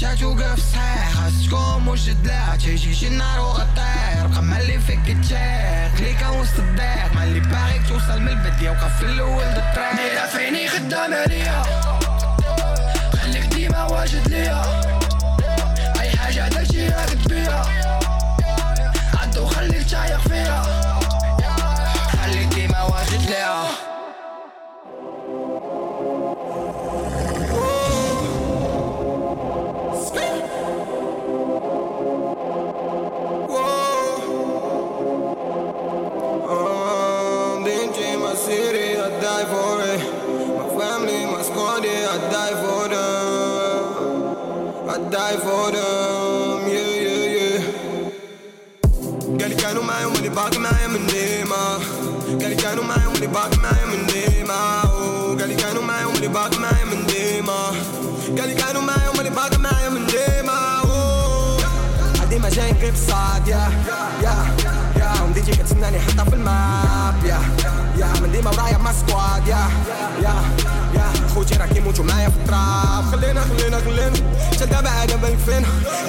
[0.00, 6.26] تحتاج وقف صحيح خاص تقوم وجد لا تيجيش النار وغطير قمة اللي فيك تشيق ليك
[6.40, 11.14] وسط الضيق ما اللي باغيك توصل من البدية وقف في الأول الطريق ديرها فيني خدام
[11.14, 11.62] عليا
[13.22, 14.62] خليك ديما واجد ليا
[16.00, 17.79] أي حاجة درتيها كتبيها
[45.10, 47.62] die for them, yeah, yeah, yeah.
[49.40, 51.78] قال كانوا معايا واللي باقي معايا من ديما
[52.42, 54.80] قال كانوا معايا واللي باقي معايا من ديما
[55.40, 57.72] قال كانوا معايا واللي باقي معايا من ديما
[58.38, 60.80] قال كانوا معايا واللي باقي معايا من ديما
[62.30, 63.70] ديما جاي نقرب صاد يا
[64.22, 64.34] يا
[64.96, 67.40] يا ومن تيجي كتسناني حتى في الماب يا
[67.98, 69.70] يا من ديما ورايا مع سكواد يا
[70.22, 70.34] يا
[71.34, 74.12] خوتي راه كيموتوا معايا في التراب خلينا خلينا خلينا
[74.52, 75.64] حتى دابا عاد بالك فين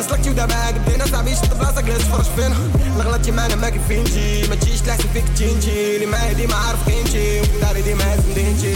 [0.09, 2.55] سلكتي ودابا عاد بدينا صاحبي شد بلاصتك جالس تفرج فينا
[2.85, 6.89] اللي غلطتي معانا ما كيف فينتي ما تجيش تحسن فيك تنجي اللي معايا ديما عارف
[6.89, 8.73] قيمتي وداري ديما هاز مدينتي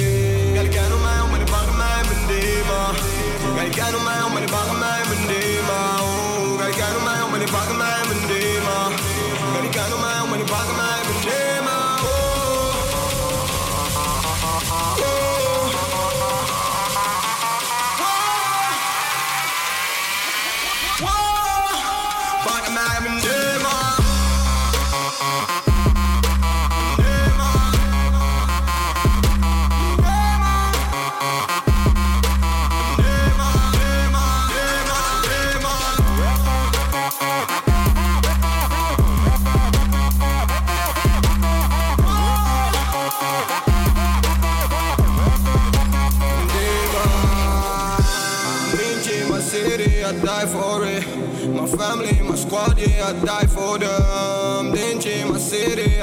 [0.57, 2.87] قال كانوا معايا هما اللي باغي معايا من ديما
[3.57, 5.54] قال كانوا معايا هما اللي باغي معايا من ديما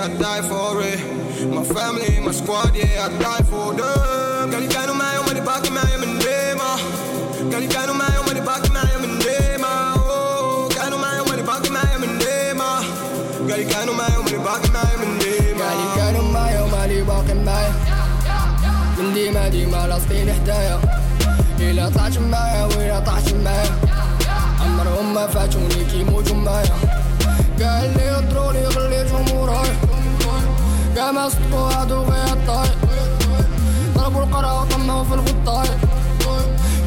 [0.03, 0.99] I die for it.
[1.55, 4.51] My family, my squad, yeah, I die for them.
[4.51, 6.71] Kan ik aan mij om money back in mij mijn dema?
[7.51, 9.95] Kan ik aan mij om money back in mij mijn dema?
[9.95, 12.71] Oh, kan mij om money back in mij mijn dema?
[13.49, 15.69] Kan ik aan mij om money back in mij mijn dema?
[15.97, 17.69] Kan ik aan mij om money back in mij?
[18.99, 20.81] من ديما ديما لاصقين حدايا
[21.61, 23.71] إلا طلعت معايا وإلا طلعت معايا
[24.61, 26.77] عمرهم ما فاتوني كيموتوا معايا
[27.61, 28.12] قال لي
[31.13, 32.75] ما صدقوا هادو غير الطاير
[33.95, 35.69] ضربوا القرى وطمعوا في الغطاي.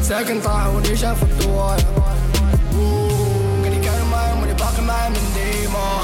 [0.02, 1.78] ساكن طاح واللي شاف الدواي.
[3.64, 6.00] اللي كانوا معاهم واللي باقي معاهم من ديما.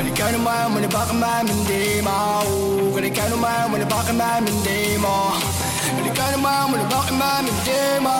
[0.00, 2.50] اللي كانوا معاهم واللي باقي معاهم من ديما.
[2.98, 3.78] اللي كانوا معاهم من
[6.88, 7.12] باقي
[7.42, 8.17] من ديما.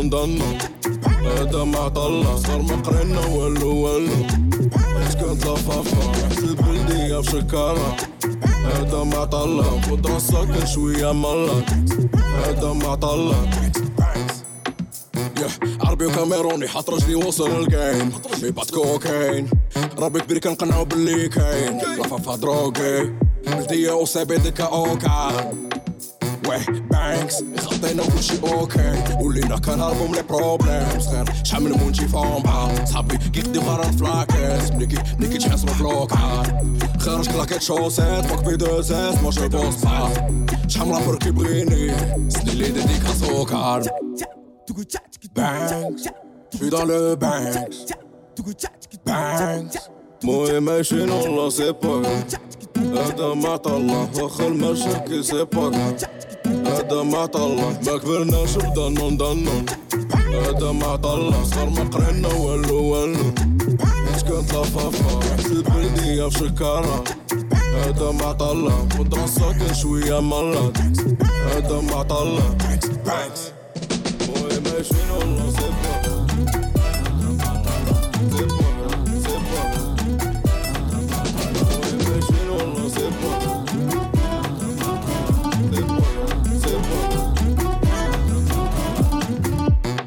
[0.00, 0.58] ضنا
[1.24, 4.26] هذا ما طلع صار مقرنا ولو ولو
[5.20, 7.96] كانت لفافة البلدية في بشكارة.
[8.44, 11.70] هذا ما طلع خد راسك شوية ملك
[12.44, 13.36] هذا ما طلع.
[15.80, 18.12] عربي وكاميروني حاط رجلي وصل الجيم.
[18.42, 19.50] مي بعد كوكاين.
[19.98, 23.12] ربي كبير كنقنعو باللي كاين لفافة دروغي
[23.46, 25.67] ملتية وسابي ديكا أوكا.
[26.46, 28.94] ouais, Banks Zante në kushi okay.
[29.22, 29.42] Ulli
[32.04, 36.52] i fomba Sabi, gik di varat flakes Niki, niki qes më flokat
[37.02, 40.12] Kërësh klaket shoset Po këpi dëzes, më shë postat
[40.68, 41.02] Shamla
[45.34, 46.08] Banks
[46.70, 47.86] dans le Banks
[49.04, 49.90] Banks
[50.24, 52.02] Moi et mes chenons, on sait pas.
[52.96, 55.94] هذا ما طلع واخا المشاكل سي با
[56.46, 59.66] هذا ما طلع ما كبرناش بضنون ضنون
[60.46, 63.32] هذا ما طلع صار ما قرينا والو والو.
[64.28, 67.04] كنت لفافا حسب بردية في شكارة
[67.54, 70.76] هذا ما طلع ودراسة شوية ملط
[71.52, 72.56] هذا ما طلع.
[74.28, 76.07] موي ماشي والله سي با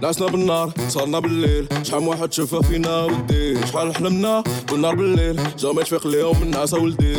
[0.02, 1.68] نعسنا بالنار صارنا بالليل.
[1.84, 5.40] شحال واحد شافها فينا ودي شحال حلمنا بالنار بالليل.
[5.60, 7.16] جامي تفيق ليهم من نعسة ولدي.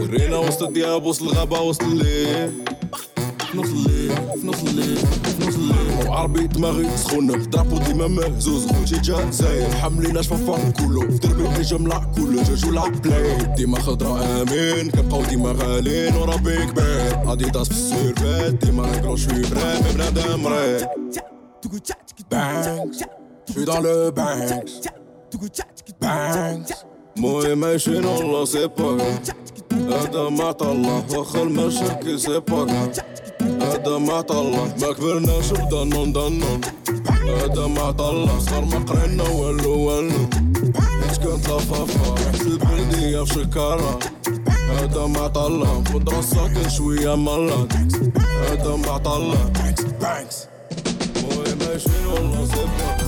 [0.00, 2.52] ورينا وسط الدياب وسط الغابة وسط الليل.
[3.54, 7.36] في نص الليل في نص الليل في نص الليل وعربي دماغي سخونة.
[7.36, 11.00] درابو ديما مهزوز خوتي جزاير حاملين شفافا كله.
[11.00, 12.42] في دربي ملع كله.
[12.70, 13.54] لعب بلاي.
[13.56, 14.90] ديما خضرا آمين.
[14.90, 16.16] كنبقاو ديما غالين.
[16.16, 18.54] وربي كبير أديداس في السيرفات.
[18.64, 20.88] ديما نقرا شوي مي بنادم رايق
[22.30, 23.00] Banks,
[23.46, 24.88] je suis dans le Banks.
[26.00, 26.72] Banks,
[27.16, 28.98] موي ماشي والله سي با
[29.72, 32.90] هذا ما طلع واخا المشاكل سي با
[33.62, 34.64] هذا ما طلع.
[34.80, 36.60] ما كبرناش بضنون ضنون
[37.40, 38.38] هذا ما طلع.
[38.38, 40.28] صار ما قرينا والو والو.
[40.78, 43.98] حيت كنت لفافا حسب بردية في شكارة.
[44.70, 45.82] هذا ما طلع.
[45.92, 47.72] خد راسك شوية ملط
[48.48, 49.52] هذا ما طلع.
[50.04, 50.36] Banks.
[51.22, 53.03] موي ماشي والله سي با